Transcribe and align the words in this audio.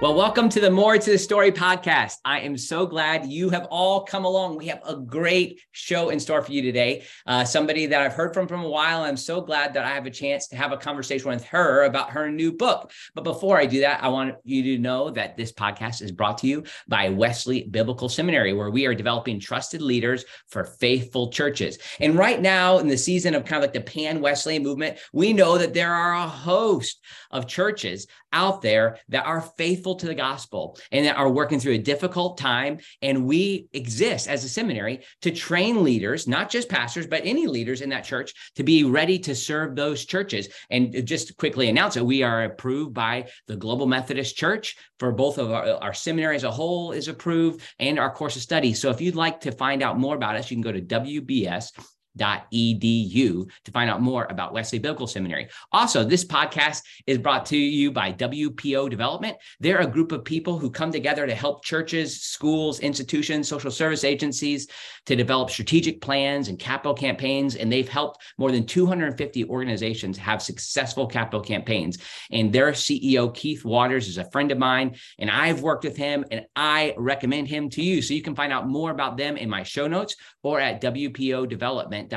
Well, 0.00 0.14
welcome 0.14 0.48
to 0.50 0.60
the 0.60 0.70
More 0.70 0.96
to 0.96 1.10
the 1.10 1.18
Story 1.18 1.50
podcast. 1.50 2.18
I 2.24 2.38
am 2.38 2.56
so 2.56 2.86
glad 2.86 3.26
you 3.26 3.50
have 3.50 3.66
all 3.68 4.04
come 4.04 4.24
along. 4.24 4.56
We 4.56 4.68
have 4.68 4.80
a 4.86 4.94
great 4.94 5.60
show 5.72 6.10
in 6.10 6.20
store 6.20 6.40
for 6.40 6.52
you 6.52 6.62
today. 6.62 7.02
Uh, 7.26 7.44
somebody 7.44 7.86
that 7.86 8.00
I've 8.00 8.12
heard 8.12 8.32
from 8.32 8.46
from 8.46 8.62
a 8.62 8.68
while. 8.68 9.02
I'm 9.02 9.16
so 9.16 9.40
glad 9.40 9.74
that 9.74 9.84
I 9.84 9.88
have 9.88 10.06
a 10.06 10.10
chance 10.10 10.46
to 10.48 10.56
have 10.56 10.70
a 10.70 10.76
conversation 10.76 11.28
with 11.28 11.44
her 11.46 11.82
about 11.82 12.10
her 12.10 12.30
new 12.30 12.52
book. 12.52 12.92
But 13.16 13.24
before 13.24 13.58
I 13.58 13.66
do 13.66 13.80
that, 13.80 14.00
I 14.00 14.06
want 14.06 14.36
you 14.44 14.62
to 14.62 14.78
know 14.78 15.10
that 15.10 15.36
this 15.36 15.50
podcast 15.50 16.00
is 16.00 16.12
brought 16.12 16.38
to 16.38 16.46
you 16.46 16.62
by 16.86 17.08
Wesley 17.08 17.64
Biblical 17.64 18.08
Seminary, 18.08 18.52
where 18.52 18.70
we 18.70 18.86
are 18.86 18.94
developing 18.94 19.40
trusted 19.40 19.82
leaders 19.82 20.24
for 20.46 20.62
faithful 20.62 21.32
churches. 21.32 21.76
And 21.98 22.16
right 22.16 22.40
now, 22.40 22.78
in 22.78 22.86
the 22.86 22.96
season 22.96 23.34
of 23.34 23.44
kind 23.44 23.64
of 23.64 23.64
like 23.64 23.74
the 23.74 23.80
Pan 23.80 24.20
Wesleyan 24.20 24.62
movement, 24.62 24.98
we 25.12 25.32
know 25.32 25.58
that 25.58 25.74
there 25.74 25.92
are 25.92 26.14
a 26.14 26.28
host 26.28 27.00
of 27.32 27.48
churches 27.48 28.06
out 28.32 28.62
there 28.62 28.98
that 29.08 29.26
are 29.26 29.40
faithful 29.40 29.87
to 29.96 30.06
the 30.06 30.14
gospel 30.14 30.78
and 30.92 31.06
that 31.06 31.16
are 31.16 31.30
working 31.30 31.60
through 31.60 31.74
a 31.74 31.78
difficult 31.78 32.38
time. 32.38 32.78
And 33.02 33.26
we 33.26 33.68
exist 33.72 34.28
as 34.28 34.44
a 34.44 34.48
seminary 34.48 35.00
to 35.22 35.30
train 35.30 35.82
leaders, 35.84 36.26
not 36.26 36.50
just 36.50 36.68
pastors, 36.68 37.06
but 37.06 37.22
any 37.24 37.46
leaders 37.46 37.80
in 37.80 37.90
that 37.90 38.04
church 38.04 38.32
to 38.56 38.62
be 38.62 38.84
ready 38.84 39.18
to 39.20 39.34
serve 39.34 39.74
those 39.74 40.04
churches. 40.04 40.48
And 40.70 41.06
just 41.06 41.36
quickly 41.36 41.68
announce 41.68 41.94
that 41.94 42.04
we 42.04 42.22
are 42.22 42.44
approved 42.44 42.94
by 42.94 43.28
the 43.46 43.56
Global 43.56 43.86
Methodist 43.86 44.36
Church 44.36 44.76
for 44.98 45.12
both 45.12 45.38
of 45.38 45.50
our, 45.50 45.66
our 45.82 45.94
seminary 45.94 46.36
as 46.36 46.44
a 46.44 46.50
whole 46.50 46.92
is 46.92 47.08
approved 47.08 47.62
and 47.78 47.98
our 47.98 48.10
course 48.10 48.36
of 48.36 48.42
study. 48.42 48.74
So 48.74 48.90
if 48.90 49.00
you'd 49.00 49.14
like 49.14 49.40
to 49.40 49.52
find 49.52 49.82
out 49.82 49.98
more 49.98 50.16
about 50.16 50.36
us, 50.36 50.50
you 50.50 50.56
can 50.56 50.62
go 50.62 50.72
to 50.72 50.80
WBS 50.80 51.72
edu 52.18 53.48
to 53.64 53.70
find 53.72 53.90
out 53.90 54.02
more 54.02 54.26
about 54.30 54.52
Wesley 54.52 54.78
Biblical 54.78 55.06
Seminary. 55.06 55.48
Also, 55.72 56.04
this 56.04 56.24
podcast 56.24 56.82
is 57.06 57.18
brought 57.18 57.46
to 57.46 57.56
you 57.56 57.90
by 57.90 58.12
WPO 58.12 58.90
Development. 58.90 59.36
They're 59.60 59.80
a 59.80 59.86
group 59.86 60.12
of 60.12 60.24
people 60.24 60.58
who 60.58 60.70
come 60.70 60.92
together 60.92 61.26
to 61.26 61.34
help 61.34 61.64
churches, 61.64 62.20
schools, 62.20 62.80
institutions, 62.80 63.48
social 63.48 63.70
service 63.70 64.04
agencies 64.04 64.68
to 65.06 65.16
develop 65.16 65.50
strategic 65.50 66.00
plans 66.00 66.48
and 66.48 66.58
capital 66.58 66.94
campaigns. 66.94 67.56
And 67.56 67.72
they've 67.72 67.88
helped 67.88 68.22
more 68.36 68.52
than 68.52 68.66
250 68.66 69.44
organizations 69.46 70.18
have 70.18 70.42
successful 70.42 71.06
capital 71.06 71.40
campaigns. 71.40 71.98
And 72.30 72.52
their 72.52 72.72
CEO, 72.72 73.34
Keith 73.34 73.64
Waters, 73.64 74.08
is 74.08 74.18
a 74.18 74.30
friend 74.30 74.52
of 74.52 74.58
mine, 74.58 74.96
and 75.18 75.30
I've 75.30 75.62
worked 75.62 75.84
with 75.84 75.96
him 75.96 76.24
and 76.30 76.46
I 76.56 76.94
recommend 76.96 77.48
him 77.48 77.68
to 77.70 77.82
you. 77.82 78.02
So 78.02 78.14
you 78.14 78.22
can 78.22 78.34
find 78.34 78.52
out 78.52 78.68
more 78.68 78.90
about 78.90 79.16
them 79.16 79.36
in 79.36 79.48
my 79.48 79.62
show 79.62 79.86
notes 79.86 80.16
or 80.42 80.60
at 80.60 80.82
WPO 80.82 81.48
Development 81.48 82.07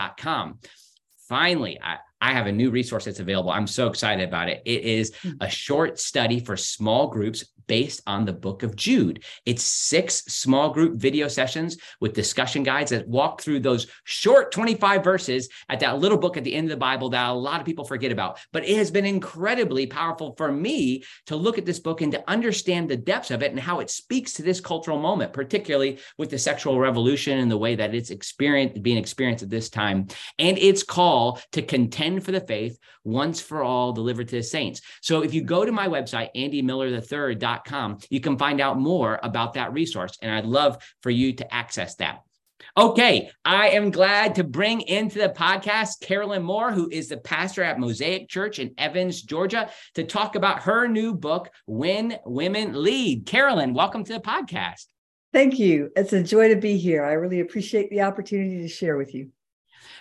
Finally, 1.28 1.80
I, 1.82 1.98
I 2.20 2.34
have 2.34 2.48
a 2.48 2.52
new 2.52 2.70
resource 2.72 3.06
that's 3.06 3.20
available. 3.20 3.52
I'm 3.52 3.68
so 3.68 3.88
excited 3.88 4.28
about 4.28 4.50
it. 4.50 4.62
It 4.66 4.82
is 4.84 5.16
hmm. 5.22 5.32
a 5.40 5.50
short 5.50 6.00
study 6.00 6.40
for 6.40 6.58
small 6.58 7.08
groups 7.08 7.46
based 7.72 8.02
on 8.06 8.26
the 8.26 8.34
book 8.34 8.64
of 8.64 8.76
Jude. 8.76 9.24
It's 9.46 9.64
six 9.64 10.26
small 10.26 10.74
group 10.74 10.98
video 10.98 11.30
sessions 11.30 11.78
with 12.02 12.12
discussion 12.12 12.64
guides 12.64 12.92
that 12.92 13.08
walk 13.08 13.40
through 13.40 13.62
those 13.62 13.88
short 14.04 14.52
25 14.52 15.02
verses 15.02 15.48
at 15.70 15.80
that 15.80 16.00
little 16.00 16.18
book 16.18 16.36
at 16.36 16.44
the 16.44 16.54
end 16.54 16.66
of 16.66 16.72
the 16.72 16.76
Bible 16.76 17.10
that 17.12 17.30
a 17.30 17.32
lot 17.32 17.62
of 17.62 17.66
people 17.66 17.86
forget 17.86 18.12
about. 18.12 18.40
But 18.52 18.68
it 18.68 18.76
has 18.76 18.92
been 18.92 19.06
incredibly 19.06 19.88
powerful 19.88 20.36
for 20.36 20.52
me 20.52 21.06
to 21.28 21.38
look 21.38 21.58
at 21.58 21.66
this 21.66 21.80
book 21.80 22.02
and 22.02 22.12
to 22.12 22.30
understand 22.30 22.90
the 22.90 22.98
depths 22.98 23.32
of 23.32 23.42
it 23.42 23.52
and 23.52 23.60
how 23.60 23.80
it 23.80 23.90
speaks 23.90 24.34
to 24.34 24.44
this 24.44 24.60
cultural 24.60 25.00
moment, 25.00 25.32
particularly 25.32 26.00
with 26.18 26.30
the 26.30 26.38
sexual 26.38 26.78
revolution 26.78 27.40
and 27.40 27.50
the 27.50 27.58
way 27.58 27.76
that 27.76 27.96
it's 27.96 28.10
experienced 28.10 28.84
being 28.84 28.98
experienced 28.98 29.44
at 29.44 29.50
this 29.50 29.70
time 29.70 30.08
and 30.38 30.58
its 30.58 30.84
call 30.84 31.40
to 31.54 31.62
contend 31.62 32.26
for 32.26 32.34
the 32.34 32.42
faith 32.42 32.78
once 33.06 33.40
for 33.40 33.64
all 33.64 33.94
delivered 33.94 34.28
to 34.28 34.36
the 34.36 34.44
saints. 34.44 34.82
So 35.02 35.24
if 35.24 35.34
you 35.34 35.42
go 35.42 35.66
to 35.66 35.72
my 35.72 35.88
website, 35.88 36.30
andymillerthird.com, 36.36 37.61
you 38.10 38.20
can 38.20 38.38
find 38.38 38.62
out 38.62 38.80
more 38.80 39.20
about 39.24 39.54
that 39.54 39.74
resource. 39.74 40.18
And 40.22 40.32
I'd 40.32 40.46
love 40.46 40.78
for 41.02 41.10
you 41.10 41.34
to 41.34 41.54
access 41.54 41.96
that. 41.96 42.22
Okay, 42.78 43.30
I 43.44 43.70
am 43.70 43.92
glad 43.92 44.36
to 44.36 44.44
bring 44.44 44.82
into 44.82 45.20
the 45.20 45.30
podcast 45.30 46.00
Carolyn 46.02 46.44
Moore, 46.44 46.72
who 46.72 46.90
is 46.90 47.10
the 47.10 47.18
pastor 47.18 47.64
at 47.64 47.80
Mosaic 47.80 48.30
Church 48.30 48.60
in 48.60 48.74
Evans, 48.78 49.22
Georgia, 49.22 49.70
to 49.96 50.04
talk 50.04 50.36
about 50.36 50.62
her 50.62 50.88
new 50.88 51.14
book, 51.14 51.50
When 51.66 52.18
Women 52.26 52.82
Lead. 52.82 53.26
Carolyn, 53.26 53.74
welcome 53.74 54.04
to 54.06 54.14
the 54.14 54.20
podcast. 54.20 54.86
Thank 55.34 55.60
you. 55.60 55.90
It's 55.96 56.14
a 56.14 56.24
joy 56.24 56.50
to 56.50 56.56
be 56.56 56.78
here. 56.78 57.04
I 57.04 57.14
really 57.14 57.40
appreciate 57.40 57.90
the 57.90 58.02
opportunity 58.02 58.62
to 58.62 58.68
share 58.68 58.98
with 58.98 59.14
you. 59.14 59.32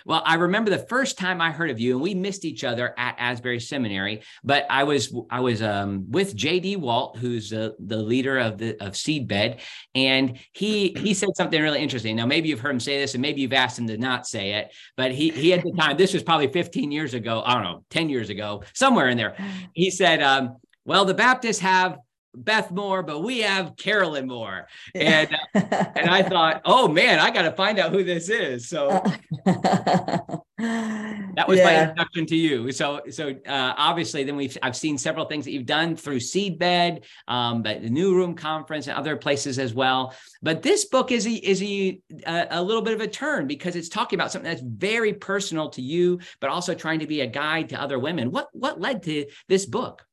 Well, 0.05 0.21
I 0.25 0.35
remember 0.35 0.69
the 0.69 0.79
first 0.79 1.17
time 1.17 1.41
I 1.41 1.51
heard 1.51 1.69
of 1.69 1.79
you, 1.79 1.93
and 1.93 2.01
we 2.01 2.13
missed 2.13 2.45
each 2.45 2.63
other 2.63 2.93
at 2.97 3.15
Asbury 3.17 3.59
Seminary. 3.59 4.21
But 4.43 4.65
I 4.69 4.83
was 4.83 5.15
I 5.29 5.39
was 5.39 5.61
um, 5.61 6.05
with 6.09 6.35
J.D. 6.35 6.77
Walt, 6.77 7.17
who's 7.17 7.53
uh, 7.53 7.71
the 7.79 7.97
leader 7.97 8.37
of 8.37 8.57
the 8.57 8.81
of 8.83 8.93
Seedbed, 8.93 9.59
and 9.95 10.39
he 10.53 10.95
he 10.97 11.13
said 11.13 11.29
something 11.35 11.61
really 11.61 11.81
interesting. 11.81 12.15
Now, 12.15 12.25
maybe 12.25 12.49
you've 12.49 12.59
heard 12.59 12.71
him 12.71 12.79
say 12.79 12.99
this, 12.99 13.13
and 13.13 13.21
maybe 13.21 13.41
you've 13.41 13.53
asked 13.53 13.77
him 13.77 13.87
to 13.87 13.97
not 13.97 14.27
say 14.27 14.53
it, 14.53 14.73
but 14.97 15.11
he 15.11 15.29
he 15.29 15.53
at 15.53 15.63
the 15.63 15.73
time 15.77 15.97
this 15.97 16.13
was 16.13 16.23
probably 16.23 16.47
15 16.47 16.91
years 16.91 17.13
ago. 17.13 17.43
I 17.45 17.53
don't 17.53 17.63
know, 17.63 17.83
10 17.89 18.09
years 18.09 18.29
ago, 18.29 18.63
somewhere 18.73 19.09
in 19.09 19.17
there. 19.17 19.35
He 19.73 19.89
said, 19.89 20.21
um, 20.21 20.57
"Well, 20.85 21.05
the 21.05 21.13
Baptists 21.13 21.59
have." 21.59 21.97
Beth 22.33 22.71
Moore, 22.71 23.03
but 23.03 23.21
we 23.21 23.39
have 23.39 23.75
Carolyn 23.75 24.27
Moore. 24.27 24.67
And 24.95 25.29
uh, 25.53 25.57
and 25.95 26.09
I 26.09 26.23
thought, 26.23 26.61
oh 26.65 26.87
man, 26.87 27.19
I 27.19 27.31
got 27.31 27.43
to 27.43 27.51
find 27.51 27.79
out 27.79 27.91
who 27.91 28.03
this 28.03 28.29
is. 28.29 28.67
So 28.67 28.89
that 29.45 31.47
was 31.47 31.59
yeah. 31.59 31.63
my 31.63 31.81
introduction 31.81 32.25
to 32.27 32.35
you. 32.35 32.71
So 32.71 33.01
so 33.09 33.29
uh, 33.29 33.73
obviously, 33.77 34.23
then 34.23 34.35
we've 34.35 34.57
I've 34.61 34.75
seen 34.75 34.97
several 34.97 35.25
things 35.25 35.45
that 35.45 35.51
you've 35.51 35.65
done 35.65 35.95
through 35.95 36.19
Seedbed, 36.19 37.03
um, 37.27 37.63
but 37.63 37.81
the 37.81 37.89
New 37.89 38.15
Room 38.15 38.35
Conference 38.35 38.87
and 38.87 38.97
other 38.97 39.17
places 39.17 39.59
as 39.59 39.73
well. 39.73 40.13
But 40.41 40.61
this 40.61 40.85
book 40.85 41.11
is 41.11 41.27
a, 41.27 41.31
is 41.31 41.61
a, 41.61 41.99
a 42.25 42.61
little 42.61 42.81
bit 42.81 42.93
of 42.93 43.01
a 43.01 43.07
turn 43.07 43.47
because 43.47 43.75
it's 43.75 43.89
talking 43.89 44.17
about 44.17 44.31
something 44.31 44.49
that's 44.49 44.63
very 44.63 45.13
personal 45.13 45.69
to 45.71 45.81
you, 45.81 46.19
but 46.39 46.49
also 46.49 46.73
trying 46.73 46.99
to 46.99 47.07
be 47.07 47.21
a 47.21 47.27
guide 47.27 47.69
to 47.69 47.81
other 47.81 47.99
women. 47.99 48.31
What 48.31 48.47
what 48.53 48.79
led 48.79 49.03
to 49.03 49.25
this 49.47 49.65
book? 49.65 50.05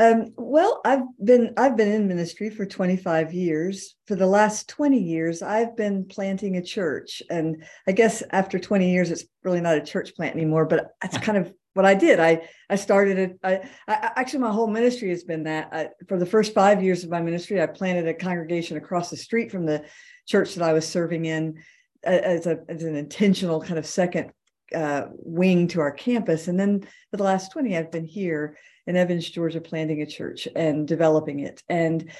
Um, 0.00 0.32
well, 0.38 0.80
I've 0.82 1.02
been 1.22 1.52
I've 1.58 1.76
been 1.76 1.92
in 1.92 2.08
ministry 2.08 2.48
for 2.48 2.64
25 2.64 3.34
years. 3.34 3.96
For 4.06 4.14
the 4.14 4.26
last 4.26 4.66
20 4.70 4.98
years, 4.98 5.42
I've 5.42 5.76
been 5.76 6.06
planting 6.06 6.56
a 6.56 6.62
church, 6.62 7.22
and 7.28 7.62
I 7.86 7.92
guess 7.92 8.22
after 8.30 8.58
20 8.58 8.90
years, 8.90 9.10
it's 9.10 9.26
really 9.44 9.60
not 9.60 9.76
a 9.76 9.82
church 9.82 10.14
plant 10.16 10.36
anymore. 10.36 10.64
But 10.64 10.92
that's 11.02 11.18
kind 11.18 11.36
of 11.36 11.52
what 11.74 11.84
I 11.84 11.92
did. 11.92 12.18
I 12.18 12.48
I 12.70 12.76
started 12.76 13.18
it. 13.18 13.38
I, 13.44 13.68
actually 13.86 14.38
my 14.38 14.52
whole 14.52 14.68
ministry 14.68 15.10
has 15.10 15.22
been 15.22 15.42
that. 15.42 15.68
I, 15.70 15.90
for 16.08 16.18
the 16.18 16.24
first 16.24 16.54
five 16.54 16.82
years 16.82 17.04
of 17.04 17.10
my 17.10 17.20
ministry, 17.20 17.60
I 17.60 17.66
planted 17.66 18.08
a 18.08 18.14
congregation 18.14 18.78
across 18.78 19.10
the 19.10 19.18
street 19.18 19.52
from 19.52 19.66
the 19.66 19.84
church 20.26 20.54
that 20.54 20.66
I 20.66 20.72
was 20.72 20.88
serving 20.88 21.26
in 21.26 21.62
as 22.02 22.46
a 22.46 22.60
as 22.70 22.84
an 22.84 22.96
intentional 22.96 23.60
kind 23.60 23.78
of 23.78 23.84
second 23.84 24.32
uh, 24.74 25.06
wing 25.10 25.68
to 25.68 25.80
our 25.80 25.92
campus. 25.92 26.48
And 26.48 26.58
then 26.58 26.80
for 27.10 27.16
the 27.16 27.24
last 27.24 27.52
20, 27.52 27.76
I've 27.76 27.90
been 27.90 28.04
here 28.04 28.56
in 28.86 28.96
Evans, 28.96 29.28
Georgia, 29.28 29.60
planting 29.60 30.02
a 30.02 30.06
church 30.06 30.48
and 30.54 30.86
developing 30.86 31.40
it. 31.40 31.62
And 31.68 32.10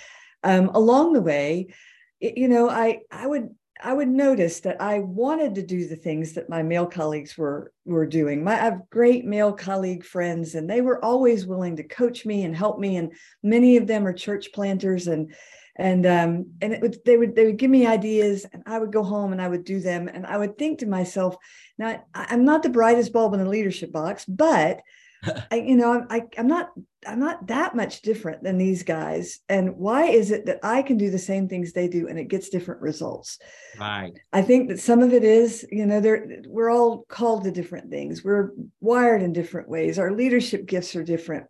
um, 0.42 0.70
along 0.74 1.12
the 1.12 1.22
way, 1.22 1.74
it, 2.20 2.36
you 2.38 2.48
know, 2.48 2.68
I 2.68 3.00
I 3.10 3.26
would 3.26 3.50
I 3.82 3.92
would 3.92 4.08
notice 4.08 4.60
that 4.60 4.80
I 4.80 5.00
wanted 5.00 5.54
to 5.54 5.66
do 5.66 5.86
the 5.86 5.96
things 5.96 6.34
that 6.34 6.48
my 6.48 6.62
male 6.62 6.86
colleagues 6.86 7.36
were 7.36 7.72
were 7.84 8.06
doing. 8.06 8.44
My, 8.44 8.52
I 8.52 8.64
have 8.64 8.90
great 8.90 9.24
male 9.24 9.52
colleague 9.52 10.04
friends, 10.04 10.54
and 10.54 10.68
they 10.68 10.80
were 10.80 11.02
always 11.04 11.46
willing 11.46 11.76
to 11.76 11.82
coach 11.82 12.26
me 12.26 12.44
and 12.44 12.54
help 12.54 12.78
me. 12.78 12.96
And 12.96 13.12
many 13.42 13.76
of 13.76 13.86
them 13.86 14.06
are 14.06 14.12
church 14.12 14.52
planters, 14.52 15.06
and 15.06 15.34
and 15.76 16.06
um, 16.06 16.46
and 16.60 16.72
it 16.72 16.80
would 16.80 16.98
they 17.04 17.16
would 17.16 17.34
they 17.34 17.46
would 17.46 17.56
give 17.56 17.70
me 17.70 17.86
ideas, 17.86 18.46
and 18.52 18.62
I 18.66 18.78
would 18.78 18.92
go 18.92 19.02
home 19.02 19.32
and 19.32 19.40
I 19.40 19.48
would 19.48 19.64
do 19.64 19.80
them, 19.80 20.08
and 20.08 20.26
I 20.26 20.36
would 20.36 20.58
think 20.58 20.80
to 20.80 20.86
myself, 20.86 21.36
now 21.78 22.02
I'm 22.14 22.44
not 22.44 22.62
the 22.62 22.68
brightest 22.68 23.12
bulb 23.12 23.34
in 23.34 23.40
the 23.40 23.48
leadership 23.48 23.92
box, 23.92 24.24
but 24.24 24.80
I, 25.50 25.56
you 25.56 25.76
know, 25.76 26.06
I, 26.08 26.22
I'm 26.38 26.46
not, 26.46 26.70
I'm 27.06 27.20
not 27.20 27.46
that 27.48 27.74
much 27.74 28.02
different 28.02 28.42
than 28.42 28.58
these 28.58 28.82
guys. 28.82 29.40
And 29.48 29.76
why 29.76 30.04
is 30.06 30.30
it 30.30 30.46
that 30.46 30.60
I 30.62 30.82
can 30.82 30.96
do 30.96 31.10
the 31.10 31.18
same 31.18 31.48
things 31.48 31.72
they 31.72 31.88
do 31.88 32.08
and 32.08 32.18
it 32.18 32.28
gets 32.28 32.48
different 32.48 32.80
results? 32.80 33.38
Right. 33.78 34.12
I 34.32 34.42
think 34.42 34.68
that 34.68 34.80
some 34.80 35.02
of 35.02 35.12
it 35.12 35.24
is, 35.24 35.66
you 35.70 35.86
know, 35.86 36.00
they're, 36.00 36.40
we're 36.46 36.70
all 36.70 37.04
called 37.08 37.44
to 37.44 37.50
different 37.50 37.90
things. 37.90 38.24
We're 38.24 38.50
wired 38.80 39.22
in 39.22 39.32
different 39.32 39.68
ways. 39.68 39.98
Our 39.98 40.12
leadership 40.12 40.66
gifts 40.66 40.96
are 40.96 41.04
different. 41.04 41.46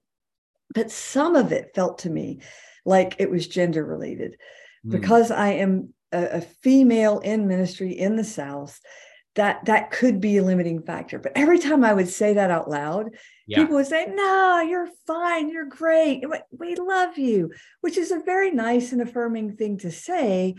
But 0.74 0.90
some 0.90 1.34
of 1.34 1.52
it 1.52 1.72
felt 1.74 1.98
to 2.00 2.10
me 2.10 2.40
like 2.84 3.16
it 3.18 3.30
was 3.30 3.46
gender 3.46 3.84
related 3.84 4.36
mm. 4.86 4.90
because 4.90 5.30
I 5.30 5.50
am 5.50 5.94
a, 6.12 6.38
a 6.38 6.40
female 6.40 7.18
in 7.20 7.46
ministry 7.46 7.92
in 7.92 8.16
the 8.16 8.24
South 8.24 8.80
that 9.36 9.64
that 9.66 9.90
could 9.90 10.20
be 10.20 10.38
a 10.38 10.42
limiting 10.42 10.82
factor 10.82 11.18
but 11.18 11.32
every 11.36 11.58
time 11.58 11.84
i 11.84 11.92
would 11.92 12.08
say 12.08 12.34
that 12.34 12.50
out 12.50 12.68
loud 12.68 13.10
yeah. 13.46 13.58
people 13.58 13.76
would 13.76 13.86
say 13.86 14.06
no 14.12 14.60
you're 14.60 14.88
fine 15.06 15.48
you're 15.48 15.66
great 15.66 16.24
we 16.58 16.74
love 16.74 17.16
you 17.16 17.50
which 17.80 17.96
is 17.96 18.10
a 18.10 18.20
very 18.20 18.50
nice 18.50 18.92
and 18.92 19.00
affirming 19.00 19.56
thing 19.56 19.78
to 19.78 19.90
say 19.90 20.54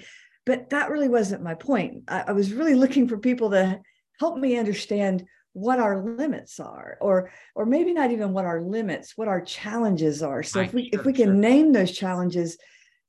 but 0.45 0.69
that 0.69 0.89
really 0.89 1.09
wasn't 1.09 1.43
my 1.43 1.53
point 1.53 2.03
I, 2.07 2.25
I 2.27 2.31
was 2.31 2.53
really 2.53 2.75
looking 2.75 3.07
for 3.07 3.17
people 3.17 3.51
to 3.51 3.81
help 4.19 4.37
me 4.37 4.57
understand 4.57 5.25
what 5.53 5.79
our 5.79 6.01
limits 6.01 6.59
are 6.59 6.97
or 7.01 7.31
or 7.55 7.65
maybe 7.65 7.93
not 7.93 8.11
even 8.11 8.31
what 8.31 8.45
our 8.45 8.61
limits 8.61 9.17
what 9.17 9.27
our 9.27 9.41
challenges 9.41 10.23
are 10.23 10.43
so 10.43 10.59
right, 10.59 10.69
if 10.69 10.73
we 10.73 10.89
sure, 10.89 10.99
if 10.99 11.05
we 11.05 11.13
can 11.13 11.27
sure. 11.27 11.33
name 11.33 11.73
those 11.73 11.91
challenges 11.91 12.57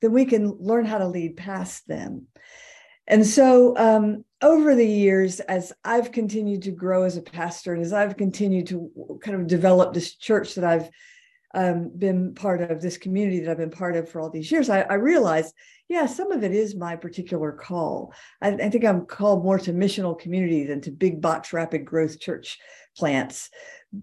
then 0.00 0.12
we 0.12 0.24
can 0.24 0.50
learn 0.58 0.84
how 0.84 0.98
to 0.98 1.06
lead 1.06 1.36
past 1.36 1.86
them 1.86 2.26
and 3.06 3.26
so 3.26 3.76
um, 3.76 4.24
over 4.42 4.74
the 4.74 4.86
years 4.86 5.38
as 5.40 5.72
i've 5.84 6.10
continued 6.10 6.62
to 6.62 6.72
grow 6.72 7.04
as 7.04 7.16
a 7.16 7.22
pastor 7.22 7.74
and 7.74 7.82
as 7.82 7.92
i've 7.92 8.16
continued 8.16 8.66
to 8.66 8.90
kind 9.22 9.40
of 9.40 9.46
develop 9.46 9.94
this 9.94 10.16
church 10.16 10.56
that 10.56 10.64
i've 10.64 10.90
um, 11.54 11.90
been 11.96 12.34
part 12.34 12.62
of 12.62 12.80
this 12.80 12.96
community 12.96 13.40
that 13.40 13.50
I've 13.50 13.58
been 13.58 13.70
part 13.70 13.96
of 13.96 14.08
for 14.08 14.20
all 14.20 14.30
these 14.30 14.50
years, 14.50 14.70
I, 14.70 14.82
I 14.82 14.94
realized 14.94 15.54
yeah, 15.92 16.06
some 16.06 16.32
of 16.32 16.42
it 16.42 16.52
is 16.52 16.74
my 16.74 16.96
particular 16.96 17.52
call. 17.52 18.14
I, 18.40 18.52
I, 18.52 18.70
think 18.70 18.82
I'm 18.82 19.04
called 19.04 19.44
more 19.44 19.58
to 19.58 19.74
missional 19.74 20.18
community 20.18 20.64
than 20.64 20.80
to 20.82 20.90
big 20.90 21.20
box 21.20 21.52
rapid 21.52 21.84
growth 21.84 22.18
church 22.18 22.58
plants. 22.96 23.50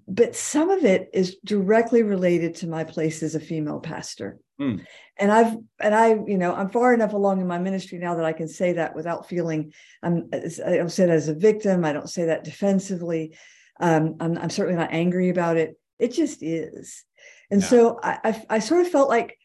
But 0.08 0.36
some 0.36 0.70
of 0.70 0.86
it 0.86 1.10
is 1.14 1.38
directly 1.44 2.04
related 2.04 2.54
to 2.58 2.68
my 2.68 2.84
place 2.84 3.24
as 3.24 3.34
a 3.34 3.40
female 3.40 3.80
pastor. 3.80 4.38
Mm. 4.62 4.86
And 5.18 5.32
I've 5.32 5.58
and 5.80 5.96
I, 5.96 6.10
you 6.28 6.38
know, 6.38 6.54
I'm 6.54 6.70
far 6.70 6.94
enough 6.94 7.14
along 7.14 7.42
in 7.42 7.48
my 7.48 7.58
ministry 7.58 7.98
now 7.98 8.14
that 8.16 8.26
I 8.26 8.34
can 8.34 8.48
say 8.48 8.74
that 8.74 8.96
without 8.96 9.28
feeling 9.28 9.74
I'm 10.04 10.30
I 10.32 10.78
don't 10.78 10.92
say 10.92 11.08
that 11.08 11.16
as 11.16 11.28
a 11.28 11.34
victim. 11.34 11.86
I 11.86 11.94
don't 11.94 12.10
say 12.10 12.26
that 12.26 12.44
defensively. 12.44 13.36
Um, 13.80 14.18
I'm, 14.20 14.38
I'm 14.38 14.50
certainly 14.52 14.78
not 14.78 14.94
angry 14.94 15.30
about 15.30 15.58
it. 15.58 15.76
It 15.98 16.14
just 16.14 16.44
is. 16.44 17.04
And 17.52 17.62
yeah. 17.62 17.68
so 17.68 18.00
I, 18.02 18.20
I, 18.24 18.46
I 18.50 18.60
sort 18.60 18.82
of 18.82 18.92
felt 18.92 19.10
like 19.10 19.38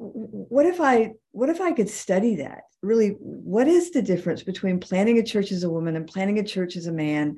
what 0.00 0.64
if 0.64 0.80
i 0.80 1.12
what 1.32 1.50
if 1.50 1.60
i 1.60 1.72
could 1.72 1.88
study 1.90 2.36
that 2.36 2.62
really 2.82 3.10
what 3.20 3.68
is 3.68 3.90
the 3.90 4.00
difference 4.00 4.42
between 4.42 4.80
planting 4.80 5.18
a 5.18 5.22
church 5.22 5.52
as 5.52 5.62
a 5.62 5.70
woman 5.70 5.94
and 5.94 6.06
planting 6.06 6.38
a 6.38 6.44
church 6.44 6.74
as 6.74 6.86
a 6.86 6.92
man 6.92 7.36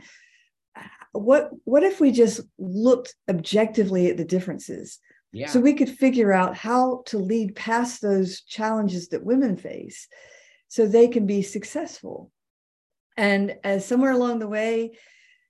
what 1.10 1.50
what 1.64 1.82
if 1.82 1.98
we 2.00 2.12
just 2.12 2.40
looked 2.58 3.16
objectively 3.28 4.08
at 4.08 4.16
the 4.16 4.24
differences 4.24 5.00
yeah. 5.32 5.48
so 5.48 5.58
we 5.58 5.74
could 5.74 5.88
figure 5.88 6.32
out 6.32 6.56
how 6.56 7.02
to 7.06 7.18
lead 7.18 7.56
past 7.56 8.00
those 8.00 8.42
challenges 8.42 9.08
that 9.08 9.24
women 9.24 9.56
face 9.56 10.06
so 10.68 10.86
they 10.86 11.08
can 11.08 11.26
be 11.26 11.42
successful 11.42 12.30
and 13.16 13.56
as 13.64 13.84
somewhere 13.84 14.12
along 14.12 14.38
the 14.38 14.48
way 14.48 14.92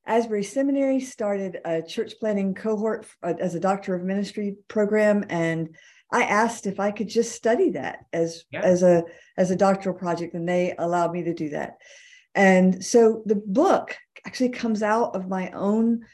asbury 0.06 0.42
seminary 0.42 1.00
started 1.00 1.58
a 1.64 1.80
church 1.82 2.14
planting 2.18 2.54
cohort 2.54 3.06
uh, 3.22 3.34
as 3.38 3.54
a 3.54 3.60
doctor 3.60 3.94
of 3.94 4.02
ministry 4.02 4.56
program 4.68 5.24
and 5.28 5.76
I 6.12 6.24
asked 6.24 6.66
if 6.66 6.78
I 6.78 6.90
could 6.90 7.08
just 7.08 7.32
study 7.32 7.70
that 7.70 8.04
as 8.12 8.44
yeah. 8.50 8.60
as 8.60 8.82
a 8.82 9.02
as 9.38 9.50
a 9.50 9.56
doctoral 9.56 9.96
project, 9.96 10.34
and 10.34 10.46
they 10.46 10.74
allowed 10.78 11.12
me 11.12 11.22
to 11.24 11.34
do 11.34 11.48
that. 11.50 11.78
And 12.34 12.84
so 12.84 13.22
the 13.24 13.34
book 13.34 13.96
actually 14.26 14.50
comes 14.50 14.82
out 14.82 15.16
of 15.16 15.28
my 15.28 15.50
own 15.52 16.04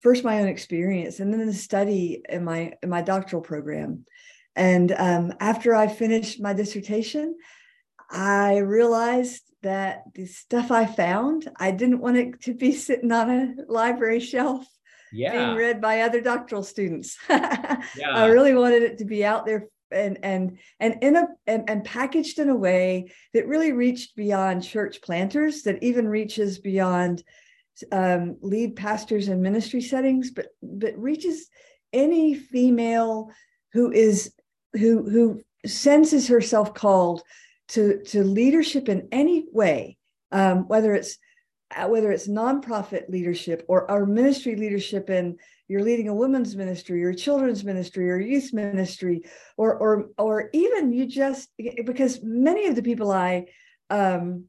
first 0.00 0.24
my 0.24 0.40
own 0.40 0.48
experience, 0.48 1.20
and 1.20 1.32
then 1.32 1.46
the 1.46 1.52
study 1.52 2.22
in 2.28 2.44
my 2.44 2.72
in 2.82 2.90
my 2.90 3.00
doctoral 3.00 3.42
program. 3.42 4.04
And 4.56 4.92
um, 4.92 5.32
after 5.40 5.74
I 5.74 5.86
finished 5.86 6.40
my 6.40 6.52
dissertation, 6.52 7.36
I 8.10 8.58
realized 8.58 9.42
that 9.64 10.04
the 10.14 10.26
stuff 10.26 10.70
I 10.70 10.86
found, 10.86 11.50
I 11.56 11.72
didn't 11.72 12.00
want 12.00 12.16
it 12.16 12.40
to 12.42 12.54
be 12.54 12.72
sitting 12.72 13.10
on 13.10 13.30
a 13.30 13.54
library 13.66 14.20
shelf 14.20 14.66
yeah. 15.12 15.32
being 15.32 15.56
read 15.56 15.80
by 15.80 16.00
other 16.00 16.20
doctoral 16.20 16.62
students. 16.62 17.18
yeah. 17.28 17.80
I 18.06 18.26
really 18.26 18.54
wanted 18.54 18.82
it 18.82 18.98
to 18.98 19.04
be 19.04 19.24
out 19.24 19.44
there 19.44 19.68
and 19.90 20.18
and 20.22 20.58
and 20.80 20.96
in 21.02 21.16
a 21.16 21.28
and, 21.46 21.68
and 21.68 21.84
packaged 21.84 22.38
in 22.38 22.48
a 22.48 22.56
way 22.56 23.10
that 23.32 23.46
really 23.46 23.72
reached 23.72 24.16
beyond 24.16 24.62
church 24.62 25.00
planters, 25.02 25.62
that 25.62 25.82
even 25.82 26.08
reaches 26.08 26.58
beyond 26.58 27.22
um, 27.90 28.36
lead 28.40 28.76
pastors 28.76 29.28
and 29.28 29.42
ministry 29.42 29.80
settings, 29.80 30.30
but 30.30 30.48
but 30.62 30.96
reaches 30.98 31.48
any 31.92 32.34
female 32.34 33.30
who 33.72 33.92
is 33.92 34.32
who 34.72 35.08
who 35.08 35.40
senses 35.66 36.28
herself 36.28 36.74
called 36.74 37.22
to 37.68 38.02
to 38.04 38.24
leadership 38.24 38.88
in 38.88 39.08
any 39.12 39.46
way, 39.52 39.96
um, 40.32 40.68
whether 40.68 40.94
it's 40.94 41.18
uh, 41.74 41.86
whether 41.86 42.12
it's 42.12 42.28
nonprofit 42.28 43.08
leadership 43.08 43.64
or 43.68 43.90
our 43.90 44.06
ministry 44.06 44.56
leadership 44.56 45.08
and 45.08 45.38
you're 45.66 45.82
leading 45.82 46.08
a 46.08 46.14
women's 46.14 46.54
ministry 46.54 47.02
or 47.04 47.14
children's 47.14 47.64
ministry 47.64 48.10
or 48.10 48.18
youth 48.18 48.52
ministry 48.52 49.22
or 49.56 49.74
or 49.76 50.08
or 50.18 50.50
even 50.52 50.92
you 50.92 51.06
just 51.06 51.48
because 51.84 52.20
many 52.22 52.66
of 52.66 52.76
the 52.76 52.82
people 52.82 53.10
I 53.10 53.46
um, 53.90 54.44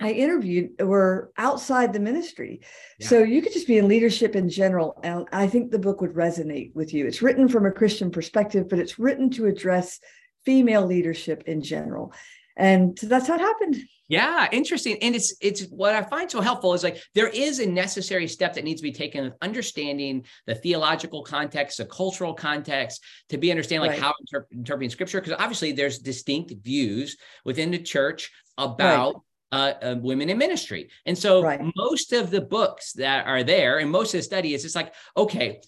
I 0.00 0.12
interviewed 0.12 0.80
were 0.80 1.30
outside 1.36 1.92
the 1.92 2.00
ministry. 2.00 2.60
Yeah. 2.98 3.06
So 3.06 3.22
you 3.22 3.42
could 3.42 3.52
just 3.52 3.66
be 3.66 3.76
in 3.76 3.86
leadership 3.86 4.34
in 4.34 4.48
general. 4.48 4.98
And 5.04 5.28
I 5.30 5.46
think 5.46 5.70
the 5.70 5.78
book 5.78 6.00
would 6.00 6.14
resonate 6.14 6.74
with 6.74 6.94
you. 6.94 7.06
It's 7.06 7.20
written 7.20 7.48
from 7.48 7.66
a 7.66 7.70
Christian 7.70 8.10
perspective, 8.10 8.68
but 8.68 8.78
it's 8.78 8.98
written 8.98 9.28
to 9.30 9.44
address 9.44 10.00
female 10.46 10.86
leadership 10.86 11.42
in 11.46 11.62
general. 11.62 12.14
And 12.60 12.96
that's 12.98 13.26
how 13.26 13.34
it 13.34 13.40
happened. 13.40 13.78
Yeah, 14.08 14.48
interesting. 14.50 14.98
And 15.02 15.14
it's 15.14 15.34
it's 15.40 15.62
what 15.70 15.94
I 15.94 16.02
find 16.02 16.28
so 16.28 16.40
helpful 16.40 16.74
is 16.74 16.82
like 16.82 17.00
there 17.14 17.28
is 17.28 17.60
a 17.60 17.66
necessary 17.66 18.26
step 18.26 18.54
that 18.54 18.64
needs 18.64 18.80
to 18.80 18.82
be 18.82 18.92
taken 18.92 19.26
of 19.26 19.34
understanding 19.40 20.26
the 20.46 20.54
theological 20.56 21.22
context, 21.22 21.78
the 21.78 21.86
cultural 21.86 22.34
context, 22.34 23.04
to 23.28 23.38
be 23.38 23.50
understand 23.50 23.82
like 23.82 23.92
right. 23.92 24.00
how 24.00 24.12
interp- 24.12 24.50
interpreting 24.52 24.90
scripture. 24.90 25.20
Because 25.20 25.38
obviously 25.38 25.72
there's 25.72 25.98
distinct 25.98 26.52
views 26.62 27.16
within 27.44 27.70
the 27.70 27.78
church 27.78 28.30
about 28.58 29.14
right. 29.14 29.22
Uh, 29.52 29.74
uh, 29.82 29.96
women 30.00 30.30
in 30.30 30.38
ministry. 30.38 30.90
And 31.06 31.18
so 31.18 31.42
right. 31.42 31.60
most 31.74 32.12
of 32.12 32.30
the 32.30 32.40
books 32.40 32.92
that 32.92 33.26
are 33.26 33.42
there 33.42 33.78
and 33.78 33.90
most 33.90 34.14
of 34.14 34.18
the 34.18 34.22
study 34.22 34.54
is 34.54 34.62
just 34.62 34.76
like, 34.76 34.94
okay, 35.16 35.60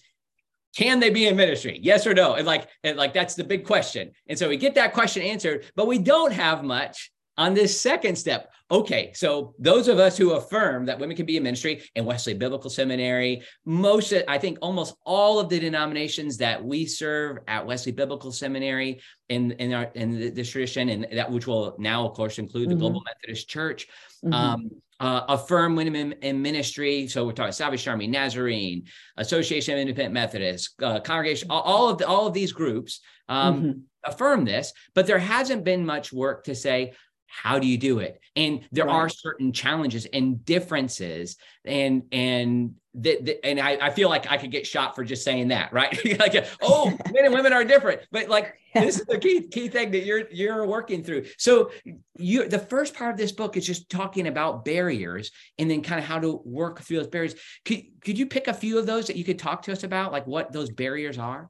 can 0.75 0.99
they 0.99 1.09
be 1.09 1.27
in 1.27 1.35
ministry? 1.35 1.79
Yes 1.81 2.07
or 2.07 2.13
no? 2.13 2.33
And 2.33 2.45
like, 2.45 2.67
and 2.83 2.97
like 2.97 3.13
that's 3.13 3.35
the 3.35 3.43
big 3.43 3.65
question. 3.65 4.11
And 4.27 4.37
so 4.37 4.49
we 4.49 4.57
get 4.57 4.75
that 4.75 4.93
question 4.93 5.21
answered, 5.21 5.65
but 5.75 5.87
we 5.87 5.99
don't 5.99 6.33
have 6.33 6.63
much 6.63 7.11
on 7.37 7.53
this 7.53 7.79
second 7.79 8.17
step. 8.17 8.49
Okay, 8.71 9.11
so 9.13 9.53
those 9.59 9.87
of 9.87 9.99
us 9.99 10.17
who 10.17 10.31
affirm 10.31 10.85
that 10.85 10.97
women 10.97 11.15
can 11.15 11.25
be 11.25 11.37
in 11.37 11.43
ministry 11.43 11.83
in 11.95 12.05
Wesley 12.05 12.33
Biblical 12.33 12.69
Seminary, 12.69 13.43
most, 13.65 14.13
I 14.27 14.37
think 14.37 14.57
almost 14.61 14.95
all 15.05 15.39
of 15.39 15.49
the 15.49 15.59
denominations 15.59 16.37
that 16.37 16.63
we 16.63 16.85
serve 16.85 17.37
at 17.47 17.65
Wesley 17.65 17.91
Biblical 17.91 18.31
Seminary 18.31 19.01
in, 19.29 19.51
in 19.53 19.73
our 19.73 19.91
in 19.95 20.33
this 20.33 20.49
tradition, 20.49 20.89
and 20.89 21.07
that 21.11 21.29
which 21.29 21.45
will 21.45 21.75
now, 21.77 22.07
of 22.07 22.13
course, 22.13 22.39
include 22.39 22.69
the 22.69 22.73
mm-hmm. 22.73 22.81
Global 22.81 23.03
Methodist 23.05 23.47
Church, 23.47 23.87
mm-hmm. 24.23 24.33
um, 24.33 24.71
uh, 24.99 25.25
affirm 25.27 25.75
women 25.75 26.13
in, 26.13 26.41
ministry. 26.41 27.07
So 27.07 27.25
we're 27.25 27.33
talking 27.33 27.51
Salvation 27.51 27.91
Army, 27.91 28.07
Nazarene, 28.07 28.85
Association 29.17 29.75
of 29.75 29.81
Independent 29.81 30.13
Methodists, 30.13 30.73
uh, 30.81 30.99
Congregation, 31.01 31.51
all, 31.51 31.61
all, 31.61 31.89
of 31.89 31.97
the, 31.97 32.07
all 32.07 32.25
of 32.25 32.33
these 32.33 32.53
groups 32.53 33.01
um, 33.27 33.55
mm-hmm. 33.55 33.79
affirm 34.05 34.45
this, 34.45 34.71
but 34.95 35.05
there 35.05 35.19
hasn't 35.19 35.63
been 35.63 35.85
much 35.85 36.13
work 36.13 36.45
to 36.45 36.55
say 36.55 36.93
how 37.41 37.57
do 37.57 37.65
you 37.65 37.77
do 37.77 37.97
it? 37.99 38.21
And 38.35 38.61
there 38.71 38.85
right. 38.85 38.93
are 38.93 39.09
certain 39.09 39.51
challenges 39.53 40.05
and 40.05 40.45
differences 40.45 41.35
and 41.65 42.03
and 42.11 42.75
that 42.95 43.43
and 43.43 43.59
I, 43.59 43.87
I 43.87 43.89
feel 43.89 44.07
like 44.07 44.29
i 44.31 44.37
could 44.37 44.51
get 44.51 44.67
shot 44.67 44.93
for 44.93 45.03
just 45.03 45.23
saying 45.23 45.47
that 45.47 45.73
right? 45.73 45.99
Like 46.19 46.45
oh 46.61 46.89
men 47.11 47.25
and 47.25 47.33
women 47.33 47.51
are 47.51 47.63
different. 47.63 48.01
But 48.11 48.29
like 48.29 48.53
this 48.75 48.99
is 48.99 49.05
the 49.05 49.17
key 49.17 49.47
key 49.47 49.67
thing 49.67 49.89
that 49.91 50.05
you're 50.05 50.29
you're 50.29 50.67
working 50.67 51.03
through. 51.03 51.25
So 51.37 51.71
you 52.17 52.47
the 52.47 52.59
first 52.59 52.93
part 52.93 53.11
of 53.11 53.17
this 53.17 53.31
book 53.31 53.57
is 53.57 53.65
just 53.65 53.89
talking 53.89 54.27
about 54.27 54.63
barriers 54.63 55.31
and 55.57 55.69
then 55.71 55.81
kind 55.81 55.99
of 55.99 56.05
how 56.05 56.19
to 56.19 56.39
work 56.45 56.81
through 56.81 56.97
those 56.97 57.07
barriers. 57.07 57.35
Could, 57.65 57.81
could 58.01 58.19
you 58.19 58.27
pick 58.27 58.47
a 58.47 58.53
few 58.53 58.77
of 58.77 58.85
those 58.85 59.07
that 59.07 59.15
you 59.15 59.23
could 59.23 59.39
talk 59.39 59.63
to 59.63 59.71
us 59.71 59.83
about? 59.83 60.11
Like 60.11 60.27
what 60.27 60.51
those 60.51 60.69
barriers 60.69 61.17
are 61.17 61.49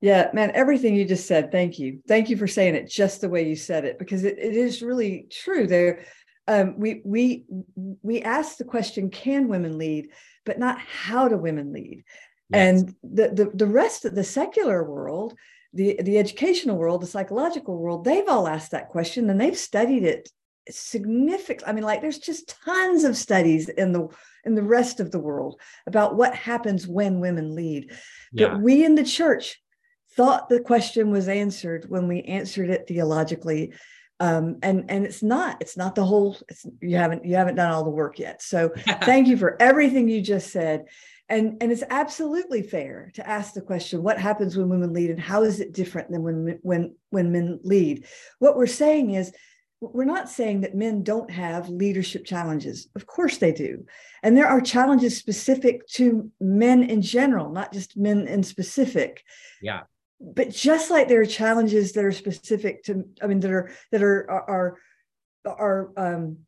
yeah, 0.00 0.30
man, 0.32 0.52
everything 0.54 0.94
you 0.94 1.04
just 1.04 1.26
said, 1.26 1.52
thank 1.52 1.78
you. 1.78 2.00
Thank 2.08 2.30
you 2.30 2.36
for 2.36 2.46
saying 2.46 2.74
it 2.74 2.88
just 2.88 3.20
the 3.20 3.28
way 3.28 3.46
you 3.48 3.56
said 3.56 3.84
it, 3.84 3.98
because 3.98 4.24
it, 4.24 4.38
it 4.38 4.54
is 4.54 4.82
really 4.82 5.26
true. 5.30 5.66
There, 5.66 6.04
um, 6.48 6.78
we 6.78 7.02
we 7.04 7.44
we 8.02 8.22
ask 8.22 8.56
the 8.56 8.64
question, 8.64 9.10
can 9.10 9.48
women 9.48 9.78
lead, 9.78 10.08
but 10.46 10.58
not 10.58 10.78
how 10.78 11.28
do 11.28 11.36
women 11.36 11.72
lead? 11.72 12.04
Yes. 12.48 12.82
And 12.82 12.94
the, 13.02 13.28
the 13.28 13.50
the 13.54 13.66
rest 13.66 14.04
of 14.04 14.14
the 14.14 14.24
secular 14.24 14.82
world, 14.82 15.34
the, 15.74 16.00
the 16.02 16.18
educational 16.18 16.78
world, 16.78 17.02
the 17.02 17.06
psychological 17.06 17.76
world, 17.76 18.04
they've 18.04 18.28
all 18.28 18.48
asked 18.48 18.70
that 18.70 18.88
question 18.88 19.28
and 19.28 19.40
they've 19.40 19.56
studied 19.56 20.04
it 20.04 20.30
significant. 20.68 21.68
I 21.68 21.72
mean, 21.72 21.84
like 21.84 22.00
there's 22.00 22.18
just 22.18 22.56
tons 22.64 23.04
of 23.04 23.16
studies 23.16 23.68
in 23.68 23.92
the 23.92 24.08
in 24.44 24.54
the 24.54 24.62
rest 24.62 25.00
of 25.00 25.10
the 25.10 25.18
world 25.18 25.60
about 25.86 26.16
what 26.16 26.34
happens 26.34 26.86
when 26.86 27.20
women 27.20 27.54
lead. 27.54 27.92
Yeah. 28.32 28.48
But 28.48 28.62
we 28.62 28.84
in 28.84 28.94
the 28.94 29.04
church 29.04 29.60
thought 30.16 30.48
the 30.48 30.60
question 30.60 31.10
was 31.10 31.28
answered 31.28 31.86
when 31.88 32.08
we 32.08 32.22
answered 32.22 32.70
it 32.70 32.86
theologically 32.86 33.72
um, 34.20 34.58
and 34.62 34.84
and 34.90 35.06
it's 35.06 35.22
not 35.22 35.56
it's 35.60 35.76
not 35.76 35.94
the 35.94 36.04
whole 36.04 36.36
you 36.80 36.96
haven't 36.96 37.24
you 37.24 37.34
haven't 37.36 37.54
done 37.54 37.72
all 37.72 37.84
the 37.84 37.90
work 37.90 38.18
yet 38.18 38.42
so 38.42 38.68
thank 39.02 39.26
you 39.26 39.36
for 39.36 39.60
everything 39.60 40.08
you 40.08 40.20
just 40.20 40.50
said 40.50 40.84
and 41.28 41.56
and 41.62 41.72
it's 41.72 41.84
absolutely 41.88 42.62
fair 42.62 43.10
to 43.14 43.26
ask 43.26 43.54
the 43.54 43.62
question 43.62 44.02
what 44.02 44.18
happens 44.18 44.56
when 44.56 44.68
women 44.68 44.92
lead 44.92 45.10
and 45.10 45.20
how 45.20 45.42
is 45.42 45.60
it 45.60 45.72
different 45.72 46.10
than 46.10 46.22
when 46.22 46.58
when 46.62 46.94
when 47.10 47.32
men 47.32 47.58
lead 47.62 48.04
what 48.40 48.56
we're 48.56 48.66
saying 48.66 49.12
is 49.12 49.32
we're 49.80 50.04
not 50.04 50.28
saying 50.28 50.60
that 50.60 50.74
men 50.74 51.02
don't 51.02 51.30
have 51.30 51.70
leadership 51.70 52.24
challenges. 52.26 52.88
Of 52.94 53.06
course 53.06 53.38
they 53.38 53.52
do. 53.52 53.86
And 54.22 54.36
there 54.36 54.46
are 54.46 54.60
challenges 54.60 55.16
specific 55.16 55.86
to 55.92 56.30
men 56.38 56.82
in 56.82 57.00
general, 57.00 57.50
not 57.50 57.72
just 57.72 57.96
men 57.96 58.28
in 58.28 58.42
specific. 58.42 59.24
Yeah. 59.62 59.82
But 60.20 60.50
just 60.50 60.90
like 60.90 61.08
there 61.08 61.22
are 61.22 61.26
challenges 61.26 61.92
that 61.92 62.04
are 62.04 62.12
specific 62.12 62.84
to, 62.84 63.04
I 63.22 63.26
mean, 63.26 63.40
that 63.40 63.50
are 63.50 63.70
that 63.90 64.02
are 64.02 64.30
are 64.30 64.76
are, 65.46 65.92
um, 65.96 66.38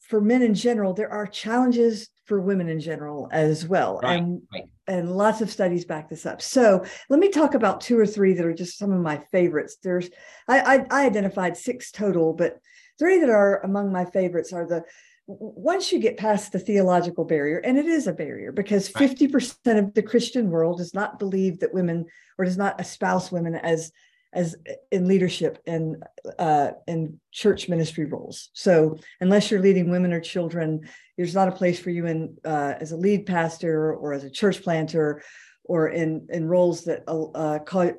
for 0.00 0.20
men 0.20 0.42
in 0.42 0.54
general, 0.54 0.92
there 0.92 1.10
are 1.10 1.26
challenges 1.26 2.10
for 2.26 2.40
women 2.40 2.68
in 2.68 2.80
general 2.80 3.28
as 3.32 3.66
well. 3.66 3.98
Right, 4.02 4.18
and 4.18 4.42
right. 4.52 4.64
and 4.86 5.16
lots 5.16 5.40
of 5.40 5.50
studies 5.50 5.86
back 5.86 6.10
this 6.10 6.26
up. 6.26 6.42
So 6.42 6.84
let 7.08 7.18
me 7.18 7.30
talk 7.30 7.54
about 7.54 7.80
two 7.80 7.98
or 7.98 8.06
three 8.06 8.34
that 8.34 8.44
are 8.44 8.52
just 8.54 8.78
some 8.78 8.92
of 8.92 9.00
my 9.00 9.18
favorites. 9.32 9.78
There's 9.82 10.10
I 10.46 10.60
I, 10.60 10.86
I 10.90 11.06
identified 11.06 11.56
six 11.56 11.90
total, 11.90 12.34
but 12.34 12.58
three 12.98 13.20
that 13.20 13.30
are 13.30 13.60
among 13.62 13.90
my 13.90 14.04
favorites 14.04 14.52
are 14.52 14.66
the 14.66 14.84
once 15.26 15.92
you 15.92 15.98
get 15.98 16.16
past 16.16 16.52
the 16.52 16.58
theological 16.58 17.24
barrier, 17.24 17.58
and 17.58 17.78
it 17.78 17.86
is 17.86 18.06
a 18.06 18.12
barrier 18.12 18.52
because 18.52 18.88
50% 18.90 19.78
of 19.78 19.94
the 19.94 20.02
Christian 20.02 20.50
world 20.50 20.78
does 20.78 20.94
not 20.94 21.18
believe 21.18 21.60
that 21.60 21.74
women 21.74 22.06
or 22.38 22.44
does 22.44 22.58
not 22.58 22.80
espouse 22.80 23.30
women 23.30 23.54
as 23.54 23.92
as 24.34 24.56
in 24.90 25.06
leadership 25.06 25.58
and 25.66 26.02
uh, 26.38 26.70
in 26.86 27.20
church 27.32 27.68
ministry 27.68 28.06
roles. 28.06 28.48
So 28.54 28.96
unless 29.20 29.50
you're 29.50 29.60
leading 29.60 29.90
women 29.90 30.10
or 30.14 30.20
children, 30.20 30.88
there's 31.18 31.34
not 31.34 31.48
a 31.48 31.52
place 31.52 31.78
for 31.78 31.90
you 31.90 32.06
in 32.06 32.38
uh, 32.42 32.74
as 32.80 32.92
a 32.92 32.96
lead 32.96 33.26
pastor 33.26 33.92
or 33.92 34.14
as 34.14 34.24
a 34.24 34.30
church 34.30 34.62
planter 34.62 35.22
or 35.64 35.88
in 35.88 36.26
in 36.30 36.48
roles 36.48 36.84
that 36.84 37.02
uh, 37.06 37.58
call, 37.58 37.92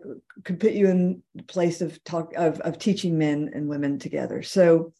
could 0.43 0.59
put 0.59 0.73
you 0.73 0.87
in 0.87 1.21
the 1.35 1.43
place 1.43 1.81
of 1.81 2.03
talk 2.03 2.33
of, 2.35 2.59
of 2.61 2.79
teaching 2.79 3.17
men 3.17 3.51
and 3.53 3.67
women 3.67 3.99
together. 3.99 4.41
So 4.41 4.91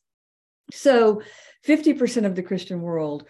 so 0.71 1.21
50% 1.67 2.25
of 2.25 2.35
the 2.35 2.43
Christian 2.43 2.81
world 2.81 3.27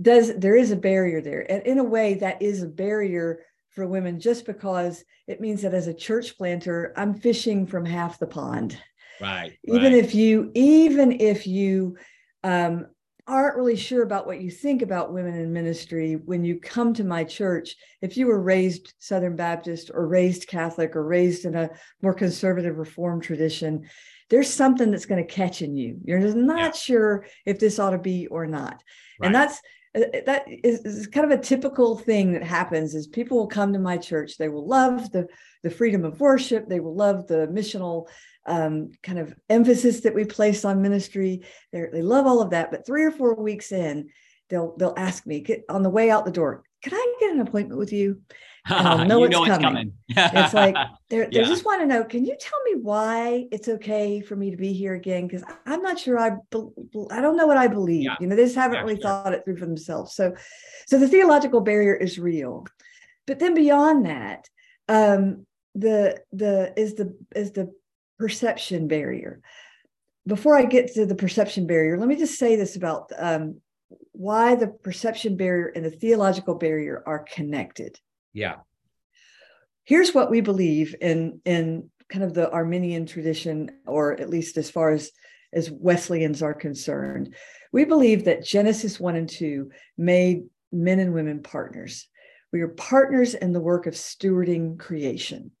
does 0.00 0.34
there 0.36 0.56
is 0.56 0.70
a 0.70 0.76
barrier 0.76 1.20
there. 1.20 1.50
And 1.50 1.62
in 1.66 1.78
a 1.78 1.84
way, 1.84 2.14
that 2.14 2.40
is 2.40 2.62
a 2.62 2.68
barrier 2.68 3.40
for 3.70 3.86
women 3.86 4.18
just 4.18 4.46
because 4.46 5.04
it 5.26 5.40
means 5.40 5.62
that 5.62 5.74
as 5.74 5.86
a 5.86 5.94
church 5.94 6.36
planter, 6.36 6.92
I'm 6.96 7.14
fishing 7.14 7.66
from 7.66 7.84
half 7.84 8.18
the 8.18 8.26
pond. 8.26 8.78
Right. 9.20 9.58
Even 9.64 9.92
right. 9.92 10.04
if 10.04 10.14
you, 10.14 10.50
even 10.54 11.20
if 11.20 11.46
you 11.46 11.96
um, 12.42 12.86
aren't 13.26 13.56
really 13.56 13.76
sure 13.76 14.02
about 14.02 14.26
what 14.26 14.40
you 14.40 14.50
think 14.50 14.82
about 14.82 15.12
women 15.12 15.34
in 15.34 15.52
ministry, 15.52 16.14
when 16.14 16.44
you 16.44 16.58
come 16.58 16.94
to 16.94 17.04
my 17.04 17.22
church, 17.22 17.76
if 18.00 18.16
you 18.16 18.26
were 18.26 18.40
raised 18.40 18.94
Southern 18.98 19.36
Baptist 19.36 19.90
or 19.92 20.06
raised 20.06 20.48
Catholic 20.48 20.96
or 20.96 21.04
raised 21.04 21.44
in 21.44 21.54
a 21.54 21.70
more 22.02 22.14
conservative 22.14 22.78
reform 22.78 23.20
tradition, 23.20 23.88
there's 24.30 24.52
something 24.52 24.90
that's 24.90 25.06
going 25.06 25.24
to 25.24 25.32
catch 25.32 25.60
in 25.60 25.76
you. 25.76 25.98
You're 26.04 26.20
just 26.20 26.36
not 26.36 26.58
yeah. 26.58 26.72
sure 26.72 27.26
if 27.44 27.58
this 27.58 27.78
ought 27.78 27.90
to 27.90 27.98
be 27.98 28.28
or 28.28 28.46
not. 28.46 28.82
Right. 29.18 29.26
And 29.26 29.34
that's 29.34 29.60
uh, 29.92 30.02
that 30.24 30.44
is, 30.46 30.80
is, 30.84 31.06
kind 31.08 31.30
of 31.30 31.36
a 31.36 31.42
typical 31.42 31.98
thing 31.98 32.32
that 32.32 32.44
happens 32.44 32.94
is 32.94 33.08
people 33.08 33.36
will 33.36 33.48
come 33.48 33.72
to 33.72 33.78
my 33.80 33.96
church 33.96 34.36
they 34.38 34.48
will 34.48 34.64
love 34.64 35.10
the 35.10 35.26
the 35.64 35.70
freedom 35.70 36.04
of 36.04 36.20
worship 36.20 36.68
they 36.68 36.78
will 36.78 36.94
love 36.94 37.26
the 37.26 37.48
missional 37.48 38.06
um, 38.46 38.92
kind 39.02 39.18
of 39.18 39.34
emphasis 39.48 39.98
that 40.02 40.14
we 40.14 40.24
place 40.24 40.64
on 40.64 40.80
ministry 40.80 41.42
They're, 41.72 41.90
they 41.92 42.02
love 42.02 42.28
all 42.28 42.40
of 42.40 42.50
that 42.50 42.70
but 42.70 42.86
three 42.86 43.02
or 43.02 43.10
four 43.10 43.34
weeks 43.34 43.72
in 43.72 44.10
they'll 44.48 44.76
they'll 44.76 44.94
ask 44.96 45.26
me 45.26 45.44
on 45.68 45.82
the 45.82 45.90
way 45.90 46.08
out 46.08 46.24
the 46.24 46.30
door 46.30 46.62
can 46.84 46.94
i 46.94 47.14
get 47.18 47.32
an 47.32 47.40
appointment 47.40 47.80
with 47.80 47.92
you 47.92 48.20
I'll 48.66 49.06
know, 49.06 49.24
it's, 49.24 49.32
know 49.32 49.46
coming. 49.46 49.92
it's 50.08 50.16
coming. 50.16 50.44
it's 50.44 50.54
like 50.54 50.74
they 51.08 51.28
yeah. 51.30 51.44
just 51.44 51.64
want 51.64 51.80
to 51.80 51.86
know. 51.86 52.04
Can 52.04 52.24
you 52.24 52.36
tell 52.38 52.60
me 52.64 52.80
why 52.82 53.46
it's 53.50 53.68
okay 53.68 54.20
for 54.20 54.36
me 54.36 54.50
to 54.50 54.56
be 54.56 54.72
here 54.72 54.94
again? 54.94 55.26
Because 55.26 55.42
I'm 55.66 55.82
not 55.82 55.98
sure. 55.98 56.18
I 56.18 56.30
I 57.10 57.20
don't 57.20 57.36
know 57.36 57.46
what 57.46 57.56
I 57.56 57.68
believe. 57.68 58.02
Yeah. 58.02 58.16
You 58.20 58.26
know, 58.26 58.36
they 58.36 58.44
just 58.44 58.56
haven't 58.56 58.76
yeah, 58.76 58.82
really 58.82 58.96
sure. 58.96 59.02
thought 59.02 59.32
it 59.32 59.44
through 59.44 59.56
for 59.56 59.66
themselves. 59.66 60.14
So, 60.14 60.34
so 60.86 60.98
the 60.98 61.08
theological 61.08 61.60
barrier 61.60 61.94
is 61.94 62.18
real, 62.18 62.66
but 63.26 63.38
then 63.38 63.54
beyond 63.54 64.06
that, 64.06 64.48
um, 64.88 65.46
the 65.74 66.20
the 66.32 66.72
is 66.76 66.94
the 66.94 67.16
is 67.34 67.52
the 67.52 67.72
perception 68.18 68.88
barrier. 68.88 69.40
Before 70.26 70.56
I 70.56 70.66
get 70.66 70.92
to 70.94 71.06
the 71.06 71.14
perception 71.14 71.66
barrier, 71.66 71.96
let 71.98 72.08
me 72.08 72.16
just 72.16 72.38
say 72.38 72.56
this 72.56 72.76
about 72.76 73.10
um, 73.16 73.60
why 74.12 74.54
the 74.54 74.68
perception 74.68 75.36
barrier 75.36 75.72
and 75.74 75.84
the 75.84 75.90
theological 75.90 76.54
barrier 76.54 77.02
are 77.06 77.20
connected. 77.20 77.98
Yeah. 78.32 78.56
Here's 79.84 80.14
what 80.14 80.30
we 80.30 80.40
believe 80.40 80.94
in 81.00 81.40
in 81.44 81.90
kind 82.08 82.24
of 82.24 82.34
the 82.34 82.50
Arminian 82.50 83.06
tradition, 83.06 83.70
or 83.86 84.20
at 84.20 84.30
least 84.30 84.56
as 84.56 84.70
far 84.70 84.90
as 84.90 85.10
as 85.52 85.70
Wesleyans 85.70 86.42
are 86.42 86.54
concerned. 86.54 87.34
We 87.72 87.84
believe 87.84 88.24
that 88.24 88.44
Genesis 88.44 89.00
1 89.00 89.16
and 89.16 89.28
2 89.28 89.70
made 89.98 90.44
men 90.72 91.00
and 91.00 91.12
women 91.12 91.42
partners. 91.42 92.06
We 92.52 92.60
are 92.62 92.68
partners 92.68 93.34
in 93.34 93.52
the 93.52 93.60
work 93.60 93.86
of 93.86 93.94
stewarding 93.94 94.78
creation. 94.78 95.52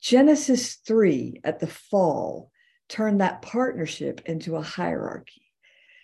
Genesis 0.00 0.76
3 0.86 1.40
at 1.44 1.60
the 1.60 1.66
fall 1.66 2.50
turned 2.88 3.20
that 3.20 3.42
partnership 3.42 4.20
into 4.26 4.56
a 4.56 4.62
hierarchy. 4.62 5.42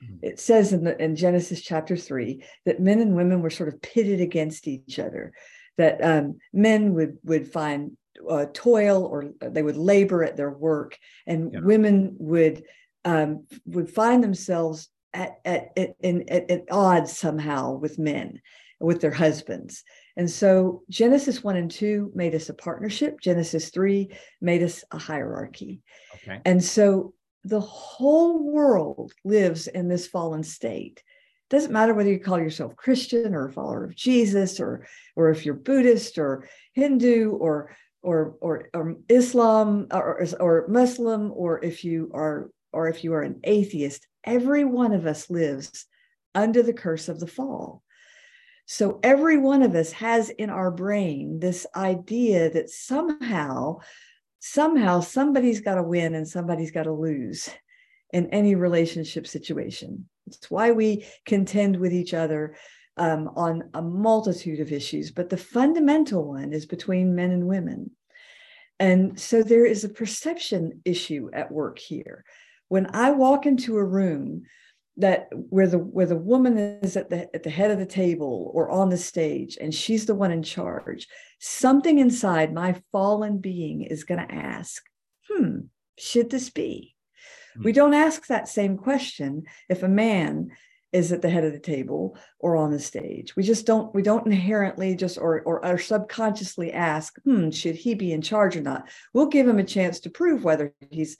Mm-hmm. 0.05 0.17
It 0.23 0.41
says 0.41 0.73
in, 0.73 0.85
the, 0.85 1.01
in 1.03 1.17
Genesis 1.17 1.61
chapter 1.61 1.97
3 1.97 2.45
that 2.65 2.81
men 2.81 3.01
and 3.01 3.17
women 3.17 3.43
were 3.43 3.51
sort 3.51 3.69
of 3.69 3.83
pitted 3.83 4.21
against 4.21 4.69
each 4.69 4.99
other 4.99 5.33
that 5.79 6.05
um, 6.05 6.39
men 6.53 6.95
would 6.95 7.19
would 7.25 7.51
find 7.51 7.97
uh, 8.29 8.47
toil 8.53 9.05
or 9.05 9.31
they 9.41 9.63
would 9.63 9.77
labor 9.77 10.23
at 10.23 10.37
their 10.37 10.51
work, 10.51 10.99
and 11.27 11.53
yeah. 11.53 11.61
women 11.61 12.17
would 12.19 12.65
um, 13.05 13.47
would 13.65 13.89
find 13.89 14.23
themselves 14.23 14.89
at 15.15 15.39
at, 15.45 15.69
at, 15.77 15.91
in, 16.01 16.29
at, 16.29 16.51
at 16.51 16.65
odds 16.71 17.17
somehow 17.17 17.73
with 17.73 17.99
men, 17.99 18.41
with 18.81 19.01
their 19.01 19.13
husbands. 19.13 19.85
And 20.17 20.29
so 20.29 20.83
Genesis 20.91 21.45
1 21.45 21.57
and 21.57 21.71
2 21.71 22.11
made 22.13 22.35
us 22.35 22.49
a 22.49 22.55
partnership. 22.55 23.21
Genesis 23.21 23.71
3 23.71 24.11
made 24.41 24.65
us 24.65 24.83
a 24.91 24.99
hierarchy. 24.99 25.81
Okay. 26.17 26.41
And 26.45 26.63
so 26.63 27.15
the 27.45 27.61
whole 27.61 28.53
world 28.53 29.13
lives 29.25 29.69
in 29.69 29.87
this 29.87 30.09
fallen 30.09 30.43
state 30.43 31.05
doesn't 31.51 31.73
matter 31.73 31.95
whether 31.95 32.11
you 32.11 32.21
call 32.21 32.39
yourself 32.39 32.77
Christian 32.77 33.35
or 33.35 33.49
a 33.49 33.53
follower 33.53 33.85
of 33.85 33.97
Jesus 33.97 34.61
or 34.61 34.87
or 35.17 35.31
if 35.31 35.45
you're 35.45 35.55
Buddhist 35.55 36.19
or 36.19 36.49
Hindu 36.75 37.33
or 37.33 37.75
or 38.03 38.37
or, 38.41 38.69
or 38.75 38.97
Islam 39.09 39.87
or, 39.93 40.27
or 40.41 40.67
Muslim 40.69 41.33
or 41.35 41.65
if 41.65 41.85
you 41.85 42.11
are 42.15 42.51
or 42.73 42.89
if 42.89 43.03
you 43.03 43.15
are 43.15 43.23
an 43.23 43.41
atheist, 43.45 44.07
every 44.25 44.65
one 44.65 44.93
of 44.93 45.07
us 45.07 45.31
lives 45.31 45.87
under 46.35 46.63
the 46.63 46.73
curse 46.73 47.09
of 47.09 47.19
the 47.19 47.27
fall. 47.27 47.83
So 48.67 49.01
every 49.03 49.39
one 49.39 49.63
of 49.63 49.75
us 49.75 49.93
has 49.93 50.29
in 50.29 50.51
our 50.51 50.71
brain 50.71 51.41
this 51.41 51.67
idea 51.75 52.51
that 52.51 52.69
somehow 52.69 53.79
somehow 54.41 55.01
somebody's 55.01 55.61
got 55.61 55.77
to 55.77 55.83
win 55.83 56.15
and 56.15 56.29
somebody's 56.29 56.71
got 56.71 56.85
to 56.85 56.93
lose 56.93 57.49
in 58.13 58.27
any 58.31 58.55
relationship 58.55 59.27
situation. 59.27 60.09
It's 60.27 60.51
why 60.51 60.71
we 60.71 61.07
contend 61.27 61.77
with 61.77 61.93
each 61.93 62.15
other 62.15 62.57
um, 62.97 63.31
on 63.37 63.71
a 63.75 63.83
multitude 63.83 64.61
of 64.61 64.73
issues, 64.73 65.11
but 65.11 65.31
the 65.31 65.37
fundamental 65.37 66.27
one 66.27 66.53
is 66.53 66.67
between 66.67 67.15
men 67.15 67.31
and 67.31 67.47
women. 67.47 67.91
And 68.81 69.19
so 69.19 69.43
there 69.43 69.67
is 69.67 69.85
a 69.85 69.89
perception 69.89 70.83
issue 70.85 71.31
at 71.33 71.51
work 71.51 71.79
here. 71.79 72.25
When 72.69 72.95
I 72.95 73.11
walk 73.13 73.47
into 73.47 73.77
a 73.77 73.85
room 73.85 74.43
that 74.99 75.29
where 75.33 75.69
the 75.69 75.79
where 75.79 76.07
the 76.07 76.17
woman 76.17 76.59
is 76.59 76.97
at 76.97 77.09
the 77.09 77.33
at 77.35 77.45
the 77.45 77.51
head 77.51 77.71
of 77.71 77.79
the 77.79 77.87
table 77.87 78.51
or 78.53 78.69
on 78.69 78.89
the 78.91 78.97
stage 78.97 79.57
and 79.61 79.73
she's 79.73 80.07
the 80.07 80.15
one 80.15 80.33
in 80.33 80.43
charge, 80.43 81.07
something 81.39 81.99
inside 81.99 82.53
my 82.53 82.81
fallen 82.93 83.39
being 83.39 83.83
is 83.83 84.05
going 84.05 84.25
to 84.27 84.35
ask, 84.35 84.83
"Hmm, 85.29 85.61
should 85.97 86.31
this 86.31 86.51
be?" 86.51 86.97
We 87.65 87.73
don't 87.73 87.95
ask 87.95 88.27
that 88.27 88.49
same 88.49 88.77
question 88.77 89.45
if 89.69 89.83
a 89.83 89.89
man 89.89 90.51
is 90.93 91.13
at 91.13 91.21
the 91.21 91.29
head 91.29 91.45
of 91.45 91.53
the 91.53 91.59
table 91.59 92.17
or 92.39 92.57
on 92.57 92.71
the 92.71 92.79
stage. 92.79 93.37
We 93.37 93.43
just 93.43 93.67
don't 93.67 93.95
we 93.95 94.03
don't 94.03 94.27
inherently 94.27 94.97
just 94.97 95.19
or 95.19 95.43
or, 95.43 95.65
or 95.65 95.79
subconsciously 95.79 96.73
ask, 96.73 97.15
hmm, 97.25 97.51
should 97.51 97.75
he 97.75 97.95
be 97.95 98.13
in 98.13 98.23
charge 98.23 98.57
or 98.57 98.63
not? 98.63 98.89
We'll 99.13 99.27
give 99.27 99.47
him 99.47 99.59
a 99.59 99.65
chance 99.65 100.01
to 100.01 100.11
prove 100.11 100.45
whether 100.45 100.73
he's 100.91 101.17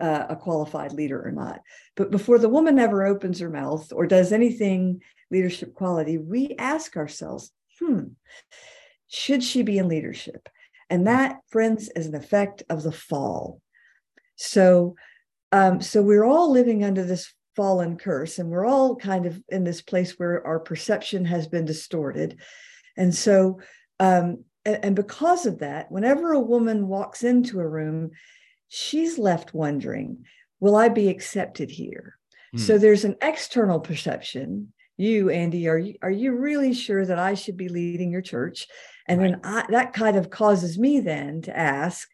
uh, 0.00 0.26
a 0.30 0.36
qualified 0.36 0.92
leader 0.92 1.24
or 1.24 1.30
not. 1.30 1.60
But 1.96 2.10
before 2.10 2.38
the 2.38 2.48
woman 2.48 2.78
ever 2.78 3.04
opens 3.04 3.38
her 3.40 3.50
mouth 3.50 3.92
or 3.92 4.06
does 4.06 4.32
anything 4.32 5.02
leadership 5.30 5.74
quality, 5.74 6.18
we 6.18 6.56
ask 6.58 6.96
ourselves, 6.96 7.52
hmm, 7.78 8.04
should 9.06 9.44
she 9.44 9.62
be 9.62 9.78
in 9.78 9.88
leadership? 9.88 10.48
And 10.90 11.06
that, 11.06 11.40
friends, 11.48 11.88
is 11.94 12.06
an 12.06 12.14
effect 12.14 12.62
of 12.68 12.82
the 12.82 12.92
fall. 12.92 13.60
So 14.36 14.96
um, 15.52 15.80
so 15.80 16.02
we're 16.02 16.24
all 16.24 16.50
living 16.50 16.82
under 16.82 17.04
this 17.04 17.32
fallen 17.54 17.98
curse, 17.98 18.38
and 18.38 18.50
we're 18.50 18.66
all 18.66 18.96
kind 18.96 19.26
of 19.26 19.40
in 19.48 19.64
this 19.64 19.82
place 19.82 20.18
where 20.18 20.44
our 20.46 20.58
perception 20.58 21.24
has 21.26 21.46
been 21.46 21.66
distorted. 21.66 22.40
And 22.96 23.14
so, 23.14 23.60
um, 24.00 24.44
and, 24.64 24.84
and 24.84 24.96
because 24.96 25.46
of 25.46 25.58
that, 25.58 25.92
whenever 25.92 26.32
a 26.32 26.40
woman 26.40 26.88
walks 26.88 27.22
into 27.22 27.60
a 27.60 27.68
room, 27.68 28.10
she's 28.68 29.18
left 29.18 29.54
wondering 29.54 30.24
will 30.60 30.76
I 30.76 30.88
be 30.88 31.08
accepted 31.08 31.72
here? 31.72 32.16
Hmm. 32.52 32.58
So 32.58 32.78
there's 32.78 33.04
an 33.04 33.16
external 33.20 33.80
perception. 33.80 34.72
You, 34.96 35.28
Andy, 35.28 35.66
are 35.66 35.76
you, 35.76 35.96
are 36.02 36.10
you 36.10 36.36
really 36.36 36.72
sure 36.72 37.04
that 37.04 37.18
I 37.18 37.34
should 37.34 37.56
be 37.56 37.68
leading 37.68 38.12
your 38.12 38.22
church? 38.22 38.68
And 39.08 39.20
right. 39.20 39.32
then 39.32 39.40
I, 39.42 39.66
that 39.70 39.92
kind 39.92 40.16
of 40.16 40.30
causes 40.30 40.78
me 40.78 41.00
then 41.00 41.42
to 41.42 41.58
ask, 41.58 42.08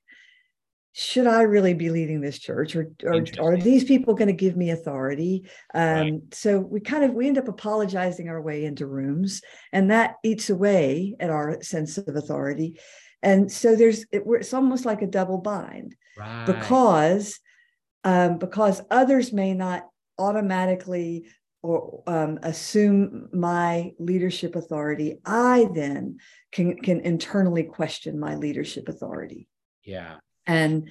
should 0.99 1.29
I 1.29 1.43
really 1.43 1.75
be 1.75 1.91
leading 1.91 2.21
this 2.21 2.41
church 2.41 2.75
or, 2.75 2.91
or 3.07 3.25
are 3.41 3.57
these 3.57 3.85
people 3.85 4.15
going 4.15 4.27
to 4.27 4.35
give 4.35 4.57
me 4.57 4.71
authority? 4.71 5.49
Um, 5.73 5.97
right. 5.97 6.21
So 6.33 6.59
we 6.59 6.81
kind 6.81 7.05
of, 7.05 7.15
we 7.15 7.29
end 7.29 7.39
up 7.39 7.47
apologizing 7.47 8.29
our 8.29 8.43
way 8.43 8.65
into 8.65 8.85
rooms 8.85 9.41
and 9.73 9.93
that 9.93 10.17
eats 10.25 10.51
away 10.51 11.15
at 11.21 11.31
our 11.31 11.63
sense 11.63 11.99
of 11.99 12.17
authority. 12.17 12.81
And 13.23 13.51
so 13.51 13.77
there's, 13.77 14.07
it, 14.11 14.25
it's 14.27 14.53
almost 14.53 14.85
like 14.85 15.01
a 15.01 15.07
double 15.07 15.39
bind 15.39 15.95
right. 16.19 16.47
because, 16.47 17.39
um, 18.03 18.39
because 18.39 18.83
others 18.91 19.33
may 19.33 19.55
not 19.55 19.85
automatically 20.19 21.29
or 21.63 22.03
um, 22.09 22.41
assume 22.43 23.29
my 23.33 23.93
leadership 24.01 24.57
authority, 24.57 25.21
I 25.25 25.69
then 25.75 26.19
can 26.51 26.77
can 26.77 27.01
internally 27.01 27.65
question 27.65 28.19
my 28.19 28.37
leadership 28.37 28.89
authority. 28.89 29.49
Yeah. 29.85 30.17
And 30.49 30.91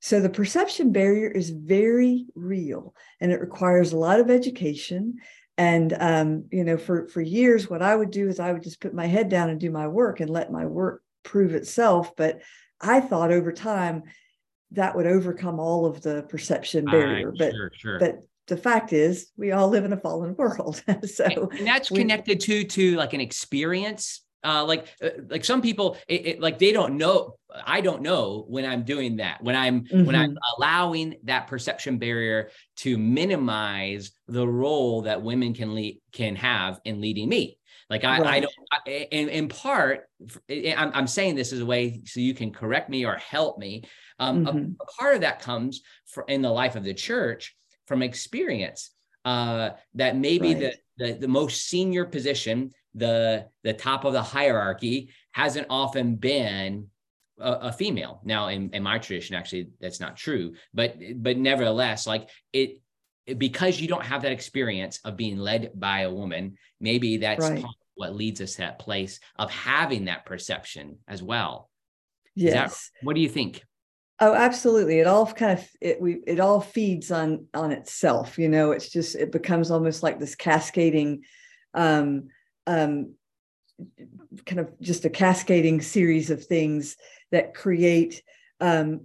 so 0.00 0.20
the 0.20 0.30
perception 0.30 0.92
barrier 0.92 1.28
is 1.28 1.50
very 1.50 2.26
real 2.34 2.94
and 3.20 3.32
it 3.32 3.40
requires 3.40 3.92
a 3.92 3.98
lot 3.98 4.20
of 4.20 4.30
education. 4.30 5.16
And 5.58 5.96
um, 5.98 6.44
you 6.50 6.64
know, 6.64 6.76
for 6.76 7.08
for 7.08 7.20
years, 7.20 7.68
what 7.68 7.82
I 7.82 7.94
would 7.94 8.10
do 8.10 8.28
is 8.28 8.38
I 8.38 8.52
would 8.52 8.62
just 8.62 8.80
put 8.80 8.94
my 8.94 9.06
head 9.06 9.28
down 9.28 9.50
and 9.50 9.58
do 9.58 9.70
my 9.70 9.88
work 9.88 10.20
and 10.20 10.30
let 10.30 10.52
my 10.52 10.66
work 10.66 11.02
prove 11.24 11.54
itself. 11.54 12.14
But 12.16 12.42
I 12.80 13.00
thought 13.00 13.32
over 13.32 13.52
time 13.52 14.04
that 14.72 14.96
would 14.96 15.06
overcome 15.06 15.60
all 15.60 15.86
of 15.86 16.00
the 16.00 16.22
perception 16.22 16.84
barrier. 16.84 17.28
Uh, 17.28 17.36
but 17.38 17.52
sure, 17.52 17.70
sure. 17.74 17.98
but 17.98 18.20
the 18.48 18.56
fact 18.56 18.92
is 18.92 19.30
we 19.36 19.52
all 19.52 19.68
live 19.68 19.84
in 19.84 19.92
a 19.92 19.96
fallen 19.96 20.34
world 20.38 20.82
so 21.04 21.48
and 21.56 21.66
that's 21.66 21.90
we, 21.90 21.98
connected 21.98 22.40
to 22.40 22.64
to 22.64 22.96
like 22.96 23.12
an 23.12 23.20
experience 23.20 24.21
uh, 24.44 24.64
like 24.64 24.88
uh, 25.02 25.10
like 25.28 25.44
some 25.44 25.62
people 25.62 25.96
it, 26.08 26.26
it, 26.26 26.40
like 26.40 26.58
they 26.58 26.72
don't 26.72 26.96
know 26.96 27.36
i 27.64 27.80
don't 27.80 28.02
know 28.02 28.44
when 28.48 28.64
i'm 28.64 28.82
doing 28.82 29.16
that 29.16 29.42
when 29.42 29.54
i'm 29.54 29.82
mm-hmm. 29.82 30.04
when 30.04 30.16
i'm 30.16 30.30
mm-hmm. 30.30 30.56
allowing 30.56 31.14
that 31.24 31.46
perception 31.46 31.98
barrier 31.98 32.50
to 32.76 32.98
minimize 32.98 34.12
the 34.28 34.46
role 34.46 35.02
that 35.02 35.22
women 35.22 35.54
can 35.54 35.74
lead 35.74 36.00
can 36.12 36.34
have 36.34 36.80
in 36.84 37.00
leading 37.00 37.28
me 37.28 37.58
like 37.88 38.04
i, 38.04 38.18
right. 38.18 38.26
I 38.26 38.40
don't 38.40 38.54
I, 38.72 38.90
in, 39.10 39.28
in 39.28 39.48
part 39.48 40.08
I'm, 40.48 40.90
I'm 40.94 41.06
saying 41.06 41.34
this 41.34 41.52
as 41.52 41.60
a 41.60 41.66
way 41.66 42.02
so 42.04 42.20
you 42.20 42.34
can 42.34 42.52
correct 42.52 42.88
me 42.88 43.04
or 43.04 43.16
help 43.16 43.58
me 43.58 43.84
um, 44.18 44.44
mm-hmm. 44.44 44.58
a, 44.58 44.60
a, 44.82 44.86
part 44.98 45.14
of 45.14 45.20
that 45.22 45.40
comes 45.40 45.82
for, 46.06 46.24
in 46.28 46.42
the 46.42 46.50
life 46.50 46.76
of 46.76 46.84
the 46.84 46.94
church 46.94 47.56
from 47.86 48.02
experience 48.02 48.90
uh, 49.24 49.70
that 49.94 50.16
maybe 50.16 50.54
right. 50.54 50.74
the, 50.96 51.06
the 51.06 51.12
the 51.20 51.28
most 51.28 51.68
senior 51.68 52.04
position 52.04 52.72
the 52.94 53.46
the 53.62 53.72
top 53.72 54.04
of 54.04 54.12
the 54.12 54.22
hierarchy 54.22 55.10
hasn't 55.32 55.66
often 55.70 56.16
been 56.16 56.88
a, 57.38 57.52
a, 57.52 57.72
female 57.72 58.20
now 58.24 58.48
in, 58.48 58.70
in 58.70 58.82
my 58.82 58.98
tradition 58.98 59.34
actually 59.34 59.70
that's 59.80 60.00
not 60.00 60.16
true 60.16 60.52
but 60.74 60.96
but 61.16 61.38
nevertheless 61.38 62.06
like 62.06 62.28
it, 62.52 62.80
it 63.26 63.38
because 63.38 63.80
you 63.80 63.88
don't 63.88 64.04
have 64.04 64.22
that 64.22 64.32
experience 64.32 65.00
of 65.04 65.16
being 65.16 65.38
led 65.38 65.70
by 65.74 66.00
a 66.00 66.12
woman 66.12 66.56
maybe 66.80 67.16
that's 67.16 67.48
right. 67.48 67.64
what 67.94 68.14
leads 68.14 68.40
us 68.40 68.52
to 68.52 68.58
that 68.58 68.78
place 68.78 69.20
of 69.36 69.50
having 69.50 70.04
that 70.04 70.26
perception 70.26 70.98
as 71.08 71.22
well 71.22 71.70
yes 72.34 72.90
that, 73.00 73.06
what 73.06 73.14
do 73.14 73.22
you 73.22 73.28
think 73.28 73.62
Oh, 74.20 74.34
absolutely. 74.34 75.00
It 75.00 75.08
all 75.08 75.26
kind 75.26 75.58
of 75.58 75.68
it 75.80 76.00
we 76.00 76.20
it 76.28 76.38
all 76.38 76.60
feeds 76.60 77.10
on 77.10 77.48
on 77.54 77.72
itself. 77.72 78.38
You 78.38 78.48
know, 78.48 78.70
it's 78.70 78.88
just 78.88 79.16
it 79.16 79.32
becomes 79.32 79.72
almost 79.72 80.04
like 80.04 80.20
this 80.20 80.36
cascading 80.36 81.24
um 81.74 82.28
um, 82.66 83.14
kind 84.46 84.60
of 84.60 84.80
just 84.80 85.04
a 85.04 85.10
cascading 85.10 85.80
series 85.80 86.30
of 86.30 86.44
things 86.44 86.96
that 87.30 87.54
create 87.54 88.22
um, 88.60 89.00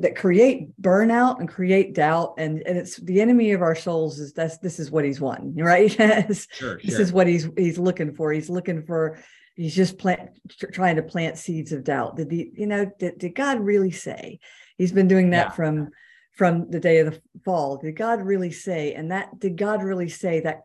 that 0.00 0.16
create 0.16 0.70
burnout 0.80 1.38
and 1.38 1.48
create 1.48 1.94
doubt. 1.94 2.34
And 2.38 2.62
and 2.66 2.78
it's 2.78 2.96
the 2.96 3.20
enemy 3.20 3.52
of 3.52 3.60
our 3.60 3.74
souls 3.74 4.18
is 4.18 4.32
that's 4.32 4.58
this 4.58 4.78
is 4.78 4.90
what 4.90 5.04
he's 5.04 5.20
won 5.20 5.54
right? 5.56 5.90
Sure, 5.90 6.34
sure. 6.52 6.80
this 6.82 6.98
is 6.98 7.12
what 7.12 7.26
he's 7.26 7.48
he's 7.56 7.78
looking 7.78 8.14
for. 8.14 8.32
He's 8.32 8.48
looking 8.48 8.82
for 8.82 9.18
he's 9.56 9.74
just 9.74 9.98
plant 9.98 10.30
trying 10.72 10.96
to 10.96 11.02
plant 11.02 11.36
seeds 11.36 11.72
of 11.72 11.84
doubt. 11.84 12.16
Did 12.16 12.30
he 12.30 12.50
you 12.54 12.66
know 12.66 12.90
did, 12.98 13.18
did 13.18 13.34
god 13.34 13.60
really 13.60 13.90
say? 13.90 14.40
He's 14.78 14.92
been 14.92 15.08
doing 15.08 15.30
that 15.30 15.48
yeah. 15.48 15.50
from 15.50 15.90
from 16.32 16.70
the 16.70 16.80
day 16.80 16.98
of 16.98 17.12
the 17.12 17.20
fall. 17.44 17.76
Did 17.76 17.96
god 17.96 18.22
really 18.22 18.50
say? 18.50 18.94
And 18.94 19.10
that 19.10 19.38
did 19.38 19.58
god 19.58 19.82
really 19.82 20.08
say 20.08 20.40
that 20.40 20.62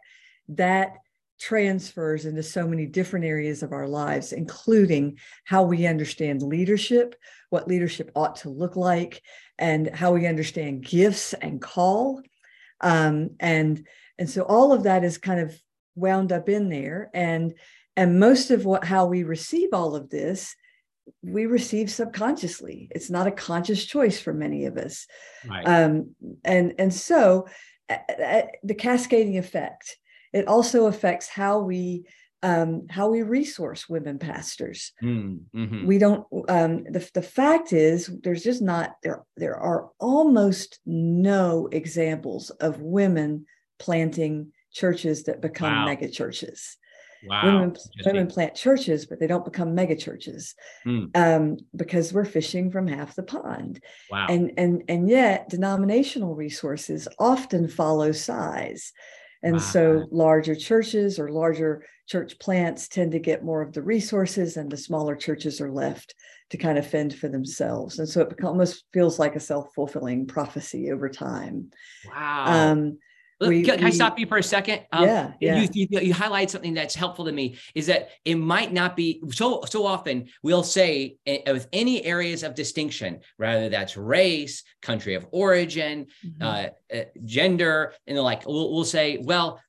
that 0.49 0.93
transfers 1.39 2.25
into 2.25 2.43
so 2.43 2.67
many 2.67 2.85
different 2.85 3.25
areas 3.25 3.63
of 3.63 3.71
our 3.71 3.87
lives, 3.87 4.33
including 4.33 5.17
how 5.45 5.63
we 5.63 5.87
understand 5.87 6.41
leadership, 6.41 7.15
what 7.49 7.67
leadership 7.67 8.11
ought 8.15 8.35
to 8.37 8.49
look 8.49 8.75
like, 8.75 9.21
and 9.57 9.89
how 9.89 10.11
we 10.11 10.27
understand 10.27 10.85
gifts 10.85 11.33
and 11.33 11.61
call. 11.61 12.21
Um, 12.81 13.31
and 13.39 13.85
and 14.17 14.29
so 14.29 14.43
all 14.43 14.73
of 14.73 14.83
that 14.83 15.03
is 15.03 15.17
kind 15.17 15.39
of 15.39 15.57
wound 15.95 16.31
up 16.31 16.49
in 16.49 16.69
there. 16.69 17.09
And 17.13 17.53
and 17.95 18.19
most 18.19 18.51
of 18.51 18.65
what 18.65 18.83
how 18.83 19.05
we 19.05 19.23
receive 19.23 19.69
all 19.73 19.95
of 19.95 20.09
this 20.09 20.55
we 21.23 21.47
receive 21.47 21.89
subconsciously 21.89 22.87
it's 22.91 23.09
not 23.09 23.27
a 23.27 23.31
conscious 23.31 23.83
choice 23.83 24.19
for 24.19 24.31
many 24.31 24.65
of 24.65 24.77
us 24.77 25.07
right. 25.47 25.67
um, 25.67 26.15
and 26.45 26.75
and 26.77 26.93
so 26.93 27.47
uh, 27.89 28.41
the 28.63 28.75
cascading 28.75 29.37
effect 29.37 29.97
it 30.33 30.47
also 30.47 30.87
affects 30.87 31.27
how 31.27 31.59
we 31.59 32.05
um, 32.41 32.87
how 32.89 33.09
we 33.09 33.21
resource 33.21 33.89
women 33.89 34.17
pastors. 34.17 34.93
Mm, 35.03 35.41
mm-hmm. 35.53 35.85
We 35.85 35.97
don't. 35.97 36.25
Um, 36.47 36.85
the 36.85 37.09
the 37.13 37.21
fact 37.21 37.73
is, 37.73 38.09
there's 38.23 38.43
just 38.43 38.61
not 38.61 38.95
there. 39.03 39.23
There 39.35 39.57
are 39.57 39.89
almost 39.99 40.79
no 40.85 41.67
examples 41.71 42.49
of 42.49 42.81
women 42.81 43.45
planting 43.77 44.51
churches 44.71 45.23
that 45.23 45.41
become 45.41 45.73
wow. 45.73 45.85
mega 45.85 46.09
churches. 46.09 46.77
Wow. 47.27 47.45
Women, 47.45 47.75
women 48.05 48.27
plant 48.27 48.55
churches, 48.55 49.05
but 49.05 49.19
they 49.19 49.27
don't 49.27 49.43
become 49.43 49.75
mega 49.75 49.97
churches 49.97 50.55
mm. 50.85 51.09
um, 51.15 51.57
because 51.75 52.13
we're 52.13 52.23
fishing 52.23 52.71
from 52.71 52.87
half 52.87 53.15
the 53.15 53.23
pond. 53.23 53.83
Wow. 54.09 54.27
And 54.29 54.53
and 54.57 54.83
and 54.87 55.09
yet 55.09 55.49
denominational 55.49 56.35
resources 56.35 57.09
often 57.19 57.67
follow 57.67 58.13
size. 58.13 58.93
And 59.41 59.53
wow. 59.53 59.59
so 59.59 60.07
larger 60.11 60.55
churches 60.55 61.19
or 61.19 61.29
larger 61.29 61.85
church 62.07 62.39
plants 62.39 62.87
tend 62.87 63.11
to 63.11 63.19
get 63.19 63.43
more 63.43 63.61
of 63.61 63.73
the 63.73 63.81
resources, 63.81 64.57
and 64.57 64.69
the 64.69 64.77
smaller 64.77 65.15
churches 65.15 65.61
are 65.61 65.71
left 65.71 66.15
to 66.49 66.57
kind 66.57 66.77
of 66.77 66.87
fend 66.87 67.15
for 67.15 67.29
themselves. 67.29 67.99
And 67.99 68.09
so 68.09 68.21
it 68.21 68.43
almost 68.43 68.85
feels 68.91 69.19
like 69.19 69.35
a 69.35 69.39
self 69.39 69.73
fulfilling 69.73 70.25
prophecy 70.25 70.91
over 70.91 71.09
time. 71.09 71.71
Wow. 72.09 72.71
Um, 72.71 72.97
we, 73.39 73.63
can, 73.63 73.79
we, 73.79 73.85
I 73.85 73.89
stop 73.89 74.19
you 74.19 74.25
for 74.25 74.37
a 74.37 74.43
second? 74.43 74.81
Um, 74.91 75.05
yeah, 75.05 75.31
yeah. 75.39 75.61
You, 75.61 75.69
you, 75.73 75.99
you, 76.01 76.13
highlight 76.13 76.49
something 76.49 76.73
that's 76.73 76.93
helpful 76.93 77.25
to 77.25 77.31
me 77.31 77.57
is 77.73 77.87
that 77.87 78.09
it 78.25 78.35
might 78.35 78.73
not 78.73 78.95
be 78.95 79.21
so 79.31 79.63
so 79.69 79.85
often 79.85 80.27
we'll 80.43 80.63
say 80.63 81.17
uh, 81.27 81.37
with 81.47 81.67
any 81.71 82.03
areas 82.03 82.43
of 82.43 82.53
distinction, 82.55 83.21
rather 83.37 83.69
that's 83.69 83.95
race, 83.95 84.63
country 84.81 85.15
of 85.15 85.25
origin, 85.31 86.07
mm-hmm. 86.25 86.43
uh, 86.43 86.67
uh, 86.93 87.03
gender, 87.23 87.93
and 88.07 88.17
the 88.17 88.21
like. 88.21 88.45
We'll, 88.45 88.73
we'll 88.73 88.83
say, 88.83 89.19
well, 89.21 89.61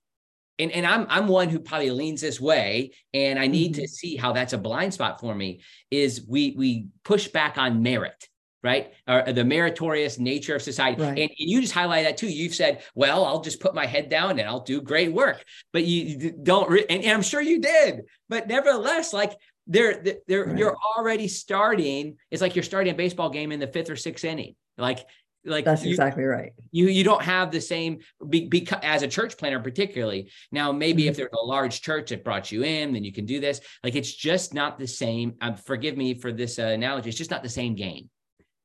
and, 0.58 0.72
and 0.72 0.86
I'm 0.86 1.06
I'm 1.08 1.28
one 1.28 1.48
who 1.48 1.60
probably 1.60 1.90
leans 1.90 2.20
this 2.20 2.40
way, 2.40 2.92
and 3.14 3.38
I 3.38 3.46
need 3.46 3.72
mm-hmm. 3.72 3.82
to 3.82 3.88
see 3.88 4.16
how 4.16 4.32
that's 4.32 4.52
a 4.52 4.58
blind 4.58 4.94
spot 4.94 5.20
for 5.20 5.34
me. 5.34 5.60
Is 5.90 6.24
we 6.26 6.54
we 6.56 6.86
push 7.04 7.28
back 7.28 7.56
on 7.56 7.82
merit 7.82 8.28
right? 8.62 8.92
Or 9.08 9.32
the 9.32 9.44
meritorious 9.44 10.18
nature 10.18 10.54
of 10.54 10.62
society. 10.62 11.02
Right. 11.02 11.18
And 11.18 11.30
you 11.36 11.60
just 11.60 11.72
highlight 11.72 12.04
that 12.04 12.16
too. 12.16 12.28
You've 12.28 12.54
said, 12.54 12.82
well, 12.94 13.24
I'll 13.24 13.40
just 13.40 13.60
put 13.60 13.74
my 13.74 13.86
head 13.86 14.08
down 14.08 14.38
and 14.38 14.48
I'll 14.48 14.60
do 14.60 14.80
great 14.80 15.12
work. 15.12 15.42
But 15.72 15.84
you 15.84 16.32
don't, 16.32 16.68
re- 16.68 16.86
and, 16.88 17.02
and, 17.02 17.12
I'm 17.12 17.22
sure 17.22 17.40
you 17.40 17.60
did. 17.60 18.02
But 18.28 18.48
nevertheless, 18.48 19.12
like 19.12 19.32
they're, 19.66 20.02
they're, 20.26 20.44
right. 20.44 20.58
you're 20.58 20.76
already 20.96 21.28
starting. 21.28 22.16
It's 22.30 22.42
like 22.42 22.54
you're 22.54 22.62
starting 22.62 22.92
a 22.92 22.96
baseball 22.96 23.30
game 23.30 23.52
in 23.52 23.60
the 23.60 23.66
fifth 23.66 23.90
or 23.90 23.96
sixth 23.96 24.24
inning. 24.24 24.56
Like, 24.76 25.06
like 25.44 25.64
that's 25.64 25.82
you, 25.82 25.90
exactly 25.90 26.24
right. 26.24 26.52
You 26.70 26.88
you 26.88 27.02
don't 27.02 27.22
have 27.22 27.50
the 27.50 27.62
same 27.62 28.00
be, 28.28 28.46
because 28.46 28.80
as 28.82 29.02
a 29.02 29.08
church 29.08 29.38
planter 29.38 29.58
particularly. 29.58 30.30
Now 30.52 30.70
maybe 30.70 31.04
mm-hmm. 31.04 31.10
if 31.10 31.16
there's 31.16 31.30
a 31.32 31.44
large 31.44 31.80
church 31.80 32.10
that 32.10 32.24
brought 32.24 32.52
you 32.52 32.62
in, 32.62 32.92
then 32.92 33.04
you 33.04 33.12
can 33.12 33.24
do 33.24 33.40
this. 33.40 33.62
Like 33.82 33.94
it's 33.94 34.12
just 34.14 34.52
not 34.52 34.78
the 34.78 34.86
same. 34.86 35.36
Um, 35.40 35.56
forgive 35.56 35.96
me 35.96 36.12
for 36.12 36.30
this 36.30 36.58
uh, 36.58 36.64
analogy. 36.64 37.08
It's 37.08 37.16
just 37.16 37.30
not 37.30 37.42
the 37.42 37.48
same 37.48 37.74
game. 37.74 38.10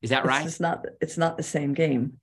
Is 0.05 0.09
that 0.11 0.25
right? 0.25 0.45
It's 0.45 0.59
not 0.59 0.85
it's 1.01 1.17
not 1.17 1.35
the 1.35 1.43
same 1.43 1.73
game. 1.73 2.19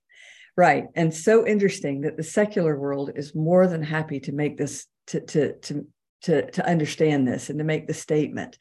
Right. 0.55 0.85
And 0.95 1.13
so 1.13 1.45
interesting 1.47 2.01
that 2.01 2.15
the 2.15 2.23
secular 2.23 2.79
world 2.79 3.11
is 3.15 3.35
more 3.35 3.67
than 3.67 3.83
happy 3.83 4.19
to 4.21 4.31
make 4.31 4.57
this 4.57 4.85
to 5.07 5.19
to 5.19 5.53
to 5.53 5.87
to, 6.23 6.51
to 6.51 6.65
understand 6.65 7.27
this 7.27 7.49
and 7.49 7.59
to 7.59 7.65
make 7.65 7.87
the 7.87 7.93
statement. 7.93 8.57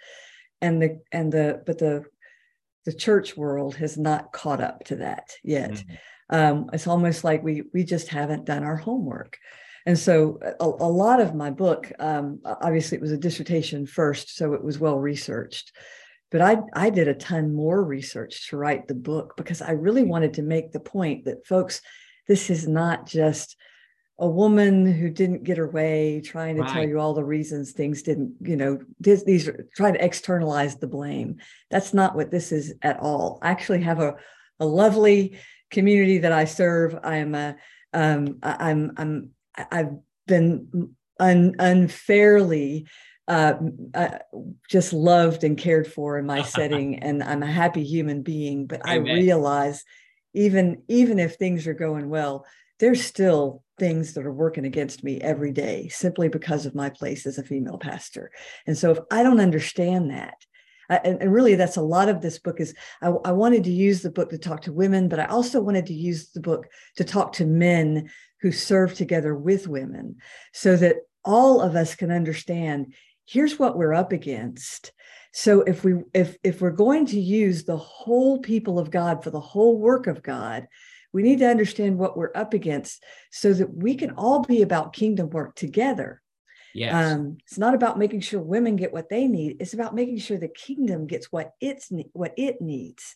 And 0.61 0.83
the 0.83 1.01
and 1.13 1.33
the 1.33 1.63
but 1.65 1.79
the 1.79 2.05
the 2.85 2.93
church 2.93 3.37
world 3.37 3.77
has 3.77 3.97
not 3.97 4.33
caught 4.33 4.61
up 4.61 4.85
to 4.87 4.97
that 4.97 5.31
yet. 5.45 5.71
Mm-hmm. 5.71 6.37
um, 6.37 6.71
it's 6.73 6.87
almost 6.87 7.25
like 7.25 7.43
we 7.43 7.63
we 7.73 7.85
just 7.85 8.09
haven't 8.09 8.45
done 8.47 8.65
our 8.65 8.77
homework. 8.77 9.39
And 9.87 9.99
so 9.99 10.39
a, 10.61 10.65
a 10.65 10.91
lot 10.91 11.21
of 11.21 11.35
my 11.35 11.51
book, 11.51 11.91
um, 11.99 12.41
obviously, 12.45 12.97
it 12.97 13.03
was 13.03 13.13
a 13.13 13.19
dissertation 13.19 13.87
first, 13.87 14.37
so 14.37 14.55
it 14.55 14.63
was 14.63 14.79
well 14.79 14.99
researched. 14.99 15.73
But 16.33 16.41
I, 16.41 16.59
I 16.75 16.91
did 16.91 17.07
a 17.07 17.15
ton 17.15 17.55
more 17.55 17.85
research 17.85 18.49
to 18.49 18.57
write 18.57 18.89
the 18.89 18.95
book 18.95 19.35
because 19.37 19.63
I 19.63 19.73
really 19.73 20.03
wanted 20.03 20.35
to 20.35 20.43
make 20.43 20.73
the 20.73 20.81
point 20.81 21.27
that 21.27 21.47
folks, 21.47 21.83
this 22.27 22.51
is 22.51 22.67
not 22.67 23.07
just 23.07 23.57
a 24.19 24.27
woman 24.27 24.91
who 24.91 25.11
didn't 25.11 25.45
get 25.45 25.59
her 25.59 25.69
way 25.69 26.23
trying 26.25 26.57
to 26.57 26.63
right. 26.63 26.73
tell 26.73 26.89
you 26.89 26.99
all 26.99 27.13
the 27.13 27.25
reasons 27.25 27.73
things 27.73 28.03
didn't 28.03 28.35
you 28.41 28.57
know 28.57 28.79
this, 29.01 29.25
these 29.25 29.49
are 29.49 29.67
trying 29.75 29.95
to 29.95 30.05
externalize 30.05 30.77
the 30.77 30.87
blame. 30.87 31.37
That's 31.71 31.93
not 31.93 32.15
what 32.15 32.31
this 32.31 32.53
is 32.53 32.75
at 32.83 33.01
all. 33.01 33.39
I 33.43 33.51
actually 33.51 33.83
have 33.83 34.01
a, 34.01 34.17
a 34.61 34.67
lovely 34.67 35.39
community 35.71 36.19
that 36.19 36.33
i 36.33 36.45
serve. 36.45 36.97
I'm 37.03 37.35
a 37.35 37.57
um, 37.93 38.39
i'm 38.43 38.93
i'm 38.97 39.31
i've 39.71 39.93
been 40.27 40.95
un, 41.19 41.55
unfairly 41.59 42.87
uh, 43.29 43.55
uh, 43.95 44.19
just 44.69 44.93
loved 44.93 45.45
and 45.45 45.57
cared 45.57 45.87
for 45.87 46.19
in 46.19 46.27
my 46.27 46.43
setting 46.57 46.99
and 46.99 47.23
i'm 47.23 47.43
a 47.43 47.47
happy 47.47 47.85
human 47.85 48.23
being 48.23 48.67
but 48.67 48.87
Amen. 48.87 49.11
i 49.11 49.21
realize 49.21 49.85
even 50.35 50.83
even 50.89 51.19
if 51.19 51.35
things 51.35 51.67
are 51.67 51.75
going 51.75 52.09
well 52.09 52.45
there's 52.83 53.05
still 53.05 53.63
things 53.79 54.15
that 54.15 54.27
are 54.27 54.33
working 54.33 54.65
against 54.65 55.03
me 55.05 55.21
every 55.21 55.53
day 55.53 55.89
simply 55.89 56.29
because 56.29 56.67
of 56.67 56.75
my 56.75 56.91
place 56.91 57.27
as 57.27 57.39
a 57.39 57.43
female 57.43 57.79
pastor. 57.79 58.31
And 58.67 58.77
so 58.77 58.91
if 58.91 58.99
I 59.11 59.23
don't 59.23 59.41
understand 59.41 60.11
that, 60.11 60.35
and, 60.89 61.23
and, 61.23 61.33
really 61.33 61.55
that's 61.55 61.77
a 61.77 61.83
lot 61.83 62.09
of 62.09 62.21
this 62.21 62.39
book 62.39 62.61
is 62.61 62.75
I, 63.01 63.09
I, 63.25 63.33
wanted 63.33 63.65
to 63.65 63.73
use 63.73 64.03
the 64.03 64.11
book 64.11 64.31
to 64.31 64.39
talk 64.39 64.63
to 64.63 64.73
women, 64.73 65.09
but 65.09 65.21
I 65.21 65.25
also 65.27 65.61
wanted 65.61 65.87
to 65.87 65.95
use 65.95 66.31
the 66.31 66.41
book 66.41 66.67
to 66.97 67.05
talk 67.05 67.33
to 67.35 67.47
men 67.47 68.11
who 68.41 68.53
serve 68.53 68.95
together 68.95 69.35
with 69.35 69.69
women 69.69 70.17
so 70.53 70.77
that 70.77 70.97
all 71.25 71.61
of 71.61 71.77
us 71.77 71.95
can 71.95 72.11
understand 72.11 72.95
here's 73.33 73.59
what 73.59 73.77
we're 73.77 73.95
up 73.95 74.13
against 74.13 74.93
so 75.33 75.63
if 75.63 75.85
we 75.85 75.95
if 76.13 76.37
if 76.43 76.61
we're 76.61 76.71
going 76.71 77.07
to 77.07 77.21
use 77.21 77.65
the 77.65 77.77
whole 77.77 78.39
people 78.39 78.79
of 78.79 78.91
god 78.91 79.23
for 79.25 79.31
the 79.31 79.41
whole 79.41 79.79
work 79.79 80.07
of 80.07 80.23
god 80.23 80.69
we 81.13 81.23
need 81.23 81.39
to 81.41 81.49
understand 81.49 81.99
what 81.99 82.17
we're 82.17 82.33
up 82.35 82.55
against 82.55 83.05
so 83.31 83.53
that 83.53 83.75
we 83.75 83.95
can 83.95 84.13
all 84.13 84.43
be 84.43 84.63
about 84.63 84.93
kingdom 84.93 85.31
work 85.31 85.55
together. 85.55 86.23
Yes. 86.75 87.13
Um, 87.13 87.37
it's 87.47 87.59
not 87.59 87.75
about 87.75 87.99
making 87.99 88.21
sure 88.21 88.41
women 88.41 88.77
get 88.77 88.95
what 88.95 89.11
they 89.11 89.29
need. 89.29 89.59
It's 89.61 89.75
about 89.75 89.95
making 89.95 90.19
sure 90.19 90.39
the 90.39 90.49
kingdom 90.49 91.07
gets 91.07 91.31
what 91.31 91.53
it's 91.61 91.91
what 92.13 92.33
it 92.39 92.63
needs. 92.63 93.15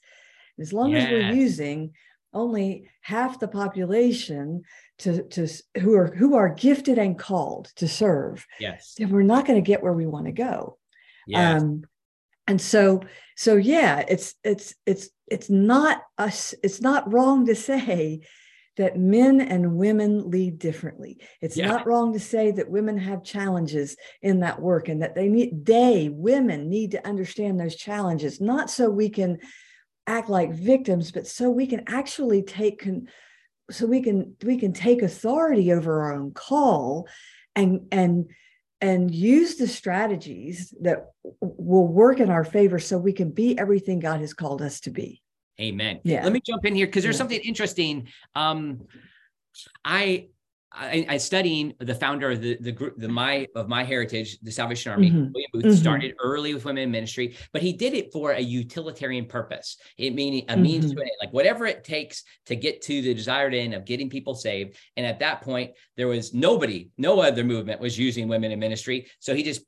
As 0.58 0.74
long 0.74 0.90
yes. 0.90 1.04
as 1.04 1.10
we're 1.10 1.32
using 1.32 1.92
only 2.36 2.88
half 3.00 3.40
the 3.40 3.48
population 3.48 4.62
to, 4.98 5.24
to 5.24 5.48
who 5.80 5.94
are 5.94 6.14
who 6.14 6.36
are 6.36 6.54
gifted 6.54 6.98
and 6.98 7.18
called 7.18 7.72
to 7.76 7.88
serve, 7.88 8.46
yes, 8.60 8.94
then 8.98 9.10
we're 9.10 9.22
not 9.22 9.46
going 9.46 9.62
to 9.62 9.66
get 9.66 9.82
where 9.82 9.92
we 9.92 10.06
want 10.06 10.26
to 10.26 10.32
go. 10.32 10.78
Yes. 11.26 11.62
Um, 11.62 11.84
and 12.46 12.60
so 12.60 13.02
so 13.36 13.56
yeah 13.56 14.04
it's 14.08 14.34
it's 14.44 14.74
it's 14.86 15.10
it's 15.28 15.50
not 15.50 16.02
us 16.18 16.54
it's 16.62 16.80
not 16.80 17.12
wrong 17.12 17.46
to 17.46 17.54
say 17.54 18.20
that 18.76 18.98
men 18.98 19.40
and 19.40 19.76
women 19.76 20.30
lead 20.30 20.58
differently 20.58 21.18
it's 21.40 21.56
yeah. 21.56 21.66
not 21.66 21.86
wrong 21.86 22.12
to 22.12 22.20
say 22.20 22.50
that 22.50 22.70
women 22.70 22.98
have 22.98 23.24
challenges 23.24 23.96
in 24.22 24.40
that 24.40 24.60
work 24.60 24.88
and 24.88 25.02
that 25.02 25.14
they 25.14 25.28
need 25.28 25.64
they 25.64 26.08
women 26.12 26.68
need 26.68 26.92
to 26.92 27.06
understand 27.06 27.58
those 27.58 27.76
challenges 27.76 28.40
not 28.40 28.70
so 28.70 28.88
we 28.88 29.08
can 29.08 29.38
act 30.06 30.28
like 30.28 30.52
victims 30.52 31.10
but 31.10 31.26
so 31.26 31.50
we 31.50 31.66
can 31.66 31.82
actually 31.86 32.42
take 32.42 32.80
con- 32.80 33.08
so 33.70 33.86
we 33.86 34.02
can 34.02 34.36
we 34.44 34.56
can 34.56 34.72
take 34.72 35.02
authority 35.02 35.72
over 35.72 36.02
our 36.02 36.14
own 36.14 36.32
call 36.32 37.08
and 37.54 37.86
and 37.90 38.30
and 38.80 39.14
use 39.14 39.56
the 39.56 39.66
strategies 39.66 40.74
that 40.82 41.06
will 41.40 41.86
work 41.86 42.20
in 42.20 42.30
our 42.30 42.44
favor 42.44 42.78
so 42.78 42.98
we 42.98 43.12
can 43.12 43.30
be 43.30 43.58
everything 43.58 43.98
God 43.98 44.20
has 44.20 44.34
called 44.34 44.60
us 44.60 44.80
to 44.80 44.90
be. 44.90 45.22
Amen. 45.58 46.00
Yeah. 46.04 46.22
Let 46.22 46.32
me 46.32 46.42
jump 46.44 46.66
in 46.66 46.74
here 46.74 46.86
because 46.86 47.02
there's 47.02 47.14
yeah. 47.16 47.18
something 47.18 47.40
interesting. 47.40 48.08
Um, 48.34 48.82
I 49.82 50.28
I, 50.72 51.06
I 51.08 51.16
studying 51.16 51.74
the 51.78 51.94
founder 51.94 52.32
of 52.32 52.40
the 52.42 52.58
the 52.60 52.72
group 52.72 52.96
the 52.98 53.08
my 53.08 53.46
of 53.54 53.68
my 53.68 53.82
heritage 53.82 54.38
the 54.40 54.50
Salvation 54.50 54.92
Army 54.92 55.08
mm-hmm. 55.10 55.32
William 55.32 55.50
Booth 55.52 55.64
mm-hmm. 55.64 55.74
started 55.74 56.14
early 56.22 56.52
with 56.54 56.64
women 56.64 56.82
in 56.82 56.90
ministry 56.90 57.36
but 57.52 57.62
he 57.62 57.72
did 57.72 57.94
it 57.94 58.12
for 58.12 58.32
a 58.32 58.40
utilitarian 58.40 59.26
purpose 59.26 59.78
it 59.96 60.14
meaning 60.14 60.44
a 60.48 60.52
mm-hmm. 60.52 60.62
means 60.62 60.92
to 60.92 61.00
an 61.00 61.08
like 61.20 61.32
whatever 61.32 61.66
it 61.66 61.84
takes 61.84 62.24
to 62.46 62.56
get 62.56 62.82
to 62.82 63.00
the 63.00 63.14
desired 63.14 63.54
end 63.54 63.74
of 63.74 63.84
getting 63.84 64.10
people 64.10 64.34
saved 64.34 64.76
and 64.96 65.06
at 65.06 65.20
that 65.20 65.40
point 65.40 65.70
there 65.96 66.08
was 66.08 66.34
nobody 66.34 66.90
no 66.98 67.20
other 67.20 67.44
movement 67.44 67.80
was 67.80 67.98
using 67.98 68.28
women 68.28 68.50
in 68.50 68.58
ministry 68.58 69.06
so 69.18 69.34
he 69.34 69.42
just 69.42 69.62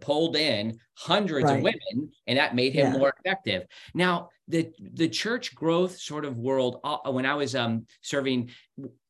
pulled 0.00 0.36
in 0.36 0.78
hundreds 0.94 1.44
right. 1.44 1.56
of 1.56 1.62
women 1.62 2.10
and 2.26 2.38
that 2.38 2.54
made 2.54 2.72
him 2.72 2.92
yeah. 2.92 2.98
more 2.98 3.14
effective 3.24 3.64
now 3.94 4.28
the 4.48 4.70
the 4.94 5.08
church 5.08 5.54
growth 5.54 5.98
sort 5.98 6.24
of 6.24 6.38
world 6.38 6.80
uh, 6.84 7.10
when 7.10 7.26
i 7.26 7.34
was 7.34 7.54
um 7.54 7.86
serving 8.00 8.50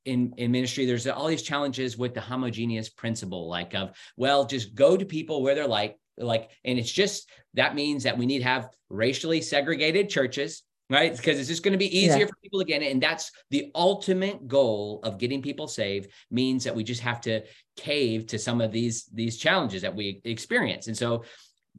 in 0.04 0.32
in 0.36 0.50
ministry 0.50 0.84
there's 0.84 1.06
all 1.06 1.26
these 1.26 1.42
challenges 1.42 1.96
with 1.96 2.14
the 2.14 2.20
homogeneous 2.20 2.88
principle 2.88 3.48
like 3.48 3.74
of 3.74 3.92
well 4.16 4.44
just 4.44 4.74
go 4.74 4.96
to 4.96 5.04
people 5.04 5.42
where 5.42 5.54
they're 5.54 5.66
like 5.66 5.96
like 6.18 6.50
and 6.64 6.78
it's 6.78 6.90
just 6.90 7.30
that 7.54 7.74
means 7.74 8.02
that 8.04 8.16
we 8.16 8.26
need 8.26 8.38
to 8.40 8.44
have 8.44 8.68
racially 8.90 9.40
segregated 9.40 10.08
churches 10.08 10.62
right 10.90 11.16
because 11.16 11.38
it's 11.38 11.48
just 11.48 11.62
going 11.62 11.72
to 11.72 11.78
be 11.78 11.96
easier 11.96 12.20
yeah. 12.20 12.26
for 12.26 12.34
people 12.42 12.58
to 12.58 12.66
get 12.66 12.82
it 12.82 12.90
and 12.92 13.02
that's 13.02 13.30
the 13.50 13.70
ultimate 13.74 14.46
goal 14.48 15.00
of 15.04 15.18
getting 15.18 15.40
people 15.40 15.68
saved 15.68 16.10
means 16.30 16.64
that 16.64 16.74
we 16.74 16.84
just 16.84 17.00
have 17.00 17.20
to 17.20 17.40
cave 17.76 18.26
to 18.26 18.38
some 18.38 18.60
of 18.60 18.72
these 18.72 19.08
these 19.14 19.38
challenges 19.38 19.82
that 19.82 19.94
we 19.94 20.20
experience 20.24 20.86
and 20.88 20.96
so 20.96 21.24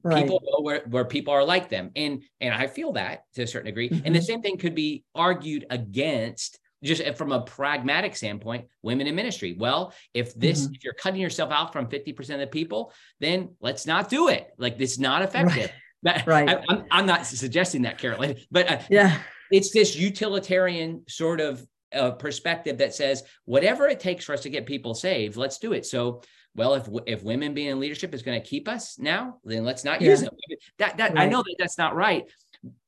Right. 0.02 0.24
people 0.24 0.40
go 0.40 0.62
where, 0.62 0.82
where 0.90 1.06
people 1.06 1.34
are 1.34 1.46
like 1.46 1.70
them 1.70 1.92
and 1.96 2.24
and 2.42 2.54
i 2.54 2.68
feel 2.68 2.94
that 2.94 3.24
to 3.36 3.44
a 3.44 3.48
certain 3.48 3.68
degree 3.68 3.90
mm-hmm. 3.90 4.04
and 4.04 4.14
the 4.14 4.20
mm-hmm. 4.20 4.26
same 4.26 4.42
thing 4.42 4.58
could 4.58 4.76
be 4.76 5.06
argued 5.16 5.66
against 5.70 6.60
just 6.84 7.18
from 7.18 7.32
a 7.32 7.42
pragmatic 7.42 8.16
standpoint, 8.16 8.68
women 8.82 9.08
in 9.08 9.16
ministry. 9.16 9.56
Well, 9.58 9.94
if 10.14 10.36
this, 10.36 10.66
mm-hmm. 10.66 10.76
if 10.76 10.84
you're 10.84 10.94
cutting 10.94 11.22
yourself 11.22 11.52
out 11.52 11.74
from 11.74 11.88
50% 11.88 12.20
of 12.34 12.40
the 12.40 12.48
people, 12.48 12.94
then 13.20 13.56
let's 13.62 13.88
not 13.88 14.10
do 14.10 14.28
it. 14.28 14.48
Like 14.58 14.80
it's 14.80 15.00
not 15.00 15.22
effective. 15.22 15.72
Right. 16.04 16.28
right. 16.28 16.50
I, 16.50 16.54
am 16.54 16.64
I'm, 16.70 16.86
I'm 16.92 17.06
not 17.06 17.26
suggesting 17.26 17.84
that, 17.84 17.98
Carolyn, 17.98 18.36
but 18.52 18.70
uh, 18.70 18.80
yeah, 18.90 19.20
it's 19.52 19.72
this 19.72 19.96
utilitarian 19.96 21.04
sort 21.08 21.40
of 21.40 21.66
uh, 21.94 22.12
perspective 22.12 22.80
that 22.80 22.94
says 22.94 23.24
whatever 23.46 23.88
it 23.88 24.00
takes 24.00 24.26
for 24.26 24.34
us 24.34 24.42
to 24.42 24.50
get 24.50 24.66
people 24.66 24.94
saved, 24.94 25.38
let's 25.38 25.60
do 25.60 25.74
it. 25.74 25.86
So, 25.86 26.24
well, 26.56 26.76
if 26.76 26.88
if 27.06 27.24
women 27.24 27.54
being 27.54 27.70
in 27.70 27.80
leadership 27.80 28.14
is 28.14 28.22
going 28.22 28.42
to 28.42 28.48
keep 28.48 28.68
us 28.68 29.00
now, 29.00 29.38
then 29.44 29.64
let's 29.64 29.84
not 29.84 30.02
yeah. 30.02 30.10
use 30.10 30.22
them. 30.22 30.32
That 30.80 30.98
that 30.98 31.14
right. 31.14 31.24
I 31.24 31.30
know 31.30 31.42
that 31.42 31.56
that's 31.58 31.78
not 31.78 31.96
right, 31.96 32.26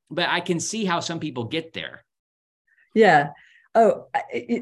but 0.10 0.28
I 0.28 0.40
can 0.40 0.60
see 0.60 0.86
how 0.86 1.00
some 1.00 1.20
people 1.20 1.46
get 1.46 1.74
there. 1.74 2.04
Yeah, 2.94 3.30
oh 3.76 4.08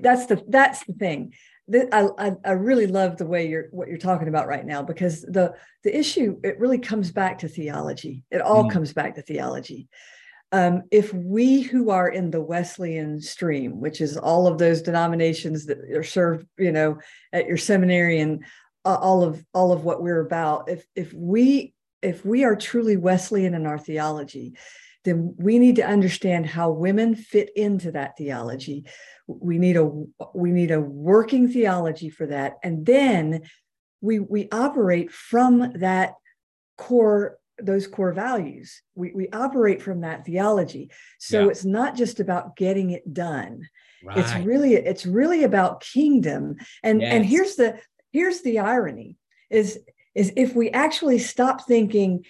that's 0.01 0.25
the 0.25 0.43
that's 0.47 0.83
the 0.85 0.93
thing. 0.93 1.33
I, 1.73 2.09
I, 2.17 2.31
I 2.43 2.51
really 2.51 2.87
love 2.87 3.15
the 3.15 3.25
way 3.25 3.47
you're 3.47 3.69
what 3.71 3.87
you're 3.87 3.97
talking 3.97 4.27
about 4.27 4.47
right 4.47 4.65
now 4.65 4.83
because 4.83 5.21
the 5.21 5.53
the 5.83 5.97
issue 5.97 6.39
it 6.43 6.59
really 6.59 6.79
comes 6.79 7.11
back 7.11 7.39
to 7.39 7.47
theology. 7.47 8.23
It 8.31 8.41
all 8.41 8.65
mm. 8.65 8.71
comes 8.71 8.91
back 8.91 9.15
to 9.15 9.21
theology. 9.21 9.87
Um, 10.51 10.83
if 10.91 11.11
we 11.13 11.61
who 11.61 11.89
are 11.89 12.09
in 12.09 12.29
the 12.29 12.41
Wesleyan 12.41 13.19
stream, 13.21 13.79
which 13.79 14.01
is 14.01 14.17
all 14.17 14.45
of 14.45 14.59
those 14.59 14.83
denominations 14.83 15.65
that 15.65 15.79
are 15.95 16.03
served, 16.03 16.45
you 16.59 16.71
know, 16.71 16.99
at 17.31 17.47
your 17.47 17.57
seminary 17.57 18.19
and 18.19 18.43
uh, 18.85 18.97
all 19.01 19.23
of 19.23 19.43
all 19.53 19.71
of 19.71 19.83
what 19.83 20.03
we're 20.03 20.19
about, 20.19 20.69
if 20.69 20.85
if 20.95 21.13
we 21.13 21.73
if 22.01 22.25
we 22.25 22.43
are 22.43 22.55
truly 22.55 22.97
Wesleyan 22.97 23.53
in 23.53 23.65
our 23.65 23.79
theology, 23.79 24.53
then 25.03 25.35
we 25.37 25.59
need 25.59 25.75
to 25.75 25.85
understand 25.85 26.45
how 26.45 26.71
women 26.71 27.15
fit 27.15 27.49
into 27.55 27.91
that 27.91 28.17
theology 28.17 28.85
we 29.27 29.57
need 29.57 29.77
a 29.77 29.89
we 30.33 30.51
need 30.51 30.71
a 30.71 30.81
working 30.81 31.47
theology 31.47 32.09
for 32.09 32.27
that 32.27 32.57
and 32.63 32.85
then 32.85 33.41
we 34.01 34.19
we 34.19 34.47
operate 34.51 35.11
from 35.11 35.71
that 35.75 36.13
core 36.77 37.37
those 37.59 37.87
core 37.87 38.11
values 38.11 38.81
we, 38.95 39.11
we 39.13 39.29
operate 39.29 39.81
from 39.81 40.01
that 40.01 40.25
theology 40.25 40.89
so 41.19 41.43
yeah. 41.43 41.49
it's 41.49 41.63
not 41.63 41.95
just 41.95 42.19
about 42.19 42.55
getting 42.55 42.89
it 42.89 43.13
done 43.13 43.67
right. 44.03 44.17
it's 44.17 44.33
really 44.45 44.73
it's 44.73 45.05
really 45.05 45.43
about 45.43 45.81
kingdom 45.81 46.55
and 46.81 47.01
yes. 47.01 47.13
and 47.13 47.25
here's 47.25 47.55
the 47.55 47.79
here's 48.11 48.41
the 48.41 48.59
irony 48.59 49.17
is 49.49 49.79
is 50.15 50.33
if 50.35 50.55
we 50.55 50.69
actually 50.71 51.19
stop 51.19 51.65
thinking 51.65 52.23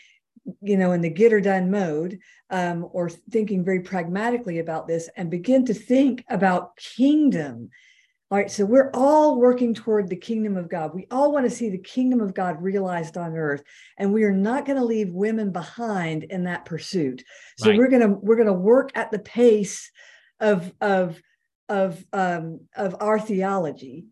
you 0.62 0.78
know, 0.78 0.92
in 0.92 1.02
the 1.02 1.10
get 1.10 1.34
or 1.34 1.42
done 1.42 1.72
mode, 1.72 2.20
um, 2.50 2.88
or 2.92 3.10
thinking 3.10 3.64
very 3.64 3.82
pragmatically 3.82 4.60
about 4.60 4.88
this 4.88 5.10
and 5.16 5.30
begin 5.30 5.66
to 5.66 5.74
think 5.74 6.24
about 6.30 6.76
kingdom. 6.78 7.70
All 8.30 8.38
right, 8.40 8.50
so 8.50 8.66
we're 8.66 8.90
all 8.94 9.40
working 9.40 9.76
toward 9.76 10.10
the 10.10 10.16
kingdom 10.16 10.58
of 10.58 10.68
God. 10.68 10.94
We 10.94 11.08
all 11.12 11.32
want 11.32 11.46
to 11.46 11.56
see 11.56 11.70
the 11.70 11.78
kingdom 11.78 12.20
of 12.20 12.34
God 12.34 12.62
realized 12.62 13.16
on 13.16 13.36
earth, 13.36 13.64
and 13.98 14.12
we 14.12 14.24
are 14.24 14.34
not 14.34 14.66
going 14.66 14.80
to 14.80 14.86
leave 14.86 15.14
women 15.14 15.52
behind 15.52 16.24
in 16.24 16.46
that 16.46 16.66
pursuit. 16.66 17.24
So 17.58 17.70
right. 17.70 17.78
we're 17.78 17.90
gonna 17.90 18.10
we're 18.10 18.38
gonna 18.38 18.52
work 18.52 18.92
at 18.96 19.12
the 19.12 19.20
pace 19.20 19.92
of 20.40 20.74
of 20.82 21.22
of 21.70 22.04
um, 22.12 22.62
of 22.76 22.96
our 23.00 23.20
theology, 23.20 24.06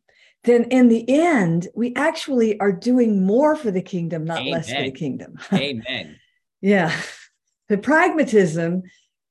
then 0.43 0.65
in 0.65 0.87
the 0.87 1.05
end, 1.07 1.67
we 1.75 1.93
actually 1.95 2.59
are 2.59 2.71
doing 2.71 3.23
more 3.23 3.55
for 3.55 3.69
the 3.71 3.81
kingdom, 3.81 4.25
not 4.25 4.39
Amen. 4.39 4.51
less 4.51 4.73
for 4.73 4.83
the 4.83 4.91
kingdom. 4.91 5.37
Amen. 5.53 6.19
Yeah. 6.61 6.95
The 7.69 7.77
pragmatism 7.77 8.83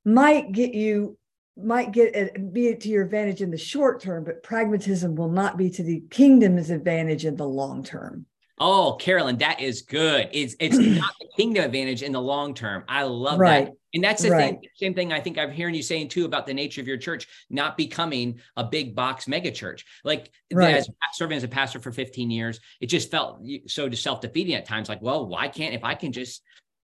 might 0.04 0.52
get 0.52 0.74
you 0.74 1.18
might 1.56 1.92
get 1.92 2.14
it, 2.14 2.52
be 2.52 2.68
it 2.68 2.80
to 2.82 2.88
your 2.88 3.04
advantage 3.04 3.42
in 3.42 3.50
the 3.50 3.58
short 3.58 4.00
term, 4.00 4.24
but 4.24 4.42
pragmatism 4.42 5.14
will 5.14 5.30
not 5.30 5.56
be 5.56 5.70
to 5.70 5.82
the 5.82 6.02
kingdom's 6.10 6.70
advantage 6.70 7.24
in 7.24 7.36
the 7.36 7.46
long 7.46 7.82
term. 7.82 8.26
Oh, 8.62 8.96
Carolyn, 9.00 9.38
that 9.38 9.60
is 9.60 9.82
good. 9.82 10.28
It's 10.32 10.54
it's 10.60 10.76
not 10.78 11.14
the 11.18 11.28
kingdom 11.36 11.64
advantage 11.64 12.02
in 12.02 12.12
the 12.12 12.20
long 12.20 12.54
term. 12.54 12.84
I 12.88 13.04
love 13.04 13.38
right. 13.38 13.66
that. 13.66 13.74
And 13.92 14.04
that's 14.04 14.22
the 14.22 14.30
right. 14.30 14.60
thing, 14.60 14.68
same 14.76 14.94
thing 14.94 15.12
I 15.12 15.18
think 15.18 15.36
I'm 15.36 15.50
hearing 15.50 15.74
you 15.74 15.82
saying 15.82 16.08
too 16.08 16.24
about 16.24 16.46
the 16.46 16.54
nature 16.54 16.80
of 16.80 16.86
your 16.86 16.96
church 16.96 17.26
not 17.48 17.76
becoming 17.76 18.40
a 18.56 18.62
big 18.62 18.94
box 18.94 19.26
mega 19.26 19.50
church. 19.50 19.84
Like 20.04 20.30
right. 20.52 20.76
as 20.76 20.88
serving 21.14 21.36
as 21.36 21.42
a 21.42 21.48
pastor 21.48 21.80
for 21.80 21.90
15 21.90 22.30
years, 22.30 22.60
it 22.80 22.86
just 22.86 23.10
felt 23.10 23.44
so 23.66 23.90
self-defeating 23.90 24.54
at 24.54 24.66
times. 24.66 24.88
Like, 24.88 25.02
well, 25.02 25.26
why 25.26 25.48
can't 25.48 25.74
if 25.74 25.82
I 25.82 25.94
can 25.96 26.12
just 26.12 26.42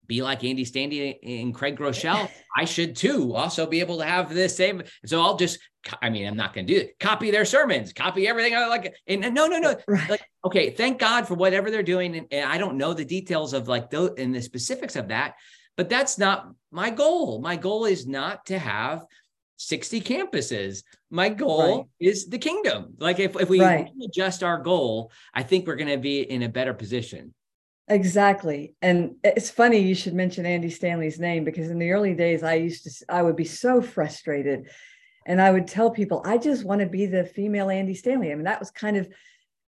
be 0.07 0.23
like 0.23 0.45
Andy 0.45 0.65
Stanley 0.65 1.19
and 1.23 1.55
Craig 1.55 1.77
Groeschel, 1.77 2.31
I 2.57 2.65
should 2.65 2.97
too 2.97 3.35
also 3.35 3.67
be 3.67 3.81
able 3.81 3.99
to 3.99 4.05
have 4.05 4.33
this 4.33 4.57
same. 4.57 4.83
So 5.05 5.21
I'll 5.21 5.37
just, 5.37 5.59
I 6.03 6.11
mean, 6.11 6.27
I'm 6.27 6.37
not 6.37 6.55
going 6.55 6.67
to 6.67 6.73
do 6.73 6.81
it. 6.81 6.99
Copy 6.99 7.31
their 7.31 7.45
sermons, 7.45 7.93
copy 7.93 8.27
everything 8.27 8.55
I 8.55 8.67
like. 8.67 8.95
And 9.07 9.21
no, 9.35 9.47
no, 9.47 9.59
no. 9.59 9.77
Right. 9.89 10.11
Like, 10.11 10.23
okay, 10.45 10.71
thank 10.71 10.99
God 10.99 11.27
for 11.27 11.35
whatever 11.35 11.71
they're 11.71 11.83
doing. 11.83 12.17
And, 12.17 12.27
and 12.31 12.51
I 12.51 12.59
don't 12.59 12.77
know 12.77 12.93
the 12.93 13.05
details 13.05 13.53
of 13.53 13.69
like 13.69 13.91
those 13.91 14.11
and 14.19 14.35
the 14.35 14.43
specifics 14.43 14.97
of 14.97 15.09
that, 15.09 15.35
but 15.77 15.89
that's 15.89 16.19
not 16.19 16.51
my 16.71 16.91
goal. 16.91 17.41
My 17.41 17.57
goal 17.57 17.85
is 17.85 18.07
not 18.07 18.47
to 18.47 18.59
have 18.59 19.05
60 19.59 20.01
campuses. 20.01 20.83
My 21.11 21.29
goal 21.29 21.79
right. 21.79 21.87
is 22.01 22.27
the 22.27 22.39
kingdom. 22.39 22.95
Like 22.99 23.19
if, 23.19 23.37
if 23.37 23.49
we 23.49 23.61
right. 23.61 23.89
adjust 24.05 24.43
our 24.43 24.59
goal, 24.59 25.11
I 25.35 25.43
think 25.43 25.67
we're 25.67 25.77
going 25.77 25.89
to 25.89 25.99
be 25.99 26.21
in 26.21 26.43
a 26.43 26.49
better 26.49 26.75
position. 26.75 27.35
Exactly. 27.89 28.75
And 28.83 29.17
it's 29.23 29.51
funny 29.51 29.79
you 29.79 29.95
should 29.95 30.15
mention 30.15 30.45
Andy 30.45 30.71
Stanley's 30.71 31.21
name 31.21 31.45
because 31.45 31.71
in 31.71 31.79
the 31.79 31.93
early 31.93 32.15
days 32.15 32.43
I 32.43 32.55
used 32.55 32.85
to 32.85 33.05
I 33.09 33.23
would 33.23 33.37
be 33.37 33.45
so 33.45 33.81
frustrated 33.81 34.69
and 35.25 35.41
I 35.41 35.53
would 35.53 35.69
tell 35.69 35.91
people 35.91 36.21
I 36.25 36.39
just 36.39 36.65
want 36.65 36.81
to 36.81 36.87
be 36.89 37.07
the 37.07 37.25
female 37.25 37.71
Andy 37.71 37.95
Stanley. 37.95 38.33
I 38.33 38.35
mean 38.35 38.45
that 38.45 38.59
was 38.59 38.73
kind 38.73 38.97
of 38.97 39.09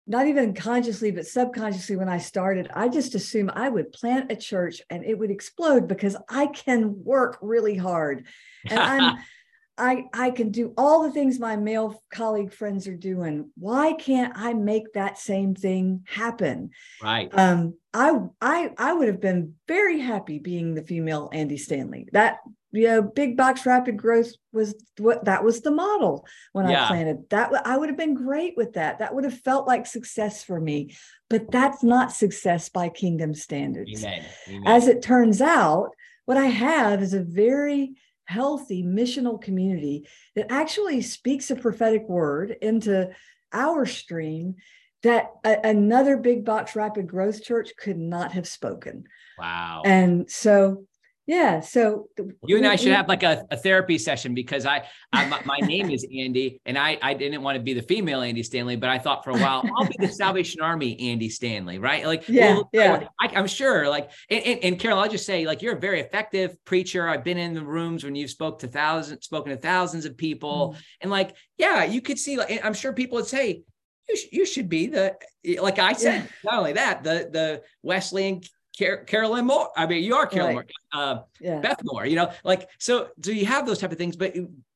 not 0.07 0.29
even 0.29 0.55
consciously 0.55 1.11
but 1.11 1.27
subconsciously 1.27 1.97
when 1.97 2.09
I 2.09 2.19
started 2.19 2.71
I 2.73 2.89
just 2.89 3.17
assumed 3.17 3.51
I 3.55 3.69
would 3.69 3.91
plant 3.91 4.31
a 4.31 4.37
church 4.37 4.81
and 4.91 5.05
it 5.05 5.19
would 5.19 5.33
explode 5.33 5.89
because 5.89 6.17
I 6.29 6.47
can 6.47 7.03
work 7.03 7.39
really 7.43 7.77
hard. 7.77 8.27
And 8.71 8.79
I'm 8.79 9.19
I 9.77 10.05
I 10.13 10.31
can 10.31 10.51
do 10.51 10.73
all 10.77 11.03
the 11.03 11.11
things 11.11 11.39
my 11.39 11.57
male 11.57 12.03
colleague 12.11 12.53
friends 12.53 12.87
are 12.87 12.97
doing. 12.97 13.51
Why 13.57 13.93
can't 13.95 14.33
I 14.37 14.55
make 14.55 14.93
that 14.93 15.19
same 15.19 15.55
thing 15.55 16.05
happen? 16.07 16.71
Right. 17.03 17.29
Um, 17.33 17.75
I 17.93 18.19
I 18.41 18.71
I 18.79 18.93
would 18.93 19.09
have 19.09 19.21
been 19.21 19.55
very 19.67 19.99
happy 19.99 20.39
being 20.39 20.75
the 20.75 20.83
female 20.83 21.29
Andy 21.33 21.57
Stanley. 21.57 22.09
That 22.13 22.39
you 22.71 22.89
know, 22.89 23.03
big 23.03 23.37
box 23.37 23.67
rapid 23.67 23.97
growth 23.97 24.33
was 24.53 24.75
what 24.99 25.25
that 25.27 25.45
was 25.45 25.61
the 25.61 25.71
model 25.71 26.27
when 26.53 26.69
yeah. 26.69 26.85
I 26.85 26.89
planted. 26.89 27.31
That 27.31 27.53
I 27.65 27.77
would 27.77 27.89
have 27.89 27.99
been 27.99 28.15
great 28.15 28.57
with 28.57 28.75
that. 28.75 28.99
That 28.99 29.15
would 29.15 29.25
have 29.25 29.39
felt 29.39 29.67
like 29.67 29.87
success 29.87 30.43
for 30.43 30.61
me. 30.61 30.97
But 31.31 31.51
that's 31.51 31.83
not 31.83 32.13
success 32.13 32.69
by 32.69 32.89
kingdom 32.89 33.35
standards. 33.35 34.05
Amen. 34.05 34.25
Amen. 34.49 34.63
As 34.67 34.89
it 34.89 35.03
turns 35.03 35.41
out, 35.41 35.91
what 36.27 36.37
I 36.37 36.47
have 36.47 37.03
is 37.03 37.15
a 37.15 37.23
very 37.23 37.95
healthy 38.27 38.83
missional 38.83 39.41
community 39.41 40.09
that 40.35 40.51
actually 40.51 41.03
speaks 41.03 41.51
a 41.51 41.57
prophetic 41.57 42.09
word 42.09 42.57
into 42.63 43.11
our 43.53 43.87
stream 43.87 44.57
that 45.03 45.31
a, 45.45 45.59
another 45.65 46.17
big 46.17 46.45
box 46.45 46.75
rapid 46.75 47.07
growth 47.07 47.43
church 47.43 47.73
could 47.79 47.99
not 47.99 48.33
have 48.33 48.49
spoken. 48.49 49.05
Wow. 49.39 49.83
And 49.85 50.31
so 50.31 50.87
yeah. 51.27 51.61
So 51.61 52.09
you 52.45 52.59
and 52.59 52.67
I 52.67 52.77
should 52.77 52.93
have 52.93 53.09
like 53.09 53.23
a, 53.23 53.47
a 53.51 53.57
therapy 53.57 53.97
session 53.97 54.35
because 54.35 54.67
I, 54.67 54.87
I 55.11 55.27
my, 55.27 55.41
my, 55.45 55.59
name 55.59 55.91
is 55.91 56.05
Andy 56.05 56.61
and 56.67 56.77
I, 56.77 56.99
I 57.01 57.15
didn't 57.15 57.41
want 57.41 57.57
to 57.57 57.63
be 57.63 57.73
the 57.73 57.83
female 57.83 58.21
Andy 58.21 58.43
Stanley, 58.43 58.77
but 58.77 58.91
I 58.91 58.99
thought 58.99 59.25
for 59.25 59.31
a 59.31 59.39
while 59.39 59.65
I'll 59.77 59.87
be 59.87 59.97
the 59.99 60.09
Salvation 60.09 60.61
Army 60.61 61.01
Andy 61.01 61.31
Stanley, 61.31 61.79
right? 61.79 62.05
Like, 62.05 62.25
yeah, 62.29 62.55
well, 62.55 62.71
yeah. 62.75 63.07
I, 63.19 63.39
am 63.39 63.47
sure 63.47 63.89
like, 63.89 64.11
and, 64.29 64.45
and, 64.45 64.65
and, 64.65 64.79
Carol, 64.79 64.99
I'll 64.99 65.09
just 65.09 65.25
say 65.25 65.47
like, 65.47 65.63
you're 65.63 65.77
a 65.77 65.81
very 65.81 66.01
effective 66.01 66.63
preacher. 66.67 67.09
I've 67.09 67.25
been 67.25 67.39
in 67.39 67.55
the 67.55 67.65
rooms 67.65 68.05
when 68.05 68.15
you've 68.15 68.31
spoke 68.31 68.59
to 68.59 68.69
thousands, 68.69 69.25
spoken 69.25 69.51
to 69.53 69.59
thousands 69.59 70.05
of 70.05 70.19
people 70.19 70.71
mm-hmm. 70.71 70.81
and 71.01 71.11
like, 71.11 71.35
yeah, 71.57 71.85
you 71.85 72.03
could 72.03 72.19
see, 72.19 72.37
like, 72.37 72.61
I'm 72.63 72.75
sure 72.75 72.93
people 72.93 73.17
would 73.17 73.27
say, 73.27 73.63
you, 74.11 74.17
sh- 74.17 74.29
you 74.31 74.45
should 74.45 74.69
be 74.69 74.89
the, 74.89 75.17
like 75.59 75.79
I 75.79 75.95
said, 75.95 76.25
yeah. 76.25 76.51
not 76.51 76.59
only 76.59 76.75
that, 76.75 77.03
the, 77.03 77.31
the 77.33 77.63
Wesleyan 77.83 78.43
Car- 78.79 79.05
Carolyn 79.05 79.47
Moore. 79.47 79.69
I 79.77 79.87
mean, 79.87 80.03
you 80.03 80.15
are 80.15 80.27
Carolyn 80.27 80.57
right. 80.57 80.71
Moore, 80.95 81.03
uh, 81.03 81.19
yeah. 81.41 81.61
Beth 81.61 81.81
Moore. 81.85 82.07
You 82.07 82.17
know, 82.17 82.33
like 82.45 82.69
so. 82.79 83.09
So 83.23 83.31
you 83.31 83.47
have 83.47 83.67
those 83.67 83.79
type 83.79 83.93
of 83.93 83.99
things, 83.99 84.17
but 84.17 84.35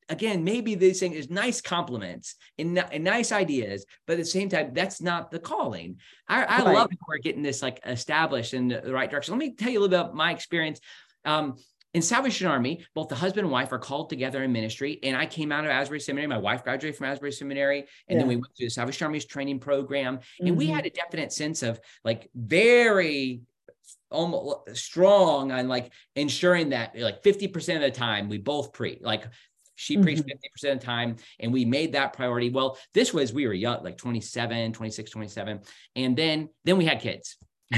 again, 0.09 0.43
maybe 0.43 0.75
this 0.75 1.01
thing 1.01 1.13
is 1.13 1.31
nice 1.31 1.61
compliments 1.61 2.37
and, 2.59 2.79
and, 2.79 3.05
nice 3.05 3.31
ideas, 3.33 3.85
but 4.07 4.15
at 4.15 4.21
the 4.21 4.25
same 4.25 4.49
time, 4.49 4.71
that's 4.73 5.01
not 5.01 5.31
the 5.31 5.39
calling. 5.39 5.99
I, 6.29 6.45
I 6.45 6.63
right. 6.63 6.75
love 6.75 6.91
we're 7.07 7.19
getting 7.19 7.43
this 7.43 7.63
like 7.63 7.81
established 7.85 8.55
in 8.55 8.69
the 8.69 8.93
right 8.93 9.11
direction. 9.11 9.35
Let 9.35 9.39
me 9.39 9.55
tell 9.55 9.71
you 9.71 9.79
a 9.79 9.81
little 9.81 9.91
bit 9.91 10.01
about 10.01 10.15
my 10.15 10.33
experience. 10.33 10.81
Um, 11.25 11.57
in 11.95 12.03
Salvation 12.03 12.47
Army, 12.47 12.85
both 12.95 13.09
the 13.09 13.15
husband 13.15 13.45
and 13.45 13.51
wife 13.51 13.73
are 13.73 13.79
called 13.79 14.11
together 14.11 14.43
in 14.43 14.53
ministry. 14.53 14.99
And 15.03 15.17
I 15.17 15.25
came 15.25 15.51
out 15.51 15.65
of 15.65 15.71
Asbury 15.71 16.01
Seminary. 16.01 16.27
My 16.27 16.39
wife 16.39 16.63
graduated 16.63 16.97
from 16.97 17.07
Asbury 17.07 17.33
Seminary. 17.33 17.79
And 17.81 17.87
yeah. 18.11 18.19
then 18.19 18.29
we 18.29 18.37
went 18.37 18.55
through 18.57 18.67
the 18.67 18.71
Salvation 18.71 19.07
Army's 19.07 19.25
training 19.25 19.59
program. 19.59 20.21
And 20.39 20.51
mm-hmm. 20.51 20.59
we 20.59 20.67
had 20.67 20.85
a 20.85 20.91
definite 20.91 21.33
sense 21.33 21.63
of 21.63 21.81
like 22.05 22.29
very 22.35 23.41
almost 24.11 24.77
strong 24.77 25.53
on 25.53 25.69
like 25.69 25.93
ensuring 26.17 26.71
that 26.71 26.99
like 26.99 27.23
50% 27.23 27.77
of 27.77 27.83
the 27.83 27.91
time 27.91 28.29
we 28.29 28.39
both 28.39 28.73
pre 28.73 28.99
like 29.03 29.25
she 29.75 29.95
mm-hmm. 29.95 30.03
preached 30.03 30.25
50% 30.25 30.73
of 30.73 30.81
the 30.81 30.87
time 30.87 31.17
and 31.39 31.53
we 31.53 31.65
made 31.65 31.93
that 31.93 32.13
priority 32.13 32.51
well 32.51 32.79
this 32.95 33.13
was 33.13 33.33
we 33.33 33.47
were 33.47 33.53
young 33.53 33.83
like 33.83 33.97
27 33.97 34.73
26 34.73 35.11
27 35.11 35.61
and 35.97 36.17
then 36.17 36.49
then 36.65 36.77
we 36.77 36.85
had 36.85 37.01
kids 37.01 37.37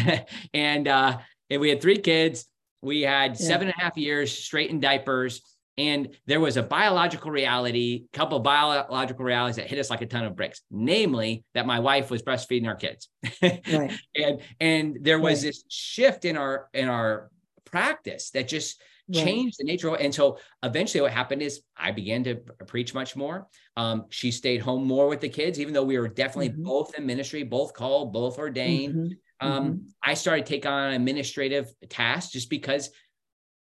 and 0.54 0.88
uh 0.88 1.18
and 1.50 1.60
we 1.60 1.68
had 1.68 1.82
three 1.82 1.98
kids 1.98 2.46
we 2.82 3.02
had 3.02 3.32
yeah. 3.32 3.46
seven 3.46 3.68
and 3.68 3.76
a 3.76 3.80
half 3.80 3.96
years 3.96 4.32
straight 4.32 4.70
in 4.70 4.80
diapers 4.80 5.42
and 5.80 6.14
there 6.26 6.40
was 6.40 6.58
a 6.58 6.62
biological 6.62 7.30
reality, 7.30 8.04
couple 8.12 8.36
of 8.36 8.44
biological 8.44 9.24
realities 9.24 9.56
that 9.56 9.66
hit 9.66 9.78
us 9.78 9.88
like 9.88 10.02
a 10.02 10.06
ton 10.06 10.26
of 10.26 10.36
bricks, 10.36 10.60
namely 10.70 11.42
that 11.54 11.66
my 11.66 11.80
wife 11.80 12.10
was 12.10 12.22
breastfeeding 12.22 12.68
our 12.68 12.74
kids. 12.74 13.08
right. 13.42 13.98
And 14.14 14.42
and 14.60 14.98
there 15.00 15.18
was 15.18 15.38
right. 15.38 15.48
this 15.48 15.64
shift 15.70 16.26
in 16.26 16.36
our 16.36 16.68
in 16.74 16.88
our 16.88 17.30
practice 17.64 18.28
that 18.32 18.46
just 18.46 18.82
right. 19.08 19.24
changed 19.24 19.56
the 19.58 19.64
nature 19.64 19.88
of 19.88 19.94
it. 19.94 20.02
And 20.02 20.14
so 20.14 20.38
eventually 20.62 21.00
what 21.00 21.12
happened 21.12 21.40
is 21.40 21.62
I 21.74 21.92
began 21.92 22.24
to 22.24 22.34
preach 22.66 22.92
much 22.92 23.16
more. 23.16 23.48
Um, 23.78 24.04
she 24.10 24.30
stayed 24.30 24.60
home 24.60 24.86
more 24.86 25.08
with 25.08 25.20
the 25.20 25.30
kids, 25.30 25.58
even 25.58 25.72
though 25.72 25.84
we 25.84 25.98
were 25.98 26.08
definitely 26.08 26.50
mm-hmm. 26.50 26.64
both 26.64 26.94
in 26.94 27.06
ministry, 27.06 27.42
both 27.42 27.72
called, 27.72 28.12
both 28.12 28.38
ordained. 28.38 28.94
Mm-hmm. 28.94 29.46
Um, 29.48 29.64
mm-hmm. 29.64 29.76
I 30.02 30.12
started 30.12 30.44
to 30.44 30.52
take 30.52 30.66
on 30.66 30.92
administrative 30.92 31.72
tasks 31.88 32.32
just 32.32 32.50
because 32.50 32.90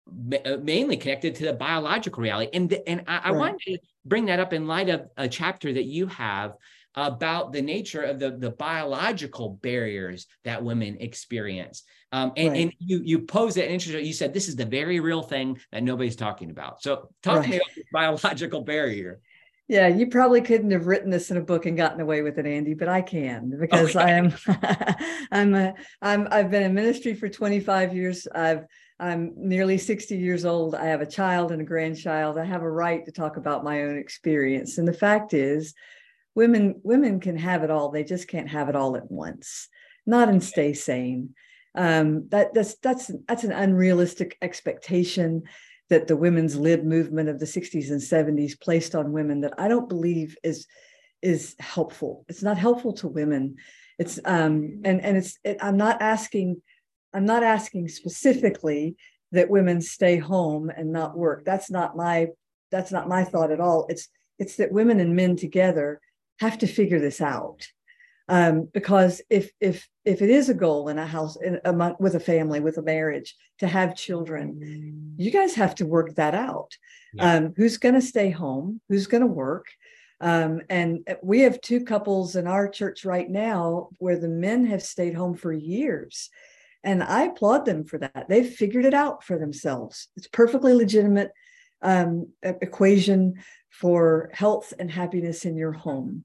uh, 0.06 0.58
mainly 0.62 0.96
connected 0.96 1.34
to 1.36 1.44
the 1.46 1.52
biological 1.52 2.22
reality. 2.22 2.50
And, 2.52 2.72
and 2.86 3.04
I, 3.06 3.20
I 3.24 3.32
wanted 3.32 3.60
to 3.66 3.78
bring 4.04 4.26
that 4.26 4.40
up 4.40 4.52
in 4.52 4.66
light 4.66 4.88
of 4.88 5.08
a 5.16 5.28
chapter 5.28 5.72
that 5.72 5.84
you 5.84 6.06
have 6.08 6.54
about 6.94 7.52
the 7.52 7.62
nature 7.62 8.02
of 8.02 8.18
the, 8.18 8.32
the 8.32 8.50
biological 8.50 9.58
barriers 9.62 10.26
that 10.44 10.62
women 10.62 10.98
experience. 11.00 11.82
Um, 12.12 12.32
and, 12.36 12.50
right. 12.50 12.60
and 12.60 12.72
you 12.78 13.02
you 13.04 13.18
pose 13.20 13.56
it 13.56 13.68
interesting. 13.70 14.04
You 14.04 14.12
said 14.12 14.32
this 14.32 14.48
is 14.48 14.54
the 14.54 14.64
very 14.64 15.00
real 15.00 15.22
thing 15.22 15.58
that 15.72 15.82
nobody's 15.82 16.16
talking 16.16 16.50
about. 16.50 16.82
So 16.82 17.08
talk 17.22 17.38
right. 17.38 17.44
to 17.44 17.50
me 17.50 17.56
about 17.56 17.74
the 17.74 17.84
biological 17.92 18.60
barrier. 18.62 19.20
Yeah, 19.66 19.88
you 19.88 20.08
probably 20.08 20.42
couldn't 20.42 20.70
have 20.72 20.86
written 20.86 21.10
this 21.10 21.30
in 21.30 21.38
a 21.38 21.40
book 21.40 21.64
and 21.64 21.76
gotten 21.76 22.00
away 22.00 22.20
with 22.20 22.38
it, 22.38 22.46
Andy, 22.46 22.74
but 22.74 22.86
I 22.86 23.00
can 23.00 23.58
because 23.58 23.96
okay. 23.96 24.04
I 24.04 24.10
am 24.10 24.34
I'm 25.32 25.54
a, 25.54 25.74
I'm 26.02 26.28
I've 26.30 26.50
been 26.50 26.62
in 26.62 26.74
ministry 26.74 27.14
for 27.14 27.28
25 27.28 27.96
years. 27.96 28.28
I've 28.32 28.66
I'm 29.04 29.32
nearly 29.36 29.76
60 29.76 30.16
years 30.16 30.46
old. 30.46 30.74
I 30.74 30.86
have 30.86 31.02
a 31.02 31.06
child 31.06 31.52
and 31.52 31.60
a 31.60 31.64
grandchild. 31.64 32.38
I 32.38 32.44
have 32.44 32.62
a 32.62 32.70
right 32.70 33.04
to 33.04 33.12
talk 33.12 33.36
about 33.36 33.62
my 33.62 33.82
own 33.82 33.98
experience. 33.98 34.78
And 34.78 34.88
the 34.88 34.94
fact 34.94 35.34
is, 35.34 35.74
women 36.34 36.80
women 36.82 37.20
can 37.20 37.36
have 37.36 37.62
it 37.62 37.70
all. 37.70 37.90
They 37.90 38.02
just 38.02 38.28
can't 38.28 38.48
have 38.48 38.70
it 38.70 38.76
all 38.76 38.96
at 38.96 39.10
once. 39.10 39.68
Not 40.06 40.30
and 40.30 40.42
stay 40.42 40.72
sane. 40.72 41.34
Um, 41.74 42.28
that 42.30 42.54
that's 42.54 42.76
that's 42.76 43.10
that's 43.28 43.44
an 43.44 43.52
unrealistic 43.52 44.38
expectation 44.40 45.42
that 45.90 46.06
the 46.06 46.16
women's 46.16 46.56
lib 46.56 46.82
movement 46.82 47.28
of 47.28 47.38
the 47.38 47.44
60s 47.44 47.90
and 47.90 48.00
70s 48.00 48.58
placed 48.58 48.94
on 48.94 49.12
women 49.12 49.42
that 49.42 49.52
I 49.58 49.68
don't 49.68 49.88
believe 49.88 50.34
is 50.42 50.66
is 51.20 51.56
helpful. 51.58 52.24
It's 52.30 52.42
not 52.42 52.56
helpful 52.56 52.94
to 52.94 53.08
women. 53.08 53.56
It's 53.98 54.18
um 54.24 54.80
and 54.82 55.04
and 55.04 55.18
it's 55.18 55.38
it, 55.44 55.58
I'm 55.60 55.76
not 55.76 56.00
asking 56.00 56.62
I'm 57.14 57.24
not 57.24 57.42
asking 57.42 57.88
specifically 57.88 58.96
that 59.32 59.50
women 59.50 59.80
stay 59.80 60.18
home 60.18 60.70
and 60.70 60.92
not 60.92 61.16
work. 61.16 61.44
That's 61.44 61.70
not 61.70 61.96
my 61.96 62.28
that's 62.70 62.90
not 62.90 63.08
my 63.08 63.24
thought 63.24 63.52
at 63.52 63.60
all. 63.60 63.86
It's 63.88 64.08
it's 64.38 64.56
that 64.56 64.72
women 64.72 65.00
and 65.00 65.14
men 65.14 65.36
together 65.36 66.00
have 66.40 66.58
to 66.58 66.66
figure 66.66 66.98
this 66.98 67.20
out 67.20 67.66
um, 68.28 68.68
because 68.72 69.20
if 69.30 69.50
if 69.60 69.88
if 70.04 70.22
it 70.22 70.30
is 70.30 70.48
a 70.48 70.54
goal 70.54 70.88
in 70.88 70.98
a 70.98 71.06
house 71.06 71.36
in 71.36 71.60
a, 71.64 71.94
with 71.98 72.14
a 72.14 72.20
family 72.20 72.60
with 72.60 72.78
a 72.78 72.82
marriage 72.82 73.36
to 73.58 73.66
have 73.66 73.96
children 73.96 75.14
you 75.16 75.30
guys 75.30 75.54
have 75.54 75.74
to 75.74 75.86
work 75.86 76.14
that 76.14 76.34
out 76.34 76.76
yeah. 77.14 77.34
um, 77.34 77.54
who's 77.56 77.76
going 77.76 77.94
to 77.94 78.02
stay 78.02 78.30
home 78.30 78.80
who's 78.88 79.06
going 79.06 79.20
to 79.20 79.26
work 79.26 79.66
um, 80.20 80.62
and 80.70 81.06
we 81.22 81.40
have 81.40 81.60
two 81.60 81.84
couples 81.84 82.36
in 82.36 82.46
our 82.46 82.68
church 82.68 83.04
right 83.04 83.28
now 83.28 83.88
where 83.98 84.18
the 84.18 84.28
men 84.28 84.64
have 84.64 84.82
stayed 84.82 85.14
home 85.14 85.34
for 85.34 85.52
years 85.52 86.30
and 86.84 87.02
i 87.02 87.24
applaud 87.24 87.64
them 87.64 87.84
for 87.84 87.98
that. 87.98 88.26
They've 88.28 88.48
figured 88.48 88.84
it 88.84 88.94
out 88.94 89.24
for 89.24 89.38
themselves. 89.38 90.08
It's 90.16 90.28
perfectly 90.28 90.72
legitimate 90.74 91.32
um, 91.82 92.28
equation 92.42 93.34
for 93.70 94.30
health 94.32 94.72
and 94.78 94.90
happiness 94.90 95.44
in 95.44 95.56
your 95.56 95.72
home. 95.72 96.24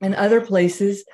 And 0.00 0.14
other 0.14 0.40
places 0.40 1.04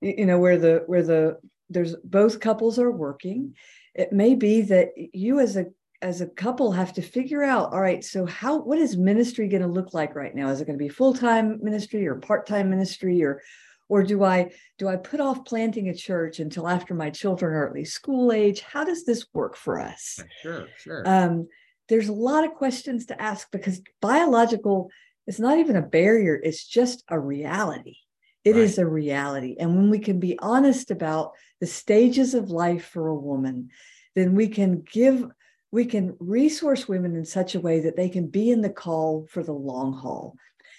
you 0.00 0.26
know 0.26 0.38
where 0.38 0.58
the 0.58 0.82
where 0.86 1.02
the 1.02 1.38
there's 1.68 1.94
both 1.96 2.40
couples 2.40 2.78
are 2.78 2.90
working 2.90 3.54
it 3.94 4.12
may 4.12 4.34
be 4.34 4.62
that 4.62 4.88
you 4.96 5.40
as 5.40 5.56
a 5.56 5.66
as 6.02 6.22
a 6.22 6.26
couple 6.26 6.72
have 6.72 6.94
to 6.94 7.02
figure 7.02 7.42
out 7.42 7.72
all 7.72 7.80
right 7.80 8.02
so 8.02 8.24
how 8.24 8.60
what 8.60 8.78
is 8.78 8.96
ministry 8.96 9.48
going 9.48 9.62
to 9.62 9.68
look 9.68 9.92
like 9.92 10.14
right 10.14 10.34
now? 10.34 10.48
Is 10.48 10.60
it 10.60 10.66
going 10.66 10.78
to 10.78 10.82
be 10.82 10.88
full-time 10.88 11.58
ministry 11.62 12.06
or 12.06 12.14
part-time 12.16 12.70
ministry 12.70 13.22
or 13.22 13.42
or 13.90 14.02
do 14.02 14.24
i 14.24 14.50
do 14.78 14.88
i 14.88 14.96
put 14.96 15.20
off 15.20 15.44
planting 15.44 15.88
a 15.88 15.94
church 15.94 16.40
until 16.40 16.66
after 16.66 16.94
my 16.94 17.10
children 17.10 17.52
are 17.52 17.66
at 17.66 17.74
least 17.74 17.92
school 17.92 18.32
age 18.32 18.60
how 18.60 18.84
does 18.84 19.04
this 19.04 19.26
work 19.34 19.56
for 19.56 19.78
us 19.78 20.20
sure 20.42 20.66
sure 20.78 21.02
um, 21.06 21.46
there's 21.88 22.08
a 22.08 22.12
lot 22.12 22.44
of 22.44 22.54
questions 22.54 23.06
to 23.06 23.20
ask 23.20 23.50
because 23.50 23.82
biological 24.00 24.90
is 25.26 25.38
not 25.38 25.58
even 25.58 25.76
a 25.76 25.82
barrier 25.82 26.40
it's 26.42 26.66
just 26.66 27.04
a 27.08 27.20
reality 27.20 27.96
it 28.44 28.54
right. 28.54 28.62
is 28.62 28.78
a 28.78 28.86
reality. 28.86 29.56
And 29.58 29.76
when 29.76 29.90
we 29.90 29.98
can 29.98 30.18
be 30.18 30.38
honest 30.38 30.90
about 30.90 31.32
the 31.60 31.66
stages 31.66 32.34
of 32.34 32.50
life 32.50 32.86
for 32.86 33.08
a 33.08 33.14
woman, 33.14 33.68
then 34.14 34.34
we 34.34 34.48
can 34.48 34.82
give, 34.90 35.26
we 35.70 35.84
can 35.84 36.16
resource 36.18 36.88
women 36.88 37.16
in 37.16 37.24
such 37.24 37.54
a 37.54 37.60
way 37.60 37.80
that 37.80 37.96
they 37.96 38.08
can 38.08 38.28
be 38.28 38.50
in 38.50 38.62
the 38.62 38.70
call 38.70 39.26
for 39.30 39.42
the 39.42 39.52
long 39.52 39.92
haul. 39.92 40.36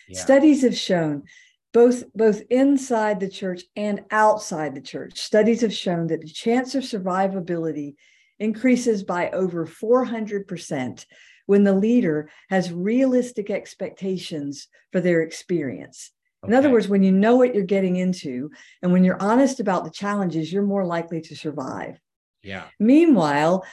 Yeah. 0.07 0.19
Studies 0.19 0.63
have 0.63 0.75
shown 0.75 1.23
both 1.73 2.03
both 2.13 2.41
inside 2.49 3.19
the 3.19 3.29
church 3.29 3.63
and 3.75 4.03
outside 4.11 4.75
the 4.75 4.81
church 4.81 5.17
studies 5.17 5.61
have 5.61 5.73
shown 5.73 6.07
that 6.07 6.21
the 6.21 6.27
chance 6.27 6.75
of 6.75 6.83
survivability 6.83 7.95
increases 8.39 9.03
by 9.03 9.29
over 9.29 9.65
400% 9.65 11.05
when 11.45 11.63
the 11.63 11.73
leader 11.73 12.29
has 12.49 12.71
realistic 12.71 13.49
expectations 13.49 14.67
for 14.91 14.99
their 14.99 15.21
experience 15.21 16.11
in 16.47 16.55
other 16.55 16.71
words, 16.71 16.87
when 16.87 17.03
you 17.03 17.11
know 17.11 17.35
what 17.35 17.53
you're 17.53 17.63
getting 17.63 17.97
into 17.97 18.49
and 18.81 18.91
when 18.91 19.03
you're 19.03 19.21
honest 19.21 19.59
about 19.59 19.83
the 19.83 19.91
challenges, 19.91 20.51
you're 20.51 20.63
more 20.63 20.85
likely 20.85 21.21
to 21.21 21.35
survive. 21.35 21.99
Yeah. 22.41 22.63
Meanwhile, 22.79 23.63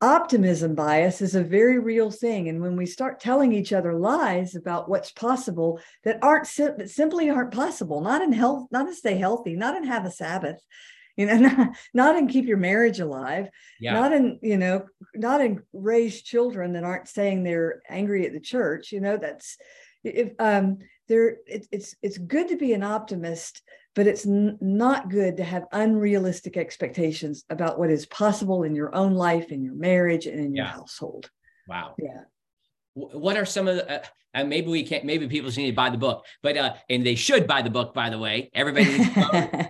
optimism 0.00 0.74
bias 0.74 1.20
is 1.20 1.34
a 1.34 1.42
very 1.42 1.78
real 1.78 2.10
thing. 2.10 2.48
And 2.48 2.60
when 2.60 2.76
we 2.76 2.86
start 2.86 3.20
telling 3.20 3.52
each 3.52 3.72
other 3.72 3.94
lies 3.94 4.54
about 4.54 4.88
what's 4.88 5.10
possible 5.10 5.80
that 6.04 6.18
aren't 6.22 6.48
that 6.56 6.90
simply 6.90 7.30
aren't 7.30 7.52
possible, 7.52 8.00
not 8.00 8.22
in 8.22 8.32
health, 8.32 8.68
not 8.70 8.86
to 8.86 8.94
stay 8.94 9.16
healthy, 9.16 9.56
not 9.56 9.76
in 9.76 9.84
have 9.84 10.04
a 10.04 10.10
Sabbath, 10.10 10.60
you 11.16 11.26
know, 11.26 11.36
not, 11.38 11.76
not 11.92 12.16
in 12.16 12.28
keep 12.28 12.46
your 12.46 12.58
marriage 12.58 13.00
alive, 13.00 13.48
yeah. 13.80 13.94
not 13.94 14.12
in, 14.12 14.38
you 14.40 14.56
know, 14.56 14.86
not 15.14 15.40
in 15.40 15.62
raise 15.72 16.22
children 16.22 16.74
that 16.74 16.84
aren't 16.84 17.08
saying 17.08 17.42
they're 17.42 17.82
angry 17.88 18.26
at 18.26 18.32
the 18.32 18.40
church, 18.40 18.92
you 18.92 19.00
know, 19.00 19.16
that's 19.16 19.56
if 20.04 20.32
um 20.38 20.78
there 21.08 21.38
it, 21.46 21.66
it's 21.72 21.96
it's 22.02 22.18
good 22.18 22.48
to 22.48 22.56
be 22.56 22.72
an 22.72 22.84
optimist 22.84 23.62
but 23.94 24.06
it's 24.06 24.26
n- 24.26 24.58
not 24.60 25.10
good 25.10 25.36
to 25.36 25.44
have 25.44 25.64
unrealistic 25.72 26.56
expectations 26.56 27.44
about 27.50 27.78
what 27.78 27.90
is 27.90 28.06
possible 28.06 28.62
in 28.62 28.74
your 28.74 28.94
own 28.94 29.14
life 29.14 29.50
in 29.50 29.62
your 29.62 29.74
marriage 29.74 30.26
and 30.26 30.38
in 30.38 30.54
your 30.54 30.66
yeah. 30.66 30.72
household. 30.72 31.30
Wow. 31.66 31.94
Yeah 31.98 32.22
what 32.98 33.36
are 33.36 33.44
some 33.44 33.68
of 33.68 33.76
the 33.76 33.90
uh, 33.90 34.04
and 34.34 34.48
maybe 34.48 34.68
we 34.68 34.82
can't 34.82 35.04
maybe 35.04 35.26
people 35.26 35.48
just 35.48 35.58
need 35.58 35.70
to 35.70 35.76
buy 35.76 35.90
the 35.90 35.98
book 35.98 36.24
but 36.42 36.56
uh 36.56 36.74
and 36.90 37.04
they 37.04 37.14
should 37.14 37.46
buy 37.46 37.62
the 37.62 37.70
book 37.70 37.94
by 37.94 38.10
the 38.10 38.18
way. 38.18 38.50
Everybody 38.54 38.86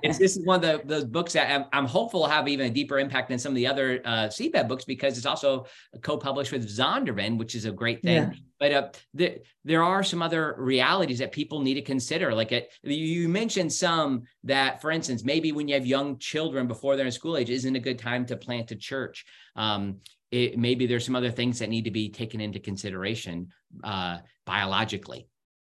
it's, 0.02 0.18
this 0.18 0.36
is 0.36 0.44
one 0.44 0.62
of 0.64 0.86
the, 0.86 1.00
the 1.00 1.06
books 1.06 1.32
that 1.34 1.50
I'm, 1.50 1.66
I'm, 1.72 1.86
hopeful 1.86 2.20
will 2.20 2.28
have 2.28 2.48
even 2.48 2.66
a 2.66 2.70
deeper 2.70 2.98
impact 2.98 3.28
than 3.28 3.38
some 3.38 3.52
of 3.52 3.56
the 3.56 3.66
other 3.66 4.00
uh 4.04 4.28
books 4.64 4.84
because 4.84 5.16
it's 5.16 5.26
also 5.26 5.66
co-published 6.02 6.52
with 6.52 6.68
Zondervan 6.68 7.38
which 7.38 7.54
is 7.54 7.64
a 7.64 7.72
great 7.72 8.02
thing. 8.02 8.16
Yeah. 8.16 8.30
but 8.58 8.72
uh 8.72 8.88
the, 9.14 9.38
there 9.64 9.82
are 9.82 10.02
some 10.02 10.22
other 10.22 10.56
realities 10.58 11.18
that 11.20 11.32
people 11.32 11.60
need 11.60 11.74
to 11.74 11.82
consider 11.82 12.34
like 12.34 12.52
it 12.52 12.72
you 12.82 13.28
mentioned 13.28 13.72
some 13.72 14.24
that 14.44 14.80
for 14.80 14.90
instance 14.90 15.24
maybe 15.24 15.52
when 15.52 15.68
you 15.68 15.74
have 15.74 15.86
young 15.86 16.18
children 16.18 16.66
before 16.66 16.96
they're 16.96 17.06
in 17.06 17.12
school 17.12 17.36
age 17.36 17.50
isn't 17.50 17.76
a 17.76 17.80
good 17.80 17.98
time 17.98 18.26
to 18.26 18.36
plant 18.36 18.70
a 18.70 18.76
church. 18.76 19.24
Um 19.56 20.00
it, 20.30 20.58
maybe 20.58 20.86
there's 20.86 21.04
some 21.06 21.16
other 21.16 21.30
things 21.30 21.58
that 21.58 21.70
need 21.70 21.84
to 21.84 21.90
be 21.90 22.10
taken 22.10 22.40
into 22.40 22.60
consideration 22.60 23.48
uh, 23.84 24.18
biologically. 24.44 25.28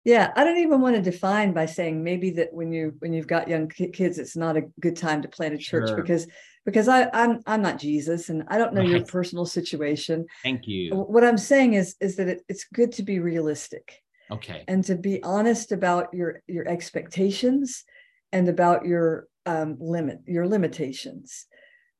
Yeah, 0.06 0.34
I 0.36 0.44
don't 0.44 0.58
even 0.58 0.82
want 0.82 0.96
to 0.98 1.02
define 1.02 1.54
by 1.54 1.66
saying 1.66 2.04
maybe 2.04 2.32
that 2.32 2.54
when 2.54 2.74
you 2.74 2.94
when 3.00 3.14
you've 3.14 3.28
got 3.28 3.48
young 3.48 3.70
kids, 3.70 4.18
it's 4.18 4.36
not 4.36 4.58
a 4.58 4.64
good 4.82 4.98
time 4.98 5.22
to 5.22 5.30
plant 5.30 5.54
a 5.54 5.58
church 5.58 5.90
sure. 5.90 5.96
because 5.96 6.28
because 6.66 6.90
I 6.90 7.10
I'm 7.14 7.40
I'm 7.46 7.62
not 7.62 7.80
Jesus 7.80 8.28
and 8.28 8.44
I 8.50 8.58
don't 8.58 8.74
know 8.74 8.82
right. 8.82 8.90
your 8.90 9.06
personal 9.06 9.46
situation. 9.46 10.26
Thank 10.44 10.68
you. 10.68 10.94
What 10.94 11.24
I'm 11.24 11.38
saying 11.38 11.76
is 11.76 11.96
is 12.02 12.18
that 12.18 12.28
it, 12.28 12.42
it's 12.50 12.66
good 12.66 12.92
to 12.94 13.04
be 13.04 13.20
realistic. 13.20 14.02
Okay. 14.30 14.66
And 14.68 14.84
to 14.86 14.96
be 14.96 15.24
honest 15.24 15.72
about 15.72 16.14
your 16.14 16.42
your 16.48 16.68
expectations 16.68 17.86
and 18.34 18.50
about 18.50 18.86
your 18.86 19.28
um, 19.46 19.78
limit 19.80 20.20
your 20.26 20.48
limitations 20.48 21.46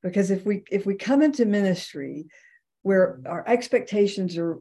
because 0.04 0.30
if 0.30 0.46
we 0.46 0.62
if 0.70 0.86
we 0.86 0.94
come 0.94 1.22
into 1.22 1.44
ministry 1.44 2.26
where 2.82 3.14
mm-hmm. 3.18 3.26
our 3.26 3.44
expectations 3.48 4.38
are 4.38 4.60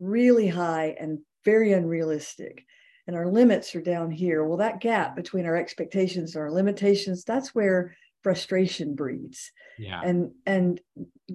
really 0.00 0.48
high 0.48 0.96
and 0.98 1.18
very 1.44 1.72
unrealistic 1.74 2.64
and 3.06 3.14
our 3.14 3.26
limits 3.26 3.74
are 3.74 3.82
down 3.82 4.10
here 4.10 4.42
well 4.44 4.58
that 4.58 4.80
gap 4.80 5.14
between 5.14 5.44
our 5.44 5.56
expectations 5.56 6.34
and 6.34 6.42
our 6.42 6.50
limitations 6.50 7.24
that's 7.24 7.54
where 7.54 7.94
frustration 8.22 8.94
breeds. 8.94 9.52
Yeah. 9.78 10.00
And 10.04 10.32
and 10.44 10.80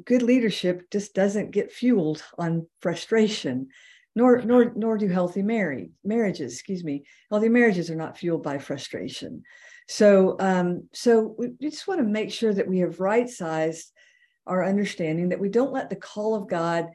good 0.05 0.21
leadership 0.21 0.89
just 0.91 1.13
doesn't 1.13 1.51
get 1.51 1.71
fueled 1.71 2.23
on 2.37 2.67
frustration 2.81 3.69
nor 4.15 4.41
nor 4.41 4.71
nor 4.75 4.97
do 4.97 5.07
healthy 5.07 5.41
married 5.41 5.91
marriages 6.03 6.53
excuse 6.53 6.83
me. 6.83 7.05
Healthy 7.29 7.49
marriages 7.49 7.89
are 7.89 7.95
not 7.95 8.17
fueled 8.17 8.43
by 8.43 8.57
frustration 8.57 9.43
so 9.87 10.35
um 10.39 10.87
so 10.93 11.35
we 11.37 11.51
just 11.61 11.87
want 11.87 11.99
to 11.99 12.05
make 12.05 12.31
sure 12.31 12.53
that 12.53 12.67
we 12.67 12.79
have 12.79 12.99
right 12.99 13.29
sized 13.29 13.91
our 14.45 14.63
understanding 14.63 15.29
that 15.29 15.39
we 15.39 15.49
don't 15.49 15.73
let 15.73 15.89
the 15.89 15.95
call 15.95 16.35
of 16.35 16.49
God 16.49 16.89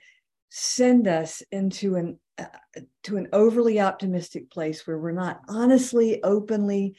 send 0.51 1.09
us 1.09 1.43
into 1.51 1.97
an 1.97 2.19
uh, 2.39 2.47
to 3.03 3.17
an 3.17 3.29
overly 3.33 3.81
optimistic 3.81 4.51
place 4.51 4.87
where 4.87 4.99
we're 4.99 5.13
not 5.13 5.41
honestly 5.49 6.23
openly 6.23 6.95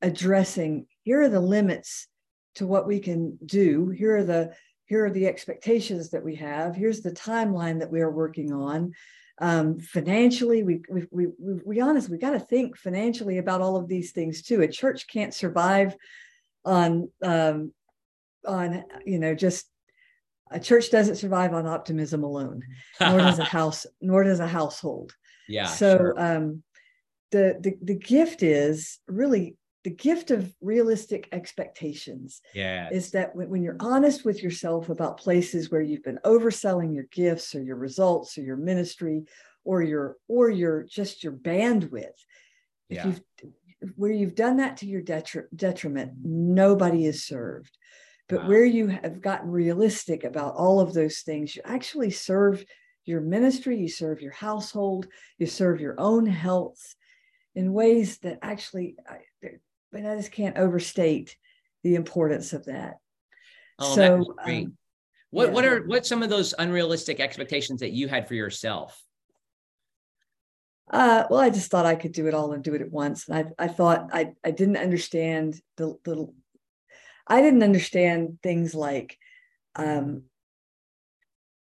addressing 0.00 0.86
here 1.02 1.22
are 1.22 1.28
the 1.28 1.40
limits 1.40 2.08
to 2.56 2.66
what 2.66 2.86
we 2.86 3.00
can 3.00 3.38
do. 3.44 3.88
Here 3.88 4.16
are 4.18 4.24
the 4.24 4.54
here 4.86 5.06
are 5.06 5.10
the 5.10 5.26
expectations 5.26 6.10
that 6.10 6.24
we 6.24 6.36
have. 6.36 6.76
Here's 6.76 7.00
the 7.00 7.12
timeline 7.12 7.78
that 7.80 7.90
we 7.90 8.00
are 8.00 8.10
working 8.10 8.52
on 8.52 8.92
um, 9.42 9.78
financially 9.78 10.62
we 10.62 10.82
we 10.88 11.06
we, 11.10 11.26
we, 11.38 11.54
we 11.64 11.80
honestly 11.80 12.12
we 12.12 12.18
got 12.18 12.30
to 12.30 12.40
think 12.40 12.78
financially 12.78 13.36
about 13.38 13.60
all 13.60 13.76
of 13.76 13.88
these 13.88 14.12
things 14.12 14.40
too 14.40 14.62
a 14.62 14.68
church 14.68 15.06
can't 15.08 15.34
survive 15.34 15.94
on 16.64 17.10
um, 17.22 17.72
on 18.46 18.84
you 19.04 19.18
know 19.18 19.34
just 19.34 19.66
a 20.52 20.60
church 20.60 20.90
doesn't 20.90 21.16
survive 21.16 21.54
on 21.54 21.66
optimism 21.66 22.24
alone, 22.24 22.62
nor 23.00 23.18
does 23.18 23.38
a 23.38 23.44
house, 23.58 23.86
nor 24.00 24.22
does 24.24 24.40
a 24.40 24.46
household. 24.46 25.14
Yeah. 25.48 25.66
So 25.66 25.96
sure. 25.96 26.20
um, 26.20 26.62
the, 27.30 27.56
the 27.60 27.76
the 27.82 27.94
gift 27.94 28.42
is 28.42 28.98
really 29.08 29.56
the 29.84 29.90
gift 29.90 30.30
of 30.30 30.54
realistic 30.60 31.28
expectations. 31.32 32.40
Yeah. 32.54 32.88
Is 32.92 33.10
that 33.12 33.34
when, 33.34 33.48
when 33.48 33.62
you're 33.62 33.76
honest 33.80 34.24
with 34.24 34.42
yourself 34.42 34.88
about 34.88 35.18
places 35.18 35.70
where 35.70 35.80
you've 35.80 36.04
been 36.04 36.20
overselling 36.24 36.94
your 36.94 37.06
gifts 37.10 37.54
or 37.54 37.62
your 37.62 37.76
results 37.76 38.38
or 38.38 38.42
your 38.42 38.56
ministry 38.56 39.24
or 39.64 39.82
your 39.82 40.16
or 40.28 40.50
your 40.50 40.84
just 40.84 41.24
your 41.24 41.32
bandwidth. 41.32 42.18
If 42.88 42.96
yeah. 42.96 43.06
you've 43.06 43.22
where 43.96 44.12
you've 44.12 44.36
done 44.36 44.58
that 44.58 44.76
to 44.78 44.86
your 44.86 45.02
detri- 45.02 45.46
detriment, 45.54 46.12
nobody 46.22 47.06
is 47.06 47.24
served. 47.24 47.76
But 48.28 48.42
wow. 48.42 48.48
where 48.48 48.64
you 48.64 48.86
have 48.86 49.20
gotten 49.20 49.50
realistic 49.50 50.24
about 50.24 50.54
all 50.54 50.80
of 50.80 50.94
those 50.94 51.20
things, 51.20 51.56
you 51.56 51.62
actually 51.64 52.10
serve 52.10 52.64
your 53.04 53.20
ministry, 53.20 53.76
you 53.78 53.88
serve 53.88 54.22
your 54.22 54.32
household, 54.32 55.08
you 55.38 55.46
serve 55.46 55.80
your 55.80 55.96
own 55.98 56.26
health 56.26 56.94
in 57.54 57.72
ways 57.72 58.18
that 58.18 58.38
actually, 58.42 58.96
I, 59.94 59.98
I 59.98 60.16
just 60.16 60.32
can't 60.32 60.56
overstate 60.56 61.36
the 61.82 61.94
importance 61.94 62.52
of 62.52 62.66
that. 62.66 62.98
Oh, 63.78 63.94
so, 63.94 64.34
great. 64.44 64.66
Um, 64.66 64.76
what 65.30 65.48
yeah. 65.48 65.54
what 65.54 65.64
are 65.64 65.82
what 65.84 66.06
some 66.06 66.22
of 66.22 66.28
those 66.28 66.54
unrealistic 66.58 67.18
expectations 67.18 67.80
that 67.80 67.92
you 67.92 68.06
had 68.06 68.28
for 68.28 68.34
yourself? 68.34 69.02
Uh, 70.90 71.24
well, 71.30 71.40
I 71.40 71.48
just 71.48 71.70
thought 71.70 71.86
I 71.86 71.94
could 71.94 72.12
do 72.12 72.26
it 72.26 72.34
all 72.34 72.52
and 72.52 72.62
do 72.62 72.74
it 72.74 72.82
at 72.82 72.90
once. 72.90 73.26
And 73.26 73.38
I, 73.58 73.64
I 73.64 73.68
thought 73.68 74.10
I, 74.12 74.32
I 74.44 74.50
didn't 74.50 74.76
understand 74.76 75.58
the, 75.78 75.96
the, 76.04 76.30
I 77.26 77.40
didn't 77.40 77.62
understand 77.62 78.38
things 78.42 78.74
like, 78.74 79.16
um, 79.74 80.24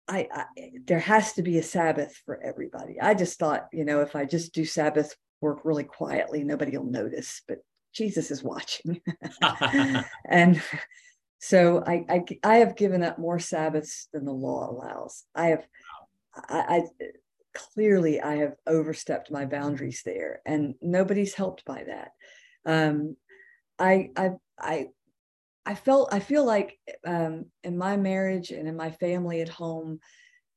I, 0.09 0.29
I, 0.33 0.45
there 0.87 0.99
has 1.01 1.35
to 1.35 1.43
be 1.43 1.59
a 1.59 1.63
Sabbath 1.63 2.17
for 2.25 2.43
everybody. 2.43 2.99
I 3.01 3.13
just 3.13 3.39
thought, 3.39 3.69
you 3.71 3.85
know, 3.85 4.01
if 4.01 4.17
I 4.17 4.25
just 4.25 4.55
do 4.55 4.65
Sabbath 4.65 5.15
work 5.43 5.61
really 5.65 5.85
quietly, 5.85 6.43
nobody 6.43 6.77
will 6.77 6.87
notice. 6.87 7.43
But 7.47 7.59
Jesus 7.93 8.31
is 8.31 8.43
watching, 8.43 9.01
and 10.29 10.63
so 11.39 11.83
I, 11.87 12.05
I 12.09 12.25
I 12.45 12.57
have 12.57 12.77
given 12.77 13.03
up 13.03 13.19
more 13.19 13.39
Sabbaths 13.39 14.09
than 14.13 14.25
the 14.25 14.33
law 14.33 14.71
allows. 14.71 15.25
I 15.35 15.47
have, 15.49 15.67
I, 16.35 16.59
I 16.59 16.83
clearly 17.55 18.21
I 18.21 18.37
have 18.37 18.55
overstepped 18.67 19.31
my 19.31 19.45
boundaries 19.47 20.03
there, 20.05 20.41
and 20.47 20.75
nobody's 20.81 21.35
helped 21.35 21.65
by 21.65 21.85
that. 21.85 22.11
Um, 22.65 23.17
I 23.79 24.11
I 24.17 24.31
I 24.59 24.87
I 25.65 25.75
felt 25.75 26.13
I 26.13 26.21
feel 26.21 26.45
like 26.45 26.79
um, 27.07 27.47
in 27.63 27.79
my 27.79 27.97
marriage 27.97 28.51
and 28.51 28.67
in 28.69 28.77
my 28.77 28.91
family 28.91 29.41
at 29.41 29.49
home, 29.49 30.01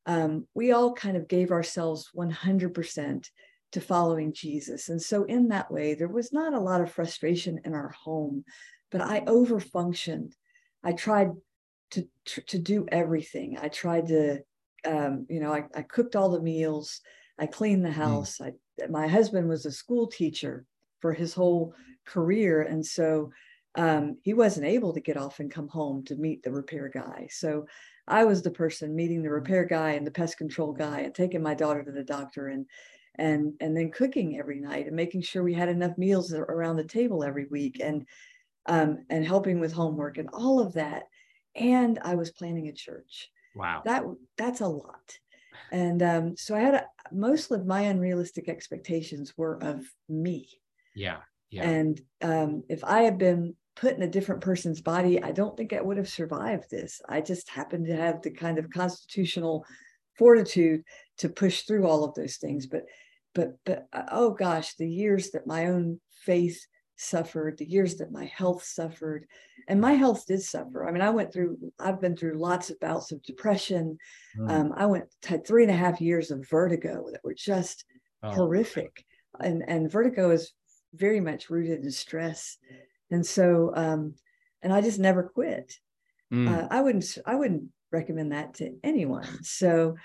um, 0.06 0.48
we 0.54 0.72
all 0.72 0.94
kind 0.94 1.18
of 1.18 1.28
gave 1.28 1.52
ourselves 1.52 2.10
100% 2.16 3.30
to 3.76 3.82
following 3.82 4.32
Jesus. 4.32 4.88
And 4.88 5.02
so 5.02 5.26
in 5.26 5.50
that 5.50 5.70
way, 5.70 5.96
there 5.96 6.08
was 6.08 6.32
not 6.32 6.54
a 6.54 6.60
lot 6.60 6.80
of 6.80 6.90
frustration 6.90 7.60
in 7.66 7.74
our 7.74 7.90
home, 7.90 8.46
but 8.90 9.02
I 9.02 9.20
overfunctioned. 9.22 10.32
I 10.82 10.94
tried 10.94 11.32
to 11.92 12.08
to 12.26 12.58
do 12.58 12.88
everything. 12.90 13.58
I 13.62 13.68
tried 13.68 14.08
to, 14.08 14.40
um, 14.86 15.26
you 15.30 15.42
know, 15.42 15.54
I, 15.54 15.66
I, 15.76 15.82
cooked 15.82 16.16
all 16.16 16.30
the 16.30 16.42
meals. 16.42 17.02
I 17.38 17.46
cleaned 17.48 17.84
the 17.84 17.90
mm. 17.90 17.94
house. 17.94 18.40
Mm. 18.40 18.54
I, 18.82 18.88
my 18.88 19.08
husband 19.08 19.50
was 19.50 19.66
a 19.66 19.72
school 19.72 20.08
teacher 20.08 20.66
for 21.00 21.12
his 21.14 21.34
whole 21.34 21.74
career, 22.06 22.62
and 22.62 22.84
so 22.84 23.32
um, 23.76 24.18
he 24.24 24.34
wasn't 24.34 24.68
able 24.68 24.94
to 24.94 25.02
get 25.02 25.18
off 25.18 25.40
and 25.40 25.52
come 25.52 25.68
home 25.68 26.06
to 26.06 26.16
meet 26.16 26.44
the 26.44 26.52
repair 26.52 26.90
guy. 26.94 27.28
So 27.30 27.68
I 28.08 28.24
was 28.24 28.42
the 28.42 28.52
person 28.52 28.96
meeting 28.96 29.22
the 29.22 29.30
repair 29.30 29.66
guy 29.66 29.92
and 29.92 30.08
the 30.08 30.12
pest 30.12 30.38
control 30.38 30.72
guy 30.72 31.02
and 31.02 31.14
taking 31.14 31.44
my 31.44 31.56
daughter 31.56 31.84
to 31.84 31.92
the 31.92 32.04
doctor 32.04 32.48
and 32.48 32.66
and 33.18 33.54
and 33.60 33.76
then 33.76 33.92
cooking 33.92 34.38
every 34.38 34.60
night 34.60 34.88
and 34.88 34.96
making 34.96 35.22
sure 35.22 35.44
we 35.44 35.54
had 35.54 35.70
enough 35.70 35.98
meals 35.98 36.34
around 36.34 36.78
the 36.78 36.84
table 36.84 37.24
every 37.24 37.46
week 37.50 37.80
and 37.82 38.06
um, 38.68 39.06
and 39.10 39.26
helping 39.26 39.60
with 39.60 39.74
homework 39.74 40.18
and 40.18 40.30
all 40.34 40.60
of 40.60 40.74
that. 40.74 41.04
And 41.56 42.00
I 42.04 42.16
was 42.16 42.32
planting 42.32 42.68
a 42.68 42.74
church. 42.74 43.30
Wow, 43.56 43.82
that 43.86 44.04
that's 44.38 44.62
a 44.62 44.68
lot. 44.68 45.20
And 45.72 46.04
um, 46.04 46.38
so 46.38 46.56
I 46.56 46.60
had 46.60 46.76
a, 46.76 46.86
most 47.12 47.52
of 47.52 47.66
my 47.66 47.82
unrealistic 47.82 48.50
expectations 48.50 49.34
were 49.38 49.62
of 49.64 49.86
me. 50.10 50.50
Yeah. 50.96 51.18
Yeah. 51.50 51.70
And 51.70 52.02
um, 52.22 52.64
if 52.70 52.84
I 52.84 53.02
had 53.02 53.18
been 53.18 53.56
put 53.76 53.96
in 53.96 54.02
a 54.02 54.10
different 54.10 54.42
person's 54.42 54.82
body, 54.82 55.22
I 55.22 55.32
don't 55.32 55.56
think 55.56 55.74
I 55.74 55.82
would 55.82 55.98
have 55.98 56.10
survived 56.10 56.70
this. 56.70 57.02
I 57.08 57.22
just 57.22 57.50
happened 57.50 57.88
to 57.88 57.96
have 57.96 58.22
the 58.22 58.32
kind 58.32 58.58
of 58.58 58.70
constitutional 58.70 59.66
fortitude 60.18 60.84
to 61.20 61.30
push 61.30 61.62
through 61.62 61.88
all 61.88 62.04
of 62.04 62.14
those 62.16 62.38
things. 62.38 62.68
But, 62.68 62.84
but, 63.36 63.58
but, 63.66 63.88
uh, 63.94 64.04
oh 64.12 64.32
gosh, 64.32 64.76
the 64.76 64.90
years 64.90 65.32
that 65.32 65.46
my 65.46 65.68
own 65.68 66.00
faith 66.24 66.60
suffered, 66.96 67.58
the 67.58 67.70
years 67.70 67.98
that 67.98 68.12
my 68.12 68.26
health 68.26 68.64
suffered, 68.64 69.28
and 69.68 69.80
my 69.80 69.94
health 69.94 70.26
did 70.26 70.42
suffer. 70.42 70.88
I 70.88 70.92
mean, 70.92 71.02
I 71.02 71.10
went 71.12 71.32
through, 71.32 71.58
I've 71.80 72.02
been 72.02 72.16
through 72.16 72.40
lots 72.40 72.70
of 72.70 72.80
bouts 72.80 73.12
of 73.12 73.22
depression. 73.24 73.98
Mm. 74.40 74.52
Um, 74.52 74.74
I 74.76 74.86
went, 74.86 75.06
had 75.24 75.46
three 75.46 75.64
and 75.64 75.72
a 75.72 75.76
half 75.76 76.02
years 76.02 76.32
of 76.32 76.48
vertigo 76.50 77.06
that 77.12 77.24
were 77.24 77.36
just 77.36 77.86
oh. 78.24 78.32
horrific. 78.32 79.06
And, 79.40 79.64
and 79.68 79.92
vertigo 79.92 80.32
is 80.32 80.54
very 80.96 81.20
much 81.20 81.50
rooted 81.50 81.84
in 81.84 81.92
stress 81.92 82.58
and 83.12 83.26
so 83.26 83.72
um, 83.76 84.16
and 84.62 84.74
i 84.74 84.82
just 84.82 85.00
never 85.00 85.24
quit 85.24 85.74
mm. 86.34 86.50
uh, 86.50 86.68
i 86.72 86.82
wouldn't 86.82 87.18
i 87.26 87.36
wouldn't 87.36 87.64
recommend 87.92 88.32
that 88.32 88.54
to 88.56 88.74
anyone 88.84 89.28
so 89.44 89.96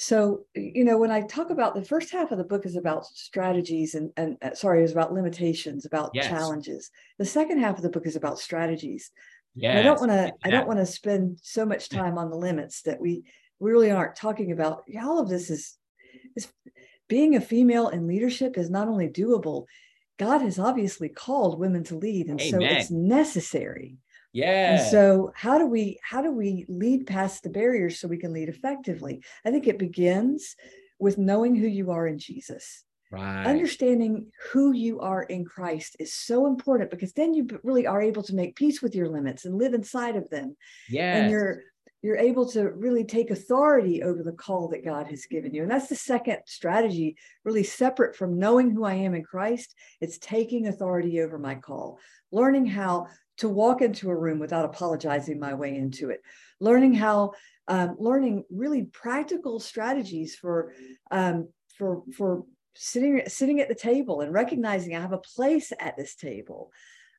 so 0.00 0.46
you 0.54 0.82
know 0.82 0.96
when 0.96 1.10
i 1.10 1.20
talk 1.20 1.50
about 1.50 1.74
the 1.74 1.84
first 1.84 2.10
half 2.10 2.32
of 2.32 2.38
the 2.38 2.44
book 2.44 2.64
is 2.64 2.74
about 2.74 3.04
strategies 3.04 3.94
and 3.94 4.10
and 4.16 4.38
uh, 4.40 4.54
sorry 4.54 4.82
is 4.82 4.92
about 4.92 5.12
limitations 5.12 5.84
about 5.84 6.10
yes. 6.14 6.26
challenges 6.26 6.90
the 7.18 7.24
second 7.24 7.60
half 7.60 7.76
of 7.76 7.82
the 7.82 7.90
book 7.90 8.06
is 8.06 8.16
about 8.16 8.38
strategies 8.38 9.10
yeah 9.54 9.78
i 9.78 9.82
don't 9.82 10.00
want 10.00 10.10
to 10.10 10.32
i 10.42 10.48
don't 10.48 10.66
want 10.66 10.78
to 10.78 10.86
spend 10.86 11.38
so 11.42 11.66
much 11.66 11.88
time 12.00 12.16
on 12.16 12.30
the 12.30 12.36
limits 12.36 12.80
that 12.80 12.98
we 12.98 13.22
we 13.58 13.70
really 13.70 13.90
aren't 13.90 14.16
talking 14.16 14.52
about 14.52 14.84
yeah, 14.88 15.04
all 15.04 15.18
of 15.18 15.28
this 15.28 15.50
is 15.50 15.76
is 16.34 16.48
being 17.06 17.36
a 17.36 17.40
female 17.40 17.88
in 17.88 18.06
leadership 18.06 18.56
is 18.56 18.70
not 18.70 18.88
only 18.88 19.06
doable 19.06 19.66
God 20.18 20.42
has 20.42 20.58
obviously 20.58 21.08
called 21.08 21.58
women 21.58 21.82
to 21.84 21.96
lead, 21.96 22.26
and 22.26 22.38
Amen. 22.38 22.50
so 22.50 22.76
it's 22.76 22.90
necessary. 22.90 23.96
Yeah. 24.32 24.74
And 24.74 24.90
so 24.90 25.32
how 25.34 25.58
do 25.58 25.66
we 25.66 25.98
how 26.02 26.22
do 26.22 26.30
we 26.30 26.64
lead 26.68 27.06
past 27.06 27.42
the 27.42 27.50
barriers 27.50 27.98
so 27.98 28.08
we 28.08 28.18
can 28.18 28.32
lead 28.32 28.48
effectively? 28.48 29.22
I 29.44 29.50
think 29.50 29.66
it 29.66 29.78
begins 29.78 30.54
with 30.98 31.18
knowing 31.18 31.54
who 31.56 31.66
you 31.66 31.90
are 31.90 32.06
in 32.06 32.18
Jesus. 32.18 32.84
Right. 33.10 33.44
Understanding 33.44 34.30
who 34.52 34.72
you 34.72 35.00
are 35.00 35.24
in 35.24 35.44
Christ 35.44 35.96
is 35.98 36.14
so 36.14 36.46
important 36.46 36.90
because 36.90 37.12
then 37.12 37.34
you 37.34 37.48
really 37.64 37.86
are 37.86 38.00
able 38.00 38.22
to 38.22 38.34
make 38.34 38.54
peace 38.54 38.80
with 38.80 38.94
your 38.94 39.08
limits 39.08 39.44
and 39.44 39.58
live 39.58 39.74
inside 39.74 40.14
of 40.14 40.30
them. 40.30 40.56
Yeah. 40.88 41.16
And 41.16 41.30
you're 41.30 41.62
you're 42.02 42.16
able 42.16 42.48
to 42.50 42.70
really 42.70 43.04
take 43.04 43.30
authority 43.30 44.02
over 44.02 44.22
the 44.22 44.32
call 44.32 44.68
that 44.68 44.84
God 44.84 45.06
has 45.08 45.26
given 45.26 45.52
you. 45.52 45.62
And 45.62 45.70
that's 45.70 45.88
the 45.88 45.96
second 45.96 46.38
strategy, 46.46 47.16
really 47.44 47.64
separate 47.64 48.16
from 48.16 48.38
knowing 48.38 48.70
who 48.70 48.84
I 48.84 48.94
am 48.94 49.14
in 49.14 49.22
Christ. 49.22 49.74
It's 50.00 50.18
taking 50.18 50.66
authority 50.66 51.20
over 51.20 51.38
my 51.38 51.56
call, 51.56 51.98
learning 52.32 52.66
how 52.66 53.08
to 53.40 53.48
walk 53.48 53.82
into 53.82 54.10
a 54.10 54.16
room 54.16 54.38
without 54.38 54.64
apologizing 54.64 55.40
my 55.40 55.54
way 55.54 55.74
into 55.74 56.10
it, 56.10 56.22
learning 56.60 56.94
how, 56.94 57.32
um, 57.68 57.96
learning 57.98 58.44
really 58.50 58.84
practical 58.84 59.58
strategies 59.58 60.34
for, 60.36 60.72
um, 61.10 61.48
for, 61.76 62.02
for 62.16 62.44
sitting, 62.76 63.22
sitting 63.26 63.60
at 63.60 63.68
the 63.68 63.74
table 63.74 64.20
and 64.20 64.32
recognizing 64.32 64.94
I 64.94 65.00
have 65.00 65.12
a 65.12 65.18
place 65.18 65.72
at 65.80 65.96
this 65.96 66.14
table. 66.14 66.70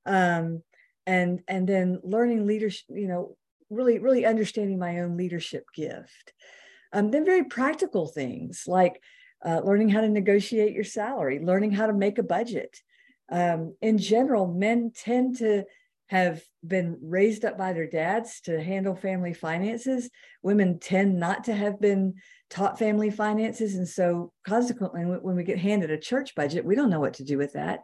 Um, 0.05 0.61
and, 1.07 1.41
and 1.47 1.67
then 1.67 1.99
learning 2.03 2.45
leadership, 2.45 2.85
you 2.89 3.07
know, 3.07 3.35
really, 3.71 3.97
really 3.97 4.25
understanding 4.25 4.77
my 4.77 4.99
own 4.99 5.17
leadership 5.17 5.65
gift. 5.73 6.33
Um, 6.93 7.09
then 7.09 7.25
very 7.25 7.45
practical 7.45 8.07
things 8.07 8.65
like 8.67 9.01
uh, 9.43 9.61
learning 9.63 9.89
how 9.89 10.01
to 10.01 10.09
negotiate 10.09 10.73
your 10.73 10.83
salary, 10.83 11.39
learning 11.39 11.71
how 11.71 11.87
to 11.87 11.93
make 11.93 12.19
a 12.19 12.23
budget. 12.23 12.77
Um, 13.31 13.75
in 13.81 13.97
general, 13.97 14.45
men 14.45 14.91
tend 14.95 15.37
to 15.37 15.63
have 16.11 16.41
been 16.67 16.97
raised 17.01 17.45
up 17.45 17.57
by 17.57 17.71
their 17.71 17.87
dads 17.87 18.41
to 18.41 18.61
handle 18.61 18.97
family 18.97 19.33
finances. 19.33 20.09
Women 20.43 20.77
tend 20.77 21.17
not 21.17 21.45
to 21.45 21.53
have 21.53 21.79
been 21.79 22.15
taught 22.49 22.77
family 22.77 23.09
finances. 23.09 23.75
And 23.75 23.87
so, 23.87 24.33
consequently, 24.45 25.03
when 25.05 25.37
we 25.37 25.45
get 25.45 25.57
handed 25.57 25.89
a 25.89 25.97
church 25.97 26.35
budget, 26.35 26.65
we 26.65 26.75
don't 26.75 26.89
know 26.89 26.99
what 26.99 27.13
to 27.13 27.23
do 27.23 27.37
with 27.37 27.53
that. 27.53 27.83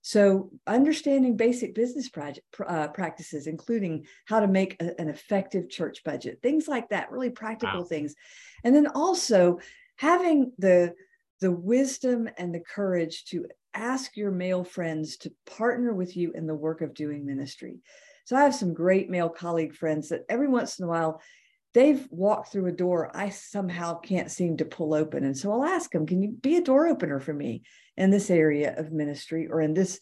So, 0.00 0.52
understanding 0.66 1.36
basic 1.36 1.74
business 1.74 2.08
project, 2.08 2.46
uh, 2.66 2.88
practices, 2.88 3.46
including 3.46 4.06
how 4.24 4.40
to 4.40 4.48
make 4.48 4.80
a, 4.80 4.98
an 4.98 5.10
effective 5.10 5.68
church 5.68 6.02
budget, 6.02 6.38
things 6.42 6.66
like 6.66 6.88
that, 6.88 7.12
really 7.12 7.28
practical 7.28 7.80
wow. 7.80 7.86
things. 7.86 8.14
And 8.64 8.74
then 8.74 8.86
also 8.86 9.58
having 9.96 10.52
the, 10.56 10.94
the 11.42 11.52
wisdom 11.52 12.26
and 12.38 12.54
the 12.54 12.60
courage 12.60 13.26
to 13.26 13.44
ask 13.76 14.16
your 14.16 14.30
male 14.30 14.64
friends 14.64 15.16
to 15.18 15.32
partner 15.44 15.92
with 15.94 16.16
you 16.16 16.32
in 16.34 16.46
the 16.46 16.54
work 16.54 16.80
of 16.80 16.94
doing 16.94 17.24
ministry. 17.24 17.80
So, 18.24 18.36
I 18.36 18.42
have 18.42 18.54
some 18.54 18.74
great 18.74 19.08
male 19.08 19.28
colleague 19.28 19.74
friends 19.74 20.08
that 20.08 20.24
every 20.28 20.48
once 20.48 20.78
in 20.78 20.84
a 20.84 20.88
while 20.88 21.20
they've 21.76 22.08
walked 22.10 22.50
through 22.50 22.66
a 22.66 22.72
door 22.72 23.14
I 23.14 23.28
somehow 23.28 24.00
can't 24.00 24.30
seem 24.30 24.56
to 24.56 24.64
pull 24.64 24.94
open. 24.94 25.24
And 25.24 25.36
so 25.36 25.52
I'll 25.52 25.62
ask 25.62 25.90
them, 25.90 26.06
can 26.06 26.22
you 26.22 26.30
be 26.30 26.56
a 26.56 26.64
door 26.64 26.86
opener 26.86 27.20
for 27.20 27.34
me 27.34 27.64
in 27.98 28.10
this 28.10 28.30
area 28.30 28.74
of 28.78 28.92
ministry 28.92 29.46
or 29.46 29.60
in 29.60 29.74
this 29.74 30.00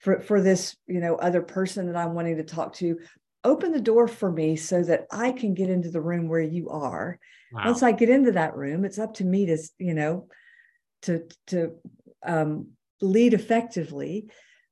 for, 0.00 0.20
for 0.20 0.42
this, 0.42 0.76
you 0.86 1.00
know, 1.00 1.14
other 1.14 1.40
person 1.40 1.86
that 1.86 1.96
I'm 1.96 2.12
wanting 2.12 2.36
to 2.36 2.44
talk 2.44 2.74
to? 2.74 2.98
Open 3.42 3.72
the 3.72 3.80
door 3.80 4.06
for 4.06 4.30
me 4.30 4.56
so 4.56 4.82
that 4.82 5.06
I 5.10 5.32
can 5.32 5.54
get 5.54 5.70
into 5.70 5.90
the 5.90 6.00
room 6.02 6.28
where 6.28 6.42
you 6.42 6.68
are. 6.68 7.18
Wow. 7.52 7.62
Once 7.66 7.82
I 7.82 7.92
get 7.92 8.10
into 8.10 8.32
that 8.32 8.54
room, 8.54 8.84
it's 8.84 8.98
up 8.98 9.14
to 9.14 9.24
me 9.24 9.46
to, 9.46 9.58
you 9.78 9.94
know, 9.94 10.28
to 11.02 11.26
to 11.46 11.76
um, 12.22 12.68
lead 13.00 13.34
effectively. 13.34 14.26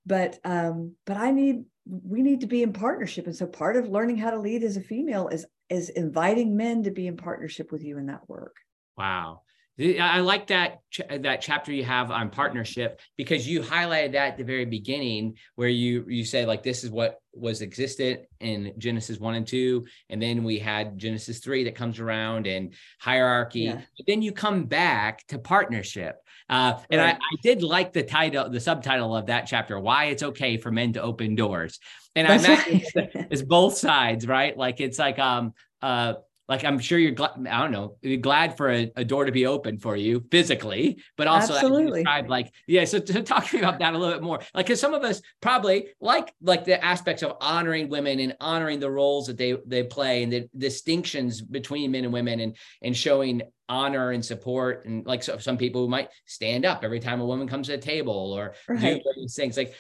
But 0.05 0.39
um, 0.45 0.97
but 1.07 1.17
I 1.17 1.31
need 1.31 1.65
we 1.87 2.23
need 2.23 2.41
to 2.41 2.47
be 2.47 2.63
in 2.63 2.73
partnership. 2.73 3.27
And 3.27 3.37
so 3.37 3.47
part 3.47 3.77
of 3.77 3.89
learning 3.89 4.17
how 4.17 4.31
to 4.31 4.39
lead 4.39 4.63
as 4.63 4.77
a 4.77 4.81
female 4.81 5.29
is 5.29 5.47
is 5.69 5.89
inviting 5.91 6.57
men 6.57 6.83
to 6.85 6.91
be 6.91 7.07
in 7.07 7.17
partnership 7.17 7.73
with 7.73 7.83
you 7.83 7.99
in 7.99 8.07
that 8.07 8.29
work. 8.29 8.57
Wow. 8.97 9.43
I 9.81 10.21
like 10.21 10.49
that 10.49 10.81
that 11.09 11.41
chapter 11.41 11.73
you 11.73 11.83
have 11.85 12.11
on 12.11 12.29
partnership 12.29 13.01
because 13.17 13.49
you 13.49 13.63
highlighted 13.63 14.13
that 14.13 14.33
at 14.33 14.37
the 14.37 14.45
very 14.45 14.67
beginning 14.67 15.39
where 15.55 15.69
you 15.69 16.05
you 16.09 16.27
said 16.27 16.47
like 16.47 16.63
this 16.63 16.85
is 16.85 16.91
what 16.91 17.21
was 17.33 17.63
existent 17.63 18.21
in 18.41 18.75
Genesis 18.77 19.19
1 19.19 19.35
and 19.35 19.47
2 19.47 19.83
and 20.11 20.21
then 20.21 20.45
we 20.45 20.59
had 20.59 20.99
Genesis 20.99 21.39
3 21.39 21.65
that 21.65 21.75
comes 21.75 21.99
around 21.99 22.47
and 22.47 22.75
hierarchy 23.01 23.61
yeah. 23.61 23.81
but 23.97 24.07
then 24.07 24.21
you 24.21 24.31
come 24.31 24.65
back 24.65 25.27
to 25.29 25.39
partnership 25.39 26.17
uh, 26.51 26.79
and 26.91 27.01
right. 27.01 27.15
I, 27.15 27.17
I 27.17 27.37
did 27.43 27.63
like 27.63 27.95
the 27.95 28.03
title 28.03 28.51
the 28.51 28.61
subtitle 28.61 29.17
of 29.17 29.27
that 29.27 29.47
chapter 29.47 29.81
why 29.81 30.07
it's 30.07 30.23
okay 30.23 30.59
for 30.59 30.71
men 30.71 30.93
to 30.93 31.03
open 31.03 31.35
doors 31.35 31.81
and 32.15 32.29
That's 32.29 32.45
I 32.45 32.53
imagine 32.53 32.73
right. 32.75 33.11
it's, 33.15 33.27
it's 33.31 33.43
both 33.43 33.79
sides 33.79 34.27
right 34.27 34.55
like 34.55 34.83
it's 34.83 34.99
like 34.99 35.19
um 35.19 35.55
uh 35.81 36.15
like 36.53 36.65
I'm 36.65 36.79
sure 36.79 36.99
you're 36.99 37.13
glad, 37.13 37.47
I 37.51 37.61
don't 37.63 37.73
know, 37.73 37.97
glad 38.19 38.59
for 38.59 38.71
a, 38.71 38.93
a, 38.95 39.05
door 39.05 39.25
to 39.25 39.33
be 39.33 39.47
open 39.47 39.79
for 39.79 39.97
you 39.97 40.23
physically, 40.31 41.03
but 41.17 41.27
also 41.27 41.55
Absolutely. 41.55 42.05
like, 42.05 42.53
yeah. 42.67 42.85
So, 42.85 42.99
to 42.99 43.23
talk 43.23 43.47
to 43.47 43.57
me 43.57 43.63
about 43.63 43.79
that 43.79 43.95
a 43.95 43.99
little 43.99 44.15
bit 44.15 44.23
more, 44.23 44.41
like, 44.55 44.67
cause 44.67 44.79
some 44.79 44.93
of 44.93 45.03
us 45.03 45.23
probably 45.41 45.89
like, 45.99 46.35
like 46.43 46.67
the 46.67 46.83
aspects 46.85 47.23
of 47.23 47.37
honoring 47.41 47.89
women 47.89 48.21
and 48.21 48.37
honoring 48.39 48.81
the 48.81 48.91
roles 48.91 49.29
that 49.29 49.39
they, 49.39 49.57
they 49.67 49.83
play 49.83 50.23
and 50.23 50.33
the 50.33 50.49
distinctions 50.57 51.41
between 51.41 51.91
men 51.91 52.05
and 52.05 52.13
women 52.13 52.41
and, 52.41 52.57
and 52.83 52.95
showing 52.95 53.43
honor 53.73 54.11
and 54.11 54.23
support 54.23 54.85
and 54.85 55.07
like 55.07 55.23
so, 55.23 55.39
some 55.39 55.57
people 55.57 55.81
who 55.81 55.89
might 55.89 56.11
stand 56.27 56.67
up 56.67 56.85
every 56.85 57.01
time 57.01 57.23
a 57.23 57.25
woman 57.25 57.49
comes 57.49 57.69
to 57.69 57.75
a 57.75 57.79
table 57.79 58.35
or 58.37 58.55
right. 58.69 59.03
do 59.03 59.13
these 59.17 59.35
things 59.35 59.57
like 59.57 59.75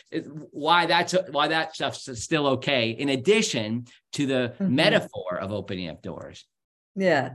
why 0.50 0.86
that's 0.86 1.14
why 1.30 1.48
that 1.48 1.74
stuff's 1.74 2.08
still 2.22 2.46
okay 2.46 2.90
in 2.90 3.10
addition 3.10 3.84
to 4.12 4.24
the 4.24 4.54
mm-hmm. 4.58 4.74
metaphor 4.74 5.38
of 5.38 5.52
opening 5.52 5.90
up 5.90 6.00
doors 6.00 6.46
yeah. 6.94 7.34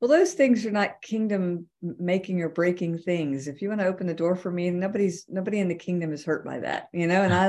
Well, 0.00 0.08
those 0.08 0.34
things 0.34 0.64
are 0.64 0.70
not 0.70 1.02
kingdom 1.02 1.66
making 1.82 2.40
or 2.40 2.48
breaking 2.48 2.98
things. 2.98 3.48
If 3.48 3.60
you 3.60 3.68
want 3.68 3.80
to 3.80 3.86
open 3.86 4.06
the 4.06 4.14
door 4.14 4.36
for 4.36 4.48
me, 4.48 4.70
nobody's 4.70 5.24
nobody 5.28 5.58
in 5.58 5.66
the 5.66 5.74
kingdom 5.74 6.12
is 6.12 6.24
hurt 6.24 6.44
by 6.44 6.60
that, 6.60 6.88
you 6.92 7.08
know. 7.08 7.22
And 7.22 7.34
I, 7.34 7.48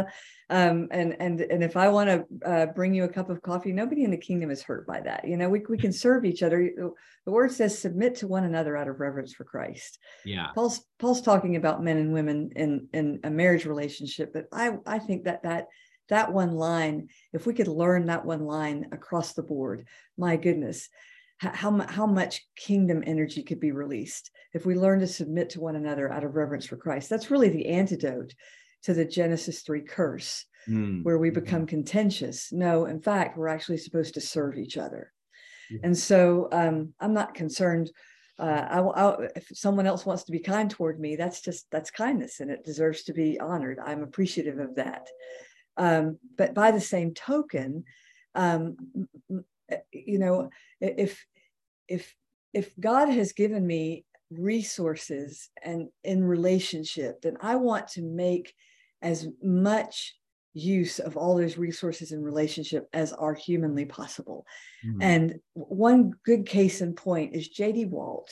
um, 0.50 0.88
and 0.90 1.16
and 1.20 1.42
and 1.42 1.64
if 1.64 1.78
I 1.78 1.90
want 1.90 2.10
to 2.10 2.50
uh, 2.50 2.66
bring 2.68 2.96
you 2.96 3.04
a 3.04 3.10
cup 3.10 3.30
of 3.30 3.44
coffee, 3.44 3.72
nobody 3.72 4.04
in 4.04 4.10
the 4.10 4.18
kingdom 4.18 4.50
is 4.50 4.64
hurt 4.64 4.88
by 4.88 5.00
that. 5.02 5.28
You 5.28 5.38
know, 5.38 5.48
we 5.48 5.62
we 5.70 5.78
can 5.78 5.94
serve 5.94 6.26
each 6.26 6.42
other. 6.42 6.72
The 7.26 7.32
word 7.32 7.52
says, 7.52 7.78
"Submit 7.78 8.16
to 8.16 8.28
one 8.28 8.46
another 8.46 8.76
out 8.76 8.88
of 8.88 9.00
reverence 9.00 9.34
for 9.34 9.44
Christ." 9.44 10.00
Yeah. 10.26 10.48
Paul's 10.56 10.84
Paul's 10.98 11.22
talking 11.22 11.56
about 11.56 11.84
men 11.84 11.98
and 11.98 12.14
women 12.14 12.52
in 12.56 12.88
in 12.94 13.20
a 13.24 13.30
marriage 13.30 13.66
relationship, 13.66 14.34
but 14.34 14.46
I 14.52 14.72
I 14.88 14.98
think 14.98 15.26
that 15.26 15.44
that 15.44 15.68
that 16.08 16.34
one 16.34 16.54
line, 16.54 17.10
if 17.32 17.46
we 17.46 17.54
could 17.54 17.68
learn 17.68 18.08
that 18.08 18.26
one 18.26 18.48
line 18.48 18.88
across 18.92 19.34
the 19.34 19.44
board, 19.44 19.86
my 20.18 20.36
goodness 20.36 20.90
how, 21.40 21.86
how 21.88 22.06
much 22.06 22.46
kingdom 22.56 23.04
energy 23.06 23.44
could 23.44 23.60
be 23.60 23.72
released 23.72 24.30
if 24.54 24.66
we 24.66 24.76
learn 24.76 25.00
to 25.00 25.08
submit 25.08 25.50
to 25.52 25.62
one 25.62 25.76
another 25.76 26.12
out 26.12 26.24
of 26.24 26.36
reverence 26.36 26.66
for 26.66 26.76
Christ. 26.76 27.10
That's 27.10 27.32
really 27.32 27.50
the 27.50 27.68
antidote 27.68 28.34
to 28.84 28.94
the 28.94 29.06
Genesis 29.06 29.62
3 29.62 29.82
curse, 29.82 30.46
mm. 30.68 31.04
where 31.04 31.18
we 31.18 31.30
mm-hmm. 31.30 31.40
become 31.40 31.66
contentious. 31.66 32.52
No, 32.52 32.86
in 32.86 33.02
fact, 33.02 33.38
we're 33.38 33.48
actually 33.48 33.78
supposed 33.78 34.16
to 34.16 34.22
serve 34.22 34.58
each 34.58 34.78
other. 34.78 35.14
Yeah. 35.70 35.80
And 35.84 35.98
so 35.98 36.50
um, 36.52 36.94
I'm 37.00 37.14
not 37.14 37.36
concerned. 37.36 37.92
Uh, 38.38 38.66
I, 38.70 38.80
I, 38.80 39.28
if 39.36 39.48
someone 39.54 39.88
else 39.88 40.06
wants 40.06 40.24
to 40.24 40.32
be 40.32 40.40
kind 40.40 40.70
toward 40.70 41.00
me, 41.00 41.16
that's 41.16 41.42
just 41.42 41.68
that's 41.72 41.92
kindness, 41.92 42.40
and 42.40 42.50
it 42.50 42.66
deserves 42.66 43.04
to 43.04 43.14
be 43.14 43.40
honored. 43.40 43.80
I'm 43.86 44.02
appreciative 44.02 44.60
of 44.60 44.76
that. 44.76 45.08
Um, 45.78 46.18
but 46.38 46.54
by 46.54 46.72
the 46.72 46.82
same 46.82 47.14
token, 47.14 47.84
um, 48.36 48.78
you 49.92 50.20
know, 50.20 50.50
if 50.82 51.26
if 51.88 52.16
if 52.54 52.74
God 52.80 53.10
has 53.10 53.34
given 53.34 53.66
me 53.66 54.06
resources 54.32 55.50
and 55.64 55.90
in 56.04 56.24
relationship, 56.24 57.22
then 57.22 57.38
I 57.42 57.56
want 57.56 57.88
to 57.90 58.02
make 58.02 58.54
as 59.02 59.28
much 59.42 60.16
use 60.54 61.00
of 61.00 61.16
all 61.16 61.38
those 61.38 61.58
resources 61.58 62.12
in 62.12 62.24
relationship 62.24 62.88
as 62.94 63.14
are 63.14 63.34
humanly 63.34 63.86
possible. 63.86 64.46
Mm-hmm. 64.86 65.02
And 65.02 65.40
one 65.54 66.14
good 66.26 66.46
case 66.46 66.82
in 66.82 66.94
point 66.94 67.36
is 67.36 67.50
JD 67.50 67.90
Walt. 67.90 68.30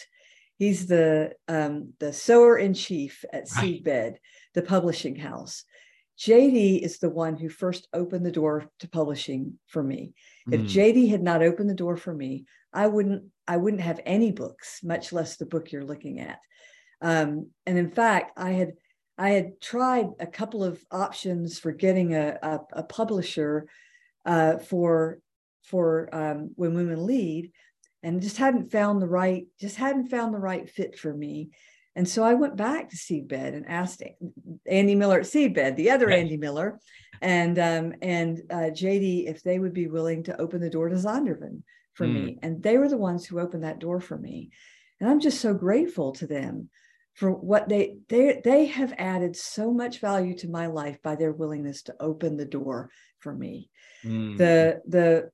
He's 0.57 0.87
the 0.87 1.33
um, 1.47 1.93
the 1.99 2.11
sower 2.11 2.57
in 2.57 2.73
chief 2.73 3.23
at 3.31 3.45
right. 3.55 3.83
Seedbed, 3.83 4.15
the 4.55 4.63
publishing 4.63 5.15
house. 5.15 5.63
JD 6.19 6.81
is 6.81 6.97
the 6.97 7.09
one 7.09 7.37
who 7.37 7.49
first 7.49 7.87
opened 7.93 8.25
the 8.25 8.31
door 8.31 8.65
to 8.79 8.89
publishing 8.89 9.59
for 9.67 9.83
me. 9.83 10.13
Mm. 10.49 10.53
If 10.53 10.61
JD 10.61 11.09
had 11.09 11.21
not 11.21 11.43
opened 11.43 11.69
the 11.69 11.75
door 11.75 11.95
for 11.95 12.13
me, 12.13 12.45
I 12.73 12.87
wouldn't 12.87 13.23
I 13.47 13.57
wouldn't 13.57 13.81
have 13.81 13.99
any 14.05 14.31
books, 14.31 14.81
much 14.83 15.13
less 15.13 15.37
the 15.37 15.45
book 15.45 15.71
you're 15.71 15.85
looking 15.85 16.19
at. 16.19 16.39
Um, 17.01 17.51
and 17.65 17.77
in 17.77 17.91
fact, 17.91 18.37
I 18.37 18.51
had 18.51 18.73
I 19.17 19.31
had 19.31 19.61
tried 19.61 20.09
a 20.19 20.27
couple 20.27 20.63
of 20.63 20.83
options 20.91 21.59
for 21.59 21.71
getting 21.71 22.13
a, 22.13 22.37
a, 22.41 22.59
a 22.73 22.83
publisher 22.83 23.67
uh, 24.25 24.57
for 24.57 25.19
for 25.63 26.09
um, 26.13 26.51
when 26.55 26.73
women 26.73 27.05
lead, 27.05 27.51
and 28.03 28.21
just 28.21 28.37
hadn't 28.37 28.71
found 28.71 29.01
the 29.01 29.07
right 29.07 29.47
just 29.59 29.75
hadn't 29.75 30.09
found 30.09 30.33
the 30.33 30.39
right 30.39 30.69
fit 30.69 30.97
for 30.97 31.13
me. 31.13 31.51
And 31.97 32.07
so 32.07 32.23
I 32.23 32.35
went 32.35 32.55
back 32.55 32.89
to 32.89 32.95
Seedbed 32.95 33.55
and 33.55 33.67
asked 33.67 34.03
Andy 34.67 34.93
Miller 34.93 35.19
at 35.19 35.25
Seedbed, 35.25 35.75
the 35.75 35.89
other 35.89 36.05
right. 36.05 36.19
Andy 36.19 36.37
Miller, 36.37 36.79
and 37.23 37.57
um, 37.57 37.93
and 38.03 38.39
uh, 38.51 38.69
JD 38.69 39.27
if 39.27 39.41
they 39.41 39.57
would 39.57 39.73
be 39.73 39.87
willing 39.87 40.21
to 40.23 40.39
open 40.39 40.61
the 40.61 40.69
door 40.69 40.89
to 40.89 40.95
Zondervan 40.95 41.63
for 41.95 42.05
mm. 42.05 42.13
me. 42.13 42.39
And 42.43 42.61
they 42.61 42.77
were 42.77 42.87
the 42.87 42.97
ones 42.97 43.25
who 43.25 43.39
opened 43.39 43.63
that 43.63 43.79
door 43.79 43.99
for 43.99 44.15
me. 44.15 44.51
And 45.01 45.09
I'm 45.09 45.19
just 45.19 45.41
so 45.41 45.55
grateful 45.55 46.11
to 46.13 46.27
them 46.27 46.69
for 47.15 47.31
what 47.31 47.67
they 47.67 47.97
they 48.09 48.41
they 48.43 48.65
have 48.67 48.93
added 48.99 49.35
so 49.35 49.73
much 49.73 49.99
value 49.99 50.35
to 50.37 50.49
my 50.49 50.67
life 50.67 51.01
by 51.01 51.15
their 51.15 51.31
willingness 51.31 51.81
to 51.83 51.95
open 51.99 52.37
the 52.37 52.45
door 52.45 52.91
for 53.17 53.33
me. 53.33 53.71
Mm. 54.05 54.37
The 54.37 54.81
the 54.87 55.31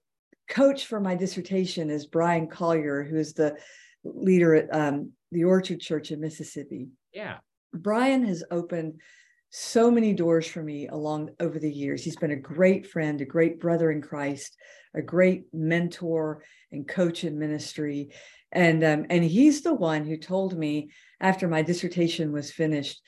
coach 0.47 0.85
for 0.85 1.01
my 1.01 1.15
dissertation 1.15 1.89
is 1.89 2.05
Bryan 2.05 2.47
Collier, 2.47 3.03
who 3.03 3.17
is 3.17 3.33
the 3.33 3.57
leader 4.05 4.55
at 4.55 4.73
um, 4.73 5.11
the 5.33 5.43
Orchard 5.43 5.79
Church 5.79 6.11
in 6.11 6.19
Mississippi. 6.19 6.87
Yeah. 7.13 7.37
Bryan 7.73 8.25
has 8.25 8.43
opened 8.51 9.01
so 9.49 9.91
many 9.91 10.13
doors 10.13 10.47
for 10.47 10.63
me 10.63 10.87
along 10.87 11.29
over 11.39 11.59
the 11.59 11.71
years. 11.71 12.03
He's 12.03 12.15
been 12.15 12.31
a 12.31 12.35
great 12.35 12.87
friend, 12.87 13.21
a 13.21 13.25
great 13.25 13.59
brother 13.59 13.91
in 13.91 14.01
Christ, 14.01 14.57
a 14.95 15.01
great 15.01 15.43
mentor 15.53 16.43
and 16.71 16.87
coach 16.87 17.23
in 17.23 17.37
ministry. 17.37 18.09
And 18.51 18.83
um, 18.83 19.05
and 19.09 19.23
he's 19.23 19.61
the 19.61 19.73
one 19.73 20.05
who 20.05 20.17
told 20.17 20.57
me 20.57 20.89
after 21.19 21.47
my 21.47 21.61
dissertation 21.61 22.31
was 22.31 22.51
finished, 22.51 23.01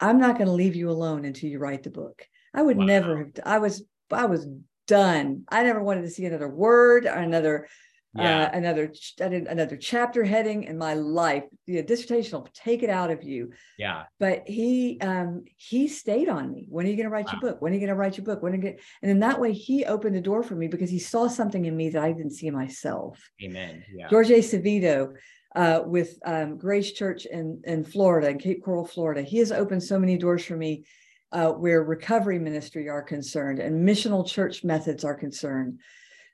I'm 0.00 0.18
not 0.18 0.36
going 0.36 0.46
to 0.46 0.52
leave 0.52 0.76
you 0.76 0.90
alone 0.90 1.24
until 1.24 1.50
you 1.50 1.58
write 1.58 1.82
the 1.82 1.90
book. 1.90 2.26
I 2.52 2.62
would 2.62 2.76
wow. 2.76 2.84
never 2.84 3.18
have. 3.18 3.30
I 3.44 3.58
was 3.58 3.84
I 4.10 4.26
was 4.26 4.46
done. 4.86 5.44
I 5.48 5.62
never 5.62 5.82
wanted 5.82 6.02
to 6.02 6.10
see 6.10 6.26
another 6.26 6.48
word 6.48 7.06
or 7.06 7.14
another 7.14 7.68
yeah. 8.16 8.44
uh, 8.44 8.50
another 8.52 8.92
another 9.20 9.76
chapter 9.76 10.24
heading 10.24 10.64
in 10.64 10.78
my 10.78 10.94
life. 10.94 11.44
The 11.66 11.82
dissertation 11.82 12.38
will 12.38 12.48
take 12.54 12.82
it 12.82 12.90
out 12.90 13.10
of 13.10 13.24
you. 13.24 13.52
Yeah. 13.78 14.04
But 14.20 14.48
he 14.48 14.98
um 15.00 15.44
he 15.56 15.88
stayed 15.88 16.28
on 16.28 16.52
me. 16.52 16.66
When 16.68 16.86
are 16.86 16.88
you 16.88 16.96
going 16.96 17.08
to 17.08 17.10
write 17.10 17.26
wow. 17.26 17.32
your 17.32 17.40
book? 17.40 17.62
When 17.62 17.72
are 17.72 17.74
you 17.74 17.80
going 17.80 17.88
to 17.88 17.96
write 17.96 18.16
your 18.16 18.24
book? 18.24 18.42
When 18.42 18.52
are 18.52 18.56
you 18.56 18.62
gonna... 18.62 18.76
and 19.02 19.10
in 19.10 19.20
that 19.20 19.40
way 19.40 19.52
he 19.52 19.84
opened 19.84 20.14
the 20.14 20.20
door 20.20 20.42
for 20.42 20.54
me 20.54 20.68
because 20.68 20.90
he 20.90 20.98
saw 20.98 21.26
something 21.28 21.64
in 21.64 21.76
me 21.76 21.90
that 21.90 22.02
I 22.02 22.12
didn't 22.12 22.32
see 22.32 22.50
myself. 22.50 23.18
Amen. 23.42 23.82
Yeah. 23.92 24.08
George 24.08 24.28
Acevedo 24.28 25.14
uh, 25.56 25.80
with 25.84 26.18
um, 26.24 26.56
Grace 26.56 26.92
Church 26.92 27.26
in 27.26 27.62
in 27.64 27.84
Florida, 27.84 28.28
in 28.30 28.38
Cape 28.38 28.64
Coral, 28.64 28.86
Florida. 28.86 29.22
He 29.22 29.38
has 29.38 29.50
opened 29.50 29.82
so 29.82 29.98
many 29.98 30.16
doors 30.18 30.44
for 30.44 30.56
me. 30.56 30.84
Uh, 31.32 31.50
where 31.50 31.82
recovery 31.82 32.38
ministry 32.38 32.88
are 32.88 33.02
concerned 33.02 33.58
and 33.58 33.84
missional 33.84 34.24
church 34.24 34.62
methods 34.62 35.02
are 35.02 35.16
concerned. 35.16 35.80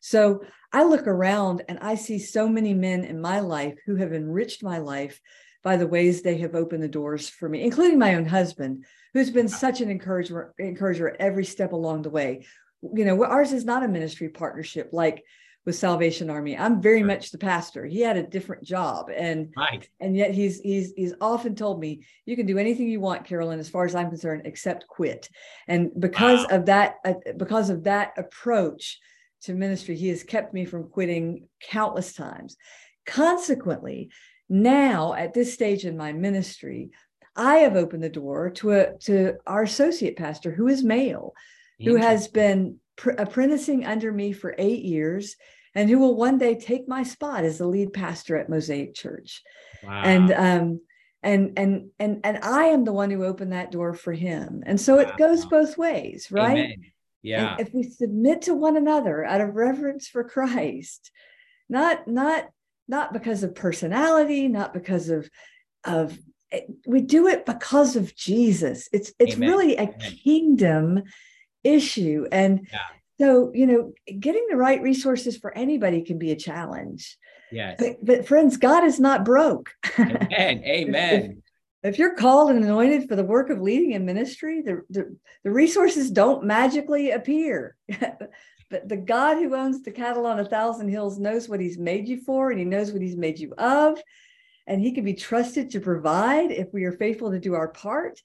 So 0.01 0.42
I 0.72 0.84
look 0.84 1.07
around 1.07 1.62
and 1.68 1.78
I 1.80 1.94
see 1.94 2.18
so 2.18 2.48
many 2.48 2.74
men 2.74 3.05
in 3.05 3.20
my 3.20 3.40
life 3.40 3.78
who 3.86 3.96
have 3.96 4.12
enriched 4.12 4.62
my 4.62 4.78
life 4.78 5.20
by 5.62 5.76
the 5.76 5.86
ways 5.86 6.22
they 6.22 6.38
have 6.38 6.55
opened 6.55 6.82
the 6.82 6.88
doors 6.88 7.28
for 7.28 7.48
me, 7.48 7.62
including 7.62 7.98
my 7.98 8.14
own 8.14 8.24
husband, 8.24 8.84
who's 9.12 9.30
been 9.30 9.48
such 9.48 9.80
an 9.80 9.90
encourager, 9.90 10.55
encourager 10.59 11.16
every 11.20 11.44
step 11.44 11.72
along 11.72 12.03
the 12.03 12.11
way. 12.11 12.46
You 12.82 13.05
know, 13.05 13.22
ours 13.24 13.53
is 13.53 13.64
not 13.64 13.82
a 13.82 13.88
ministry 13.88 14.30
partnership 14.30 14.88
like 14.92 15.22
with 15.66 15.76
Salvation 15.76 16.30
Army. 16.30 16.57
I'm 16.57 16.80
very 16.80 17.03
much 17.03 17.30
the 17.30 17.38
pastor. 17.38 17.84
He 17.84 18.01
had 18.01 18.16
a 18.16 18.22
different 18.22 18.64
job, 18.64 19.11
and 19.14 19.53
right. 19.57 19.86
and 20.01 20.16
yet 20.16 20.32
he's 20.32 20.61
he's 20.61 20.92
he's 20.96 21.12
often 21.20 21.55
told 21.55 21.80
me, 21.80 22.07
"You 22.24 22.36
can 22.36 22.46
do 22.46 22.57
anything 22.57 22.88
you 22.88 23.01
want, 23.01 23.26
Carolyn, 23.26 23.61
as 23.61 23.68
far 23.68 23.84
as 23.84 23.94
I'm 23.94 24.09
concerned, 24.09 24.42
except 24.46 24.88
quit." 24.88 25.28
And 25.68 25.90
because 25.98 26.46
wow. 26.51 26.57
of 26.57 26.66
that, 26.66 26.94
uh, 27.05 27.12
because 27.36 27.68
of 27.68 27.84
that 27.84 28.14
approach, 28.16 28.98
to 29.43 29.55
ministry, 29.55 29.97
he 29.97 30.09
has 30.09 30.22
kept 30.22 30.55
me 30.55 30.64
from 30.64 30.91
quitting 30.91 31.49
countless 31.62 32.12
times. 32.12 32.57
Consequently, 33.07 34.11
now 34.49 35.14
at 35.14 35.34
this 35.34 35.55
stage 35.55 35.84
in 35.84 35.97
my 35.97 36.12
ministry, 36.12 36.91
I 37.36 37.57
have 37.57 37.76
opened 37.76 38.03
the 38.03 38.09
door 38.09 38.51
to 38.51 38.72
a 38.72 38.99
to 39.01 39.34
our 39.47 39.62
associate 39.62 40.16
pastor 40.16 40.51
who 40.51 40.68
is 40.68 40.82
male, 40.82 41.34
who 41.78 41.97
has 41.97 42.28
been 42.28 42.76
pr- 42.97 43.11
apprenticing 43.11 43.86
under 43.86 44.12
me 44.12 44.32
for 44.32 44.55
eight 44.59 44.82
years, 44.82 45.36
and 45.74 45.88
who 45.88 45.99
will 45.99 46.16
one 46.16 46.38
day 46.38 46.57
take 46.57 46.88
my 46.88 47.03
spot 47.03 47.45
as 47.45 47.59
the 47.59 47.66
lead 47.66 47.93
pastor 47.93 48.36
at 48.36 48.51
Mosaic 48.51 48.95
Church. 48.95 49.43
Wow. 49.82 50.03
And 50.03 50.32
um, 50.32 50.80
and 51.22 51.59
and 51.59 51.91
and 51.99 52.20
and 52.24 52.38
i 52.43 52.64
am 52.64 52.84
the 52.84 52.93
one 52.93 53.11
who 53.11 53.24
opened 53.24 53.53
that 53.53 53.70
door 53.70 53.93
for 53.93 54.12
him 54.12 54.62
and 54.66 54.80
so 54.80 54.99
it 54.99 55.16
goes 55.16 55.45
both 55.47 55.76
ways 55.76 56.28
right 56.30 56.57
Amen. 56.57 56.89
Yeah 57.22 57.52
and 57.52 57.60
if 57.60 57.74
we 57.74 57.82
submit 57.82 58.42
to 58.42 58.54
one 58.54 58.76
another 58.76 59.24
out 59.24 59.40
of 59.40 59.54
reverence 59.54 60.08
for 60.08 60.24
christ 60.24 61.10
not 61.68 62.06
not 62.06 62.48
not 62.88 63.12
because 63.12 63.42
of 63.42 63.54
personality 63.54 64.48
not 64.48 64.72
because 64.72 65.08
of 65.08 65.28
of 65.84 66.18
eh, 66.52 66.60
we 66.86 67.00
do 67.00 67.26
it 67.26 67.46
because 67.46 67.96
of 67.96 68.14
jesus 68.14 68.88
it's 68.92 69.12
it's 69.18 69.34
Amen. 69.34 69.48
really 69.48 69.76
a 69.76 69.82
Amen. 69.82 70.18
kingdom 70.24 71.02
issue 71.62 72.26
and 72.32 72.68
yeah. 72.72 72.78
so 73.20 73.52
you 73.54 73.66
know 73.66 73.92
getting 74.18 74.46
the 74.50 74.56
right 74.56 74.80
resources 74.80 75.36
for 75.36 75.56
anybody 75.56 76.02
can 76.02 76.18
be 76.18 76.30
a 76.32 76.36
challenge 76.36 77.18
Yes. 77.50 77.76
But, 77.78 78.04
but 78.04 78.28
friends, 78.28 78.56
God 78.56 78.84
is 78.84 79.00
not 79.00 79.24
broke. 79.24 79.72
Amen. 79.98 80.62
Amen. 80.64 81.42
If, 81.82 81.98
you're 81.98 82.14
called 82.14 82.50
and 82.50 82.64
anointed 82.64 83.08
for 83.08 83.16
the 83.16 83.24
work 83.24 83.50
of 83.50 83.60
leading 83.60 83.92
in 83.92 84.04
ministry, 84.04 84.62
the, 84.62 84.82
the, 84.90 85.16
the 85.44 85.50
resources 85.50 86.10
don't 86.10 86.44
magically 86.44 87.10
appear. 87.10 87.76
but 88.70 88.88
the 88.88 88.96
God 88.96 89.36
who 89.36 89.54
owns 89.54 89.82
the 89.82 89.90
cattle 89.90 90.26
on 90.26 90.40
a 90.40 90.44
thousand 90.44 90.88
hills 90.88 91.18
knows 91.18 91.48
what 91.48 91.60
he's 91.60 91.78
made 91.78 92.08
you 92.08 92.20
for 92.20 92.50
and 92.50 92.58
he 92.58 92.64
knows 92.64 92.92
what 92.92 93.02
he's 93.02 93.16
made 93.16 93.38
you 93.38 93.54
of. 93.58 94.00
And 94.66 94.80
he 94.80 94.92
can 94.92 95.04
be 95.04 95.14
trusted 95.14 95.70
to 95.70 95.80
provide 95.80 96.52
if 96.52 96.68
we 96.72 96.84
are 96.84 96.92
faithful 96.92 97.30
to 97.30 97.40
do 97.40 97.54
our 97.54 97.68
part. 97.68 98.20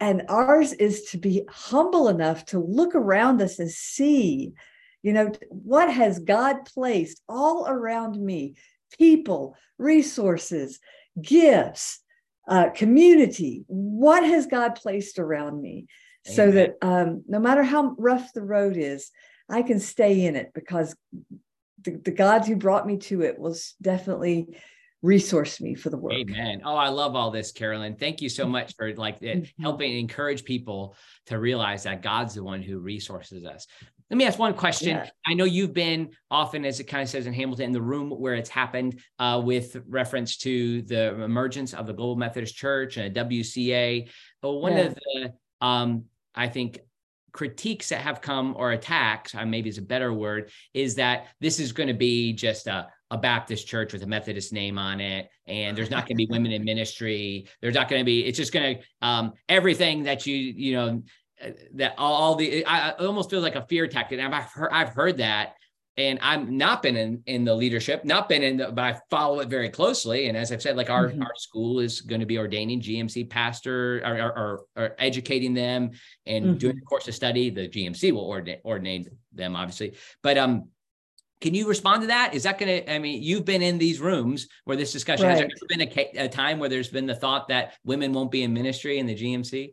And 0.00 0.22
ours 0.28 0.72
is 0.74 1.04
to 1.10 1.18
be 1.18 1.42
humble 1.48 2.08
enough 2.08 2.44
to 2.46 2.60
look 2.60 2.94
around 2.94 3.42
us 3.42 3.58
and 3.58 3.70
see 3.70 4.54
you 5.02 5.12
know, 5.12 5.32
what 5.48 5.92
has 5.92 6.18
God 6.18 6.64
placed 6.64 7.22
all 7.28 7.66
around 7.68 8.20
me? 8.20 8.54
People, 8.98 9.56
resources, 9.78 10.80
gifts, 11.20 12.00
uh, 12.48 12.70
community. 12.70 13.64
What 13.66 14.24
has 14.24 14.46
God 14.46 14.74
placed 14.74 15.18
around 15.18 15.60
me 15.60 15.86
Amen. 16.26 16.36
so 16.36 16.50
that 16.50 16.76
um, 16.82 17.24
no 17.28 17.38
matter 17.38 17.62
how 17.62 17.94
rough 17.98 18.32
the 18.32 18.42
road 18.42 18.76
is, 18.76 19.10
I 19.48 19.62
can 19.62 19.80
stay 19.80 20.24
in 20.24 20.36
it 20.36 20.52
because 20.54 20.96
the, 21.82 21.92
the 21.92 22.10
God 22.10 22.44
who 22.46 22.56
brought 22.56 22.86
me 22.86 22.98
to 22.98 23.22
it 23.22 23.38
was 23.38 23.74
definitely 23.80 24.58
resource 25.02 25.60
me 25.60 25.74
for 25.74 25.90
the 25.90 25.96
work. 25.96 26.14
Amen. 26.14 26.62
Oh, 26.64 26.74
I 26.74 26.88
love 26.88 27.14
all 27.14 27.30
this, 27.30 27.52
Carolyn. 27.52 27.96
Thank 27.96 28.20
you 28.20 28.28
so 28.28 28.44
mm-hmm. 28.44 28.52
much 28.52 28.74
for 28.76 28.94
like 28.94 29.20
mm-hmm. 29.20 29.62
helping 29.62 29.96
encourage 29.96 30.44
people 30.44 30.96
to 31.26 31.38
realize 31.38 31.84
that 31.84 32.02
God's 32.02 32.34
the 32.34 32.42
one 32.42 32.62
who 32.62 32.78
resources 32.78 33.44
us. 33.44 33.66
Let 34.10 34.16
me 34.16 34.24
ask 34.24 34.38
one 34.38 34.54
question. 34.54 34.96
Yeah. 34.96 35.10
I 35.26 35.34
know 35.34 35.44
you've 35.44 35.74
been 35.74 36.10
often, 36.30 36.64
as 36.64 36.80
it 36.80 36.84
kind 36.84 37.02
of 37.02 37.10
says 37.10 37.26
in 37.26 37.34
Hamilton, 37.34 37.66
in 37.66 37.72
the 37.72 37.82
room 37.82 38.10
where 38.10 38.34
it's 38.34 38.48
happened 38.48 39.00
uh, 39.18 39.40
with 39.44 39.76
reference 39.86 40.38
to 40.38 40.82
the 40.82 41.22
emergence 41.22 41.74
of 41.74 41.86
the 41.86 41.92
Global 41.92 42.16
Methodist 42.16 42.56
Church 42.56 42.96
and 42.96 43.14
WCA. 43.14 44.08
But 44.40 44.52
one 44.52 44.72
yeah. 44.72 44.78
of 44.84 44.94
the, 44.94 45.32
um, 45.60 46.04
I 46.34 46.48
think, 46.48 46.80
critiques 47.32 47.90
that 47.90 48.00
have 48.00 48.22
come 48.22 48.54
or 48.56 48.72
attacks, 48.72 49.34
uh, 49.34 49.44
maybe 49.44 49.68
is 49.68 49.78
a 49.78 49.82
better 49.82 50.12
word, 50.12 50.50
is 50.72 50.94
that 50.94 51.26
this 51.40 51.60
is 51.60 51.72
going 51.72 51.88
to 51.88 51.94
be 51.94 52.32
just 52.32 52.66
a, 52.66 52.88
a 53.10 53.18
Baptist 53.18 53.66
church 53.66 53.92
with 53.92 54.02
a 54.02 54.06
Methodist 54.06 54.52
name 54.52 54.78
on 54.78 55.00
it, 55.00 55.30
and 55.46 55.76
there's 55.76 55.90
not 55.90 56.06
going 56.06 56.16
to 56.16 56.26
be 56.26 56.26
women 56.30 56.52
in 56.52 56.64
ministry. 56.64 57.48
There's 57.60 57.74
not 57.74 57.88
going 57.88 58.00
to 58.00 58.04
be. 58.04 58.24
It's 58.24 58.38
just 58.38 58.52
going 58.52 58.78
to 58.78 59.06
um, 59.06 59.32
everything 59.48 60.04
that 60.04 60.26
you 60.26 60.36
you 60.36 60.74
know 60.74 61.02
that 61.74 61.94
all 61.98 62.34
the 62.34 62.64
I, 62.64 62.90
it 62.90 63.00
almost 63.00 63.30
feels 63.30 63.42
like 63.42 63.54
a 63.54 63.66
fear 63.66 63.86
tactic. 63.86 64.18
And 64.18 64.34
I've 64.34 64.44
heard 64.44 64.70
I've 64.72 64.90
heard 64.90 65.18
that, 65.18 65.54
and 65.96 66.18
I've 66.20 66.48
not 66.48 66.82
been 66.82 66.96
in 66.96 67.22
in 67.26 67.44
the 67.44 67.54
leadership, 67.54 68.04
not 68.04 68.28
been 68.28 68.42
in, 68.42 68.56
the, 68.56 68.70
but 68.70 68.84
I 68.84 69.00
follow 69.10 69.40
it 69.40 69.48
very 69.48 69.68
closely. 69.68 70.28
And 70.28 70.36
as 70.36 70.52
I've 70.52 70.62
said, 70.62 70.76
like 70.76 70.90
our 70.90 71.08
mm-hmm. 71.08 71.22
our 71.22 71.34
school 71.36 71.80
is 71.80 72.00
going 72.00 72.20
to 72.20 72.26
be 72.26 72.38
ordaining 72.38 72.80
GMC 72.80 73.28
pastor 73.28 74.00
or, 74.04 74.32
or, 74.36 74.64
or 74.76 74.94
educating 74.98 75.54
them 75.54 75.90
and 76.26 76.44
mm-hmm. 76.44 76.58
doing 76.58 76.78
a 76.78 76.84
course 76.84 77.08
of 77.08 77.14
study. 77.14 77.50
The 77.50 77.68
GMC 77.68 78.12
will 78.12 78.20
ordinate 78.20 78.60
ordinate 78.64 79.08
them, 79.32 79.56
obviously, 79.56 79.94
but 80.22 80.38
um. 80.38 80.68
Can 81.40 81.54
you 81.54 81.68
respond 81.68 82.02
to 82.02 82.08
that? 82.08 82.34
Is 82.34 82.42
that 82.42 82.58
going 82.58 82.82
to, 82.82 82.92
I 82.92 82.98
mean, 82.98 83.22
you've 83.22 83.44
been 83.44 83.62
in 83.62 83.78
these 83.78 84.00
rooms 84.00 84.48
where 84.64 84.76
this 84.76 84.92
discussion, 84.92 85.26
right. 85.26 85.32
has 85.32 85.40
there 85.40 85.48
ever 85.48 85.66
been 85.68 86.16
a, 86.16 86.24
a 86.24 86.28
time 86.28 86.58
where 86.58 86.68
there's 86.68 86.88
been 86.88 87.06
the 87.06 87.14
thought 87.14 87.48
that 87.48 87.74
women 87.84 88.12
won't 88.12 88.30
be 88.30 88.42
in 88.42 88.52
ministry 88.52 88.98
in 88.98 89.06
the 89.06 89.14
GMC? 89.14 89.72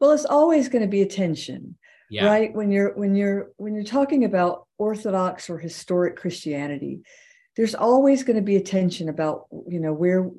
well 0.00 0.12
it's 0.12 0.24
always 0.24 0.68
going 0.68 0.82
to 0.82 0.88
be 0.88 1.02
a 1.02 1.06
tension 1.06 1.76
yeah. 2.10 2.26
right 2.26 2.54
when 2.54 2.70
you're 2.70 2.94
when 2.94 3.14
you're 3.14 3.52
when 3.56 3.74
you're 3.74 3.84
talking 3.84 4.24
about 4.24 4.66
orthodox 4.78 5.48
or 5.48 5.58
historic 5.58 6.16
christianity 6.16 7.00
there's 7.56 7.74
always 7.74 8.22
going 8.22 8.36
to 8.36 8.42
be 8.42 8.56
a 8.56 8.60
tension 8.60 9.08
about 9.08 9.46
you 9.68 9.80
know 9.80 9.92
where 9.92 10.30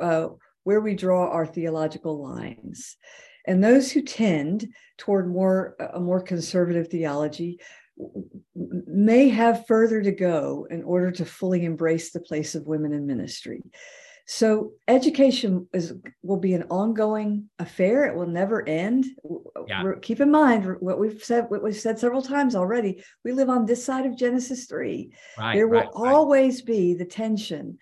uh, 0.00 0.28
where 0.64 0.80
we 0.80 0.94
draw 0.94 1.28
our 1.28 1.46
theological 1.46 2.22
lines 2.22 2.96
and 3.46 3.62
those 3.62 3.90
who 3.90 4.02
tend 4.02 4.68
toward 4.98 5.28
more 5.28 5.76
a 5.94 6.00
more 6.00 6.20
conservative 6.20 6.88
theology 6.88 7.60
may 8.54 9.28
have 9.28 9.66
further 9.66 10.02
to 10.02 10.12
go 10.12 10.66
in 10.70 10.82
order 10.82 11.10
to 11.10 11.24
fully 11.24 11.64
embrace 11.64 12.10
the 12.10 12.20
place 12.20 12.54
of 12.54 12.66
women 12.66 12.92
in 12.92 13.06
ministry 13.06 13.62
so 14.26 14.72
education 14.86 15.68
is 15.72 15.94
will 16.22 16.38
be 16.38 16.54
an 16.54 16.64
ongoing 16.70 17.48
affair. 17.58 18.06
It 18.06 18.14
will 18.14 18.26
never 18.26 18.66
end. 18.66 19.06
Yeah. 19.66 19.82
Keep 20.00 20.20
in 20.20 20.30
mind 20.30 20.64
what 20.80 20.98
we've 20.98 21.22
said. 21.22 21.46
What 21.48 21.62
we've 21.62 21.76
said 21.76 21.98
several 21.98 22.22
times 22.22 22.54
already. 22.54 23.02
We 23.24 23.32
live 23.32 23.50
on 23.50 23.66
this 23.66 23.84
side 23.84 24.06
of 24.06 24.16
Genesis 24.16 24.66
three. 24.66 25.12
Right, 25.36 25.54
there 25.54 25.66
will 25.66 25.80
right, 25.80 25.88
always 25.94 26.60
right. 26.60 26.66
be 26.66 26.94
the 26.94 27.04
tension, 27.04 27.78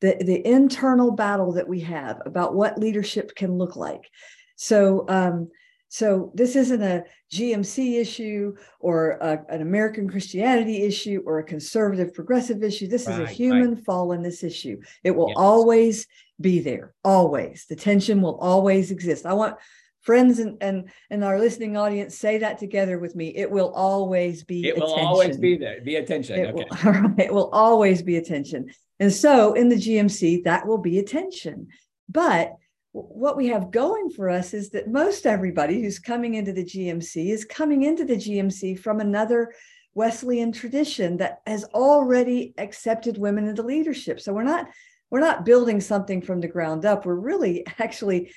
the 0.00 0.16
the 0.20 0.46
internal 0.46 1.12
battle 1.12 1.52
that 1.52 1.68
we 1.68 1.80
have 1.80 2.20
about 2.26 2.54
what 2.54 2.78
leadership 2.78 3.34
can 3.36 3.56
look 3.56 3.76
like. 3.76 4.10
So 4.56 5.04
um, 5.08 5.48
so 5.94 6.32
this 6.34 6.56
isn't 6.56 6.82
a 6.82 7.04
GMC 7.32 8.00
issue 8.00 8.56
or 8.80 9.10
a, 9.10 9.44
an 9.48 9.62
American 9.62 10.10
Christianity 10.10 10.82
issue 10.82 11.22
or 11.24 11.38
a 11.38 11.44
conservative 11.44 12.12
progressive 12.12 12.64
issue. 12.64 12.88
This 12.88 13.06
right, 13.06 13.20
is 13.20 13.30
a 13.30 13.32
human 13.32 13.74
right. 13.74 13.84
fallenness 13.84 14.42
issue. 14.42 14.80
It 15.04 15.12
will 15.12 15.28
yes. 15.28 15.36
always 15.38 16.08
be 16.40 16.58
there, 16.58 16.94
always. 17.04 17.66
The 17.68 17.76
tension 17.76 18.22
will 18.22 18.36
always 18.40 18.90
exist. 18.90 19.24
I 19.24 19.34
want 19.34 19.54
friends 20.00 20.40
and 20.40 20.60
and, 20.60 20.90
and 21.10 21.22
our 21.22 21.38
listening 21.38 21.76
audience 21.76 22.18
say 22.18 22.38
that 22.38 22.58
together 22.58 22.98
with 22.98 23.14
me. 23.14 23.28
It 23.28 23.48
will 23.48 23.72
always 23.72 24.42
be. 24.42 24.66
It 24.66 24.76
will 24.76 24.94
always 24.94 25.36
be 25.36 25.56
there. 25.56 25.80
Be 25.80 25.94
attention. 25.94 26.40
It 26.40 26.54
okay. 26.56 26.90
Will, 26.90 27.14
it 27.18 27.32
will 27.32 27.50
always 27.50 28.02
be 28.02 28.16
attention. 28.16 28.68
And 28.98 29.12
so 29.12 29.54
in 29.54 29.68
the 29.68 29.76
GMC, 29.76 30.42
that 30.42 30.66
will 30.66 30.78
be 30.78 30.98
attention. 30.98 31.68
But 32.08 32.56
what 32.94 33.36
we 33.36 33.48
have 33.48 33.72
going 33.72 34.08
for 34.08 34.30
us 34.30 34.54
is 34.54 34.70
that 34.70 34.88
most 34.88 35.26
everybody 35.26 35.82
who's 35.82 35.98
coming 35.98 36.34
into 36.34 36.52
the 36.52 36.64
GMC 36.64 37.30
is 37.30 37.44
coming 37.44 37.82
into 37.82 38.04
the 38.04 38.14
GMC 38.14 38.78
from 38.78 39.00
another 39.00 39.52
Wesleyan 39.94 40.52
tradition 40.52 41.16
that 41.16 41.40
has 41.44 41.64
already 41.74 42.54
accepted 42.56 43.18
women 43.18 43.48
into 43.48 43.62
leadership. 43.62 44.20
So 44.20 44.32
we're 44.32 44.44
not 44.44 44.68
we're 45.10 45.20
not 45.20 45.44
building 45.44 45.80
something 45.80 46.22
from 46.22 46.40
the 46.40 46.48
ground 46.48 46.84
up. 46.84 47.04
We're 47.04 47.14
really 47.16 47.66
actually 47.80 48.32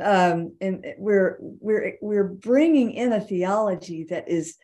um, 0.00 0.56
and 0.62 0.86
we're 0.96 1.36
we're 1.40 1.96
we're 2.00 2.28
bringing 2.28 2.92
in 2.92 3.12
a 3.12 3.20
theology 3.20 4.04
that 4.04 4.30
is 4.30 4.56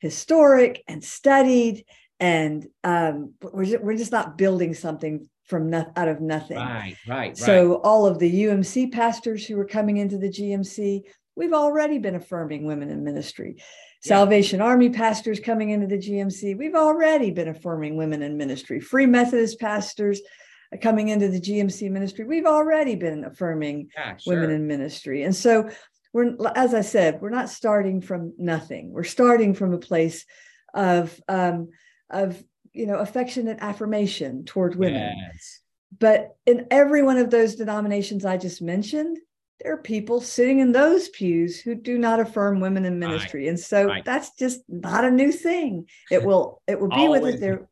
historic 0.00 0.82
and 0.88 1.04
studied 1.04 1.84
and 2.18 2.66
um, 2.82 3.34
we're 3.40 3.64
just, 3.64 3.82
we're 3.82 3.96
just 3.96 4.12
not 4.12 4.36
building 4.36 4.74
something 4.74 5.28
from 5.50 5.68
no, 5.68 5.92
out 5.96 6.08
of 6.08 6.20
nothing. 6.20 6.56
Right, 6.56 6.96
right. 7.06 7.36
So 7.36 7.72
right. 7.72 7.80
all 7.82 8.06
of 8.06 8.18
the 8.18 8.44
UMC 8.44 8.92
pastors 8.92 9.44
who 9.44 9.58
are 9.58 9.66
coming 9.66 9.98
into 9.98 10.16
the 10.16 10.30
GMC, 10.30 11.02
we've 11.34 11.52
already 11.52 11.98
been 11.98 12.14
affirming 12.14 12.64
women 12.64 12.88
in 12.88 13.04
ministry. 13.04 13.56
Yeah. 13.58 13.62
Salvation 14.08 14.60
Army 14.60 14.88
pastors 14.88 15.40
coming 15.40 15.70
into 15.70 15.86
the 15.86 15.98
GMC, 15.98 16.56
we've 16.56 16.76
already 16.76 17.32
been 17.32 17.48
affirming 17.48 17.96
women 17.96 18.22
in 18.22 18.36
ministry. 18.36 18.80
Free 18.80 19.06
Methodist 19.06 19.60
pastors 19.60 20.20
coming 20.80 21.08
into 21.08 21.28
the 21.28 21.40
GMC 21.40 21.90
ministry, 21.90 22.24
we've 22.24 22.46
already 22.46 22.94
been 22.94 23.24
affirming 23.24 23.90
yeah, 23.94 24.16
sure. 24.16 24.34
women 24.34 24.54
in 24.54 24.66
ministry. 24.66 25.24
And 25.24 25.34
so 25.34 25.68
we're 26.12 26.36
as 26.54 26.74
I 26.74 26.80
said, 26.80 27.20
we're 27.20 27.30
not 27.30 27.48
starting 27.48 28.00
from 28.00 28.34
nothing. 28.38 28.90
We're 28.92 29.04
starting 29.04 29.54
from 29.54 29.74
a 29.74 29.78
place 29.78 30.24
of 30.74 31.20
um, 31.28 31.70
of 32.08 32.42
you 32.72 32.86
know 32.86 32.98
affectionate 32.98 33.58
affirmation 33.60 34.44
toward 34.44 34.76
women. 34.76 35.14
Yes. 35.16 35.60
but 35.98 36.36
in 36.46 36.66
every 36.70 37.02
one 37.02 37.18
of 37.18 37.30
those 37.30 37.56
denominations 37.56 38.24
i 38.24 38.36
just 38.36 38.62
mentioned 38.62 39.18
there 39.62 39.74
are 39.74 39.82
people 39.82 40.20
sitting 40.20 40.60
in 40.60 40.72
those 40.72 41.08
pews 41.10 41.60
who 41.60 41.74
do 41.74 41.98
not 41.98 42.18
affirm 42.18 42.60
women 42.60 42.86
in 42.86 42.98
ministry. 42.98 43.46
And 43.48 43.60
so 43.60 43.92
that's 44.04 44.34
just 44.34 44.62
not 44.68 45.04
a 45.04 45.10
new 45.10 45.30
thing. 45.30 45.86
It 46.10 46.24
will 46.24 46.62
it 46.66 46.80
will 46.80 46.88
be 46.88 47.08
with 47.08 47.26
it 47.26 47.40
there 47.40 47.68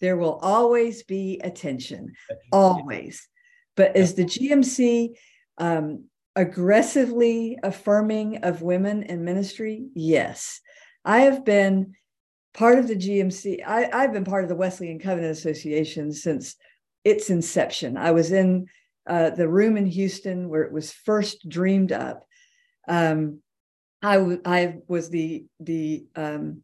there 0.00 0.16
will 0.16 0.38
always 0.42 1.02
be 1.02 1.40
attention. 1.42 2.14
Always. 2.52 3.28
But 3.76 3.96
is 3.96 4.14
the 4.14 4.24
gmc 4.24 5.14
um, 5.58 6.04
aggressively 6.34 7.58
affirming 7.62 8.38
of 8.38 8.62
women 8.62 9.02
in 9.04 9.24
ministry? 9.24 9.86
Yes. 9.94 10.60
I 11.04 11.20
have 11.22 11.44
been 11.44 11.94
part 12.54 12.78
of 12.78 12.88
the 12.88 12.96
GMC. 12.96 13.62
I, 13.66 13.88
I've 13.92 14.12
been 14.12 14.24
part 14.24 14.44
of 14.44 14.48
the 14.48 14.56
Wesleyan 14.56 14.98
Covenant 14.98 15.32
Association 15.32 16.12
since 16.12 16.56
its 17.04 17.30
inception. 17.30 17.96
I 17.96 18.10
was 18.10 18.32
in 18.32 18.66
uh, 19.06 19.30
the 19.30 19.48
room 19.48 19.76
in 19.76 19.86
Houston 19.86 20.48
where 20.48 20.62
it 20.62 20.72
was 20.72 20.92
first 20.92 21.48
dreamed 21.48 21.92
up. 21.92 22.26
Um, 22.88 23.40
I, 24.02 24.16
w- 24.16 24.42
I 24.44 24.76
was 24.88 25.10
the 25.10 25.44
the 25.60 26.06
um, 26.16 26.62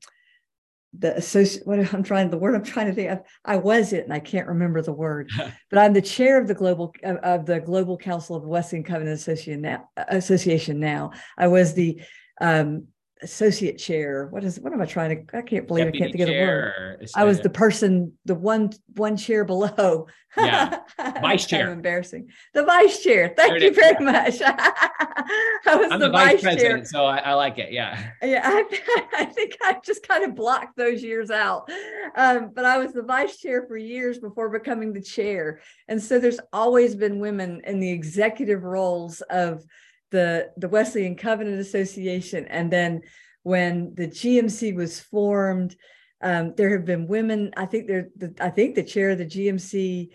the 0.99 1.17
associate 1.17 1.67
what 1.67 1.93
I'm 1.93 2.03
trying 2.03 2.31
the 2.31 2.39
word 2.39 2.55
I'm 2.55 2.63
trying 2.63 2.87
to 2.87 2.95
think 2.95 3.11
of 3.11 3.21
I 3.45 3.57
was 3.57 3.93
it 3.93 4.05
and 4.05 4.13
I 4.13 4.21
can't 4.21 4.49
remember 4.49 4.83
the 4.83 4.93
word 4.93 5.31
but 5.71 5.79
I'm 5.79 5.93
the 5.93 6.03
chair 6.03 6.41
of 6.41 6.49
the 6.49 6.55
global 6.55 6.95
of, 7.03 7.17
of 7.19 7.47
the 7.47 7.61
global 7.61 7.99
council 7.99 8.37
of 8.37 8.43
the 8.43 8.49
Wesleyan 8.49 8.85
Covenant 8.85 9.19
Association 9.19 9.61
now 9.61 9.89
association 10.09 10.81
now 10.81 11.13
I 11.37 11.49
was 11.49 11.75
the 11.75 12.01
um, 12.41 12.87
associate 13.23 13.79
chair. 13.79 14.27
What 14.31 14.45
is 14.45 14.61
what 14.61 14.73
am 14.73 14.81
I 14.81 14.87
trying 14.87 15.27
to? 15.27 15.37
I 15.37 15.43
can't 15.43 15.67
believe 15.67 15.87
Deputy 15.87 15.99
I 15.99 16.01
can't 16.01 16.13
think 16.13 16.23
of 16.23 16.29
the 16.29 16.41
word. 16.41 17.09
I 17.15 17.25
was 17.25 17.41
the 17.41 17.51
person, 17.51 18.13
the 18.25 18.35
one 18.35 18.73
one 18.95 19.17
chair 19.17 19.45
below. 19.45 20.07
Yeah, 20.39 20.81
vice 20.99 21.47
chair. 21.47 21.73
embarrassing. 21.73 22.29
The 22.53 22.63
vice 22.63 23.03
chair. 23.03 23.33
Thank 23.35 23.59
you 23.63 23.73
very 23.73 24.05
much. 24.05 24.35
I 24.45 25.77
was 25.77 25.91
I'm 25.91 25.99
the, 25.99 26.09
the 26.09 26.13
vice, 26.13 26.33
vice 26.35 26.43
president, 26.43 26.81
chair. 26.81 26.85
so 26.85 27.07
I, 27.07 27.17
I, 27.21 27.33
like 27.33 27.57
it. 27.57 27.73
Yeah. 27.73 28.11
Yeah, 28.23 28.43
I, 28.45 29.07
I, 29.19 29.25
think 29.25 29.57
I 29.63 29.79
just 29.83 30.07
kind 30.07 30.25
of 30.25 30.35
blocked 30.35 30.77
those 30.77 31.03
years 31.03 31.31
out. 31.31 31.71
Um, 32.17 32.51
but 32.55 32.67
I 32.67 32.77
was 32.77 32.93
the 32.93 33.03
vice 33.03 33.39
chair 33.39 33.65
for 33.67 33.79
years 33.79 34.19
before 34.19 34.51
becoming 34.51 34.93
the 34.93 35.01
chair, 35.01 35.61
and 35.89 36.03
so 36.03 36.19
there's 36.19 36.41
always 36.53 36.95
been 36.95 37.19
women 37.19 37.63
in 37.65 37.81
the 37.81 37.91
executive 37.91 38.63
roles 38.63 39.23
of 39.23 39.65
the 40.11 40.51
the 40.57 40.69
Wesleyan 40.69 41.17
Covenant 41.17 41.59
Association, 41.59 42.47
and 42.47 42.71
then 42.71 43.03
when 43.43 43.95
the 43.95 44.09
GMC 44.09 44.75
was 44.75 45.01
formed, 45.01 45.77
um, 46.21 46.55
there 46.57 46.71
have 46.71 46.85
been 46.85 47.07
women. 47.07 47.53
I 47.57 47.67
think 47.67 47.87
the, 47.87 48.35
I 48.41 48.51
think 48.51 48.75
the 48.75 48.83
chair 48.83 49.11
of 49.11 49.19
the 49.19 49.27
GMC 49.27 50.09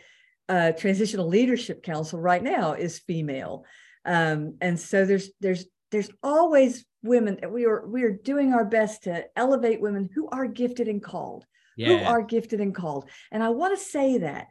uh, 0.49 0.71
Transitional 0.73 1.27
Leadership 1.27 1.83
Council 1.83 2.19
right 2.19 2.43
now 2.43 2.73
is 2.73 2.99
female, 2.99 3.65
um, 4.05 4.57
and 4.61 4.79
so 4.79 5.05
there's 5.05 5.29
there's 5.39 5.65
there's 5.91 6.09
always 6.23 6.85
women. 7.03 7.39
We 7.49 7.65
are 7.65 7.85
we 7.87 8.03
are 8.03 8.11
doing 8.11 8.53
our 8.53 8.65
best 8.65 9.03
to 9.03 9.25
elevate 9.35 9.81
women 9.81 10.09
who 10.13 10.27
are 10.29 10.47
gifted 10.47 10.87
and 10.87 11.01
called, 11.01 11.45
yeah. 11.77 11.87
who 11.87 12.05
are 12.05 12.21
gifted 12.21 12.61
and 12.61 12.73
called, 12.73 13.09
and 13.31 13.43
I 13.43 13.49
want 13.49 13.77
to 13.77 13.83
say 13.83 14.19
that. 14.19 14.47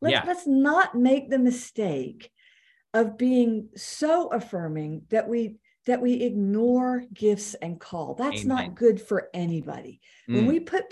Let's, 0.00 0.12
yeah. 0.12 0.24
let's 0.26 0.46
not 0.46 0.94
make 0.94 1.30
the 1.30 1.38
mistake 1.38 2.30
of 2.94 3.18
being 3.18 3.68
so 3.76 4.28
affirming 4.28 5.02
that 5.10 5.28
we 5.28 5.56
that 5.86 6.00
we 6.00 6.14
ignore 6.14 7.04
gifts 7.12 7.54
and 7.54 7.78
call 7.78 8.14
that's 8.14 8.44
Amen. 8.44 8.48
not 8.48 8.74
good 8.74 9.00
for 9.00 9.28
anybody 9.34 10.00
mm. 10.28 10.34
when 10.34 10.46
we 10.46 10.60
put 10.60 10.84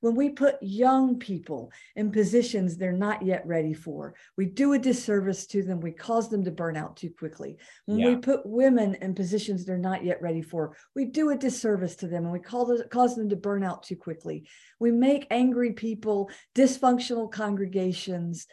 when 0.00 0.14
we 0.14 0.30
put 0.30 0.56
young 0.60 1.18
people 1.18 1.70
in 1.96 2.10
positions 2.10 2.76
they're 2.76 2.92
not 2.92 3.24
yet 3.24 3.46
ready 3.46 3.72
for 3.72 4.14
we 4.36 4.44
do 4.44 4.74
a 4.74 4.78
disservice 4.78 5.46
to 5.46 5.62
them 5.62 5.80
we 5.80 5.92
cause 5.92 6.28
them 6.28 6.44
to 6.44 6.50
burn 6.50 6.76
out 6.76 6.96
too 6.96 7.10
quickly 7.10 7.56
when 7.86 7.98
yeah. 7.98 8.08
we 8.08 8.16
put 8.16 8.44
women 8.44 8.96
in 8.96 9.14
positions 9.14 9.64
they're 9.64 9.78
not 9.78 10.04
yet 10.04 10.20
ready 10.20 10.42
for 10.42 10.76
we 10.94 11.06
do 11.06 11.30
a 11.30 11.36
disservice 11.36 11.96
to 11.96 12.06
them 12.06 12.24
and 12.24 12.32
we 12.32 12.38
call 12.38 12.78
cause 12.90 13.16
them 13.16 13.28
to 13.28 13.36
burn 13.36 13.64
out 13.64 13.82
too 13.82 13.96
quickly 13.96 14.46
we 14.78 14.90
make 14.90 15.26
angry 15.30 15.72
people 15.72 16.28
dysfunctional 16.54 17.30
congregations 17.30 18.46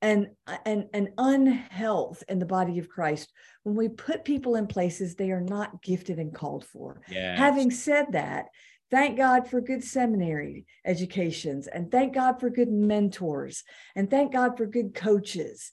and 0.00 0.28
and 0.64 0.86
and 0.92 1.08
unhealth 1.18 2.22
in 2.28 2.38
the 2.38 2.46
body 2.46 2.78
of 2.78 2.88
Christ 2.88 3.32
when 3.64 3.74
we 3.74 3.88
put 3.88 4.24
people 4.24 4.54
in 4.54 4.66
places 4.66 5.14
they 5.14 5.30
are 5.30 5.40
not 5.40 5.82
gifted 5.82 6.18
and 6.18 6.34
called 6.34 6.64
for. 6.64 7.02
Yes. 7.08 7.38
Having 7.38 7.72
said 7.72 8.06
that, 8.12 8.46
thank 8.90 9.16
God 9.16 9.48
for 9.48 9.60
good 9.60 9.82
seminary 9.82 10.66
educations 10.84 11.66
and 11.66 11.90
thank 11.90 12.14
God 12.14 12.40
for 12.40 12.50
good 12.50 12.70
mentors 12.70 13.64
and 13.96 14.10
thank 14.10 14.32
God 14.32 14.56
for 14.56 14.66
good 14.66 14.94
coaches 14.94 15.72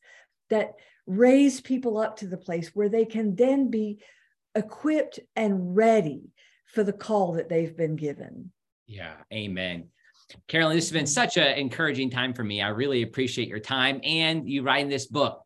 that 0.49 0.73
raise 1.05 1.61
people 1.61 1.97
up 1.97 2.17
to 2.17 2.28
the 2.28 2.38
place 2.38 2.71
where 2.73 2.89
they 2.89 3.05
can 3.05 3.36
then 3.36 3.69
be 3.69 3.99
equipped 4.55 5.19
and 5.36 5.76
ready 5.76 6.32
for 6.65 6.84
the 6.84 6.93
call 6.93 7.34
that 7.34 7.49
they've 7.49 7.78
been 7.78 7.95
given. 7.95 8.51
Yeah, 8.88 9.15
amen. 9.32 9.89
Carolyn, 10.47 10.76
this 10.76 10.86
has 10.86 10.93
been 10.93 11.07
such 11.07 11.38
an 11.38 11.57
encouraging 11.57 12.09
time 12.09 12.34
for 12.34 12.43
me. 12.43 12.61
I 12.61 12.69
really 12.69 13.03
appreciate 13.03 13.47
your 13.47 13.59
time 13.59 13.99
and 14.03 14.49
you 14.49 14.63
writing 14.63 14.89
this 14.89 15.05
book. 15.07 15.41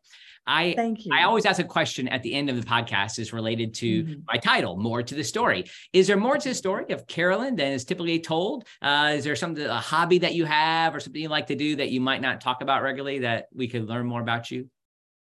I 0.46 0.74
thank 0.74 1.04
you. 1.04 1.12
I 1.14 1.24
always 1.24 1.44
ask 1.44 1.60
a 1.60 1.64
question 1.64 2.08
at 2.08 2.22
the 2.22 2.34
end 2.34 2.50
of 2.50 2.56
the 2.56 2.66
podcast 2.66 3.18
is 3.18 3.32
related 3.32 3.74
to 3.74 4.02
mm-hmm. 4.04 4.20
my 4.26 4.36
title, 4.38 4.76
more 4.76 5.02
to 5.02 5.14
the 5.14 5.22
story. 5.22 5.64
Is 5.92 6.06
there 6.06 6.16
more 6.16 6.38
to 6.38 6.48
the 6.48 6.54
story 6.54 6.90
of 6.90 7.06
Carolyn 7.06 7.56
than 7.56 7.72
is 7.72 7.84
typically 7.84 8.18
told? 8.20 8.66
Uh, 8.82 9.12
is 9.16 9.24
there 9.24 9.36
something 9.36 9.64
a 9.64 9.78
hobby 9.78 10.18
that 10.18 10.34
you 10.34 10.46
have 10.46 10.94
or 10.94 11.00
something 11.00 11.22
you 11.22 11.28
like 11.28 11.48
to 11.48 11.54
do 11.54 11.76
that 11.76 11.90
you 11.90 12.00
might 12.00 12.20
not 12.20 12.40
talk 12.40 12.62
about 12.62 12.82
regularly 12.82 13.20
that 13.20 13.46
we 13.54 13.68
could 13.68 13.86
learn 13.86 14.06
more 14.06 14.20
about 14.20 14.50
you? 14.50 14.68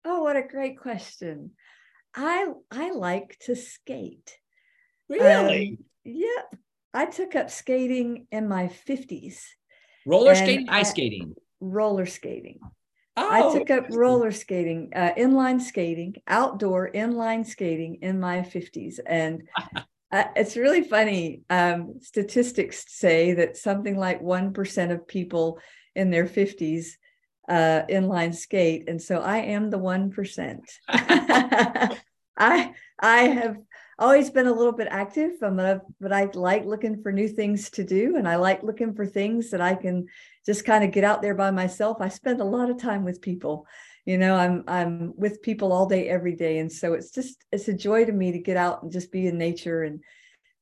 Oh, 0.05 0.23
what 0.23 0.35
a 0.35 0.41
great 0.41 0.79
question. 0.79 1.51
I 2.15 2.47
I 2.71 2.91
like 2.91 3.37
to 3.41 3.55
skate. 3.55 4.37
Really? 5.09 5.77
Um, 5.79 5.85
yeah. 6.05 6.41
I 6.93 7.05
took 7.05 7.35
up 7.35 7.49
skating 7.49 8.27
in 8.31 8.47
my 8.47 8.67
50s. 8.67 9.41
Roller 10.05 10.35
skating, 10.35 10.69
ice 10.69 10.91
skating. 10.91 11.35
Roller 11.59 12.05
skating. 12.05 12.59
Oh. 13.15 13.29
I 13.29 13.57
took 13.57 13.69
up 13.69 13.85
roller 13.91 14.31
skating, 14.31 14.91
uh, 14.95 15.11
inline 15.17 15.61
skating, 15.61 16.15
outdoor 16.27 16.91
inline 16.91 17.45
skating 17.45 17.99
in 18.01 18.19
my 18.19 18.39
50s. 18.39 18.99
And 19.05 19.43
uh, 20.11 20.25
it's 20.35 20.57
really 20.57 20.83
funny. 20.83 21.41
Um, 21.49 21.95
statistics 22.01 22.85
say 22.87 23.33
that 23.33 23.57
something 23.57 23.97
like 23.97 24.21
1% 24.21 24.91
of 24.91 25.07
people 25.07 25.59
in 25.95 26.09
their 26.09 26.25
50s 26.25 26.87
uh, 27.47 27.83
inline 27.89 28.33
skate. 28.33 28.89
And 28.89 29.01
so 29.01 29.19
I 29.21 29.37
am 29.37 29.69
the 29.69 29.79
1%. 29.79 30.59
I 32.37 32.73
I 32.99 33.17
have 33.27 33.57
always 33.99 34.29
been 34.29 34.47
a 34.47 34.53
little 34.53 34.71
bit 34.71 34.87
active, 34.89 35.31
um, 35.41 35.57
but 35.99 36.13
I 36.13 36.29
like 36.33 36.65
looking 36.65 37.01
for 37.01 37.11
new 37.11 37.27
things 37.27 37.69
to 37.71 37.83
do, 37.83 38.15
and 38.17 38.27
I 38.27 38.35
like 38.35 38.63
looking 38.63 38.93
for 38.93 39.05
things 39.05 39.51
that 39.51 39.61
I 39.61 39.75
can 39.75 40.07
just 40.45 40.65
kind 40.65 40.83
of 40.83 40.91
get 40.91 41.03
out 41.03 41.21
there 41.21 41.35
by 41.35 41.51
myself. 41.51 41.97
I 41.99 42.09
spend 42.09 42.41
a 42.41 42.45
lot 42.45 42.69
of 42.69 42.77
time 42.77 43.03
with 43.03 43.21
people. 43.21 43.67
You 44.05 44.17
know, 44.17 44.35
I'm 44.35 44.63
I'm 44.67 45.13
with 45.15 45.41
people 45.41 45.71
all 45.71 45.85
day, 45.85 46.09
every 46.09 46.35
day, 46.35 46.59
and 46.59 46.71
so 46.71 46.93
it's 46.93 47.11
just 47.11 47.43
it's 47.51 47.67
a 47.67 47.73
joy 47.73 48.05
to 48.05 48.11
me 48.11 48.31
to 48.33 48.39
get 48.39 48.57
out 48.57 48.83
and 48.83 48.91
just 48.91 49.11
be 49.11 49.27
in 49.27 49.37
nature. 49.37 49.83
And 49.83 50.03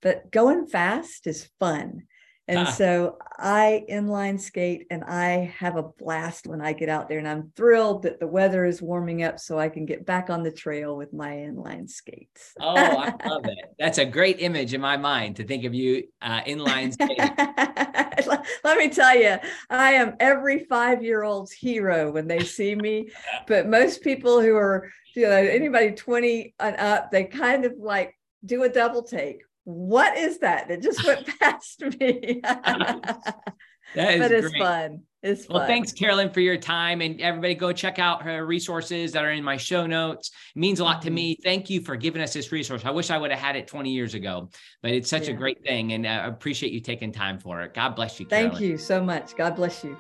but 0.02 0.32
going 0.32 0.68
fast 0.68 1.28
is 1.28 1.50
fun. 1.60 2.04
And 2.48 2.68
ah. 2.68 2.72
so 2.72 3.18
I 3.38 3.86
inline 3.90 4.40
skate 4.40 4.88
and 4.90 5.04
I 5.04 5.54
have 5.58 5.78
a 5.78 5.84
blast 5.84 6.48
when 6.48 6.60
I 6.60 6.74
get 6.74 6.90
out 6.90 7.08
there. 7.08 7.20
And 7.20 7.28
I'm 7.28 7.52
thrilled 7.56 8.04
that 8.04 8.20
the 8.20 8.28
weather 8.28 8.66
is 8.66 8.82
warming 8.82 9.24
up 9.24 9.40
so 9.40 9.60
I 9.60 9.70
can 9.70 9.86
get 9.86 10.06
back 10.06 10.30
on 10.30 10.44
the 10.44 10.52
trail 10.52 10.98
with 10.98 11.14
my 11.14 11.32
inline 11.32 11.90
skates. 11.90 12.54
oh, 12.60 12.76
I 12.76 13.14
love 13.26 13.46
it. 13.46 13.74
That's 13.80 14.00
a 14.00 14.06
great 14.06 14.42
image 14.42 14.74
in 14.74 14.82
my 14.82 14.98
mind 14.98 15.38
to 15.38 15.44
think 15.44 15.64
of 15.66 15.74
you 15.74 16.04
uh, 16.22 16.42
inline 16.42 16.94
skating. 16.94 18.38
Let 18.64 18.78
me 18.78 18.90
tell 18.90 19.18
you, 19.18 19.38
I 19.70 19.94
am 19.94 20.16
every 20.20 20.66
five 20.66 21.04
year 21.04 21.24
old's 21.24 21.52
hero 21.52 22.12
when 22.12 22.28
they 22.28 22.44
see 22.44 22.76
me. 22.76 23.10
but 23.48 23.68
most 23.68 24.02
people 24.02 24.42
who 24.42 24.56
are, 24.56 24.92
you 25.16 25.24
know, 25.24 25.32
anybody 25.32 25.92
20 25.92 26.56
and 26.60 26.76
up, 26.78 27.12
they 27.12 27.26
kind 27.26 27.66
of 27.66 27.74
like 27.78 28.18
do 28.46 28.64
a 28.64 28.70
double 28.70 29.04
take 29.04 29.44
what 29.64 30.18
is 30.18 30.40
that? 30.40 30.70
It 30.70 30.82
just 30.82 31.06
went 31.06 31.28
past 31.40 31.82
me. 31.82 32.42
that 32.44 33.26
is 33.96 34.20
but 34.20 34.32
it's 34.32 34.50
great. 34.50 34.62
fun. 34.62 35.02
It's 35.24 35.46
fun. 35.46 35.58
Well, 35.58 35.68
thanks, 35.68 35.92
Carolyn, 35.92 36.32
for 36.32 36.40
your 36.40 36.58
time. 36.58 37.02
And 37.02 37.22
everybody 37.22 37.54
go 37.54 37.72
check 37.72 38.00
out 38.00 38.24
her 38.24 38.46
resources 38.46 39.12
that 39.12 39.24
are 39.24 39.32
in 39.32 39.44
my 39.44 39.58
show 39.58 39.86
notes. 39.86 40.32
It 40.56 40.60
means 40.60 40.80
a 40.80 40.84
lot 40.84 40.98
mm-hmm. 40.98 41.06
to 41.06 41.12
me. 41.12 41.38
Thank 41.44 41.70
you 41.70 41.82
for 41.82 41.96
giving 41.96 42.22
us 42.22 42.34
this 42.34 42.52
resource. 42.52 42.84
I 42.86 42.92
wish 42.92 43.12
I 43.12 43.18
would 43.18 43.32
have 43.32 43.40
had 43.40 43.56
it 43.56 43.68
20 43.68 43.92
years 43.92 44.16
ago, 44.16 44.50
but 44.82 44.92
it's 44.92 45.10
such 45.10 45.28
yeah. 45.28 45.34
a 45.34 45.38
great 45.38 45.64
thing. 45.64 45.94
And 45.94 46.08
I 46.08 46.28
appreciate 46.28 46.72
you 46.72 46.80
taking 46.80 47.12
time 47.12 47.40
for 47.40 47.62
it. 47.62 47.74
God 47.74 47.96
bless 47.96 48.20
you, 48.20 48.26
Carolyn. 48.26 48.52
Thank 48.52 48.62
you 48.62 48.78
so 48.78 49.04
much. 49.04 49.36
God 49.36 49.56
bless 49.56 49.84
you. 49.84 49.98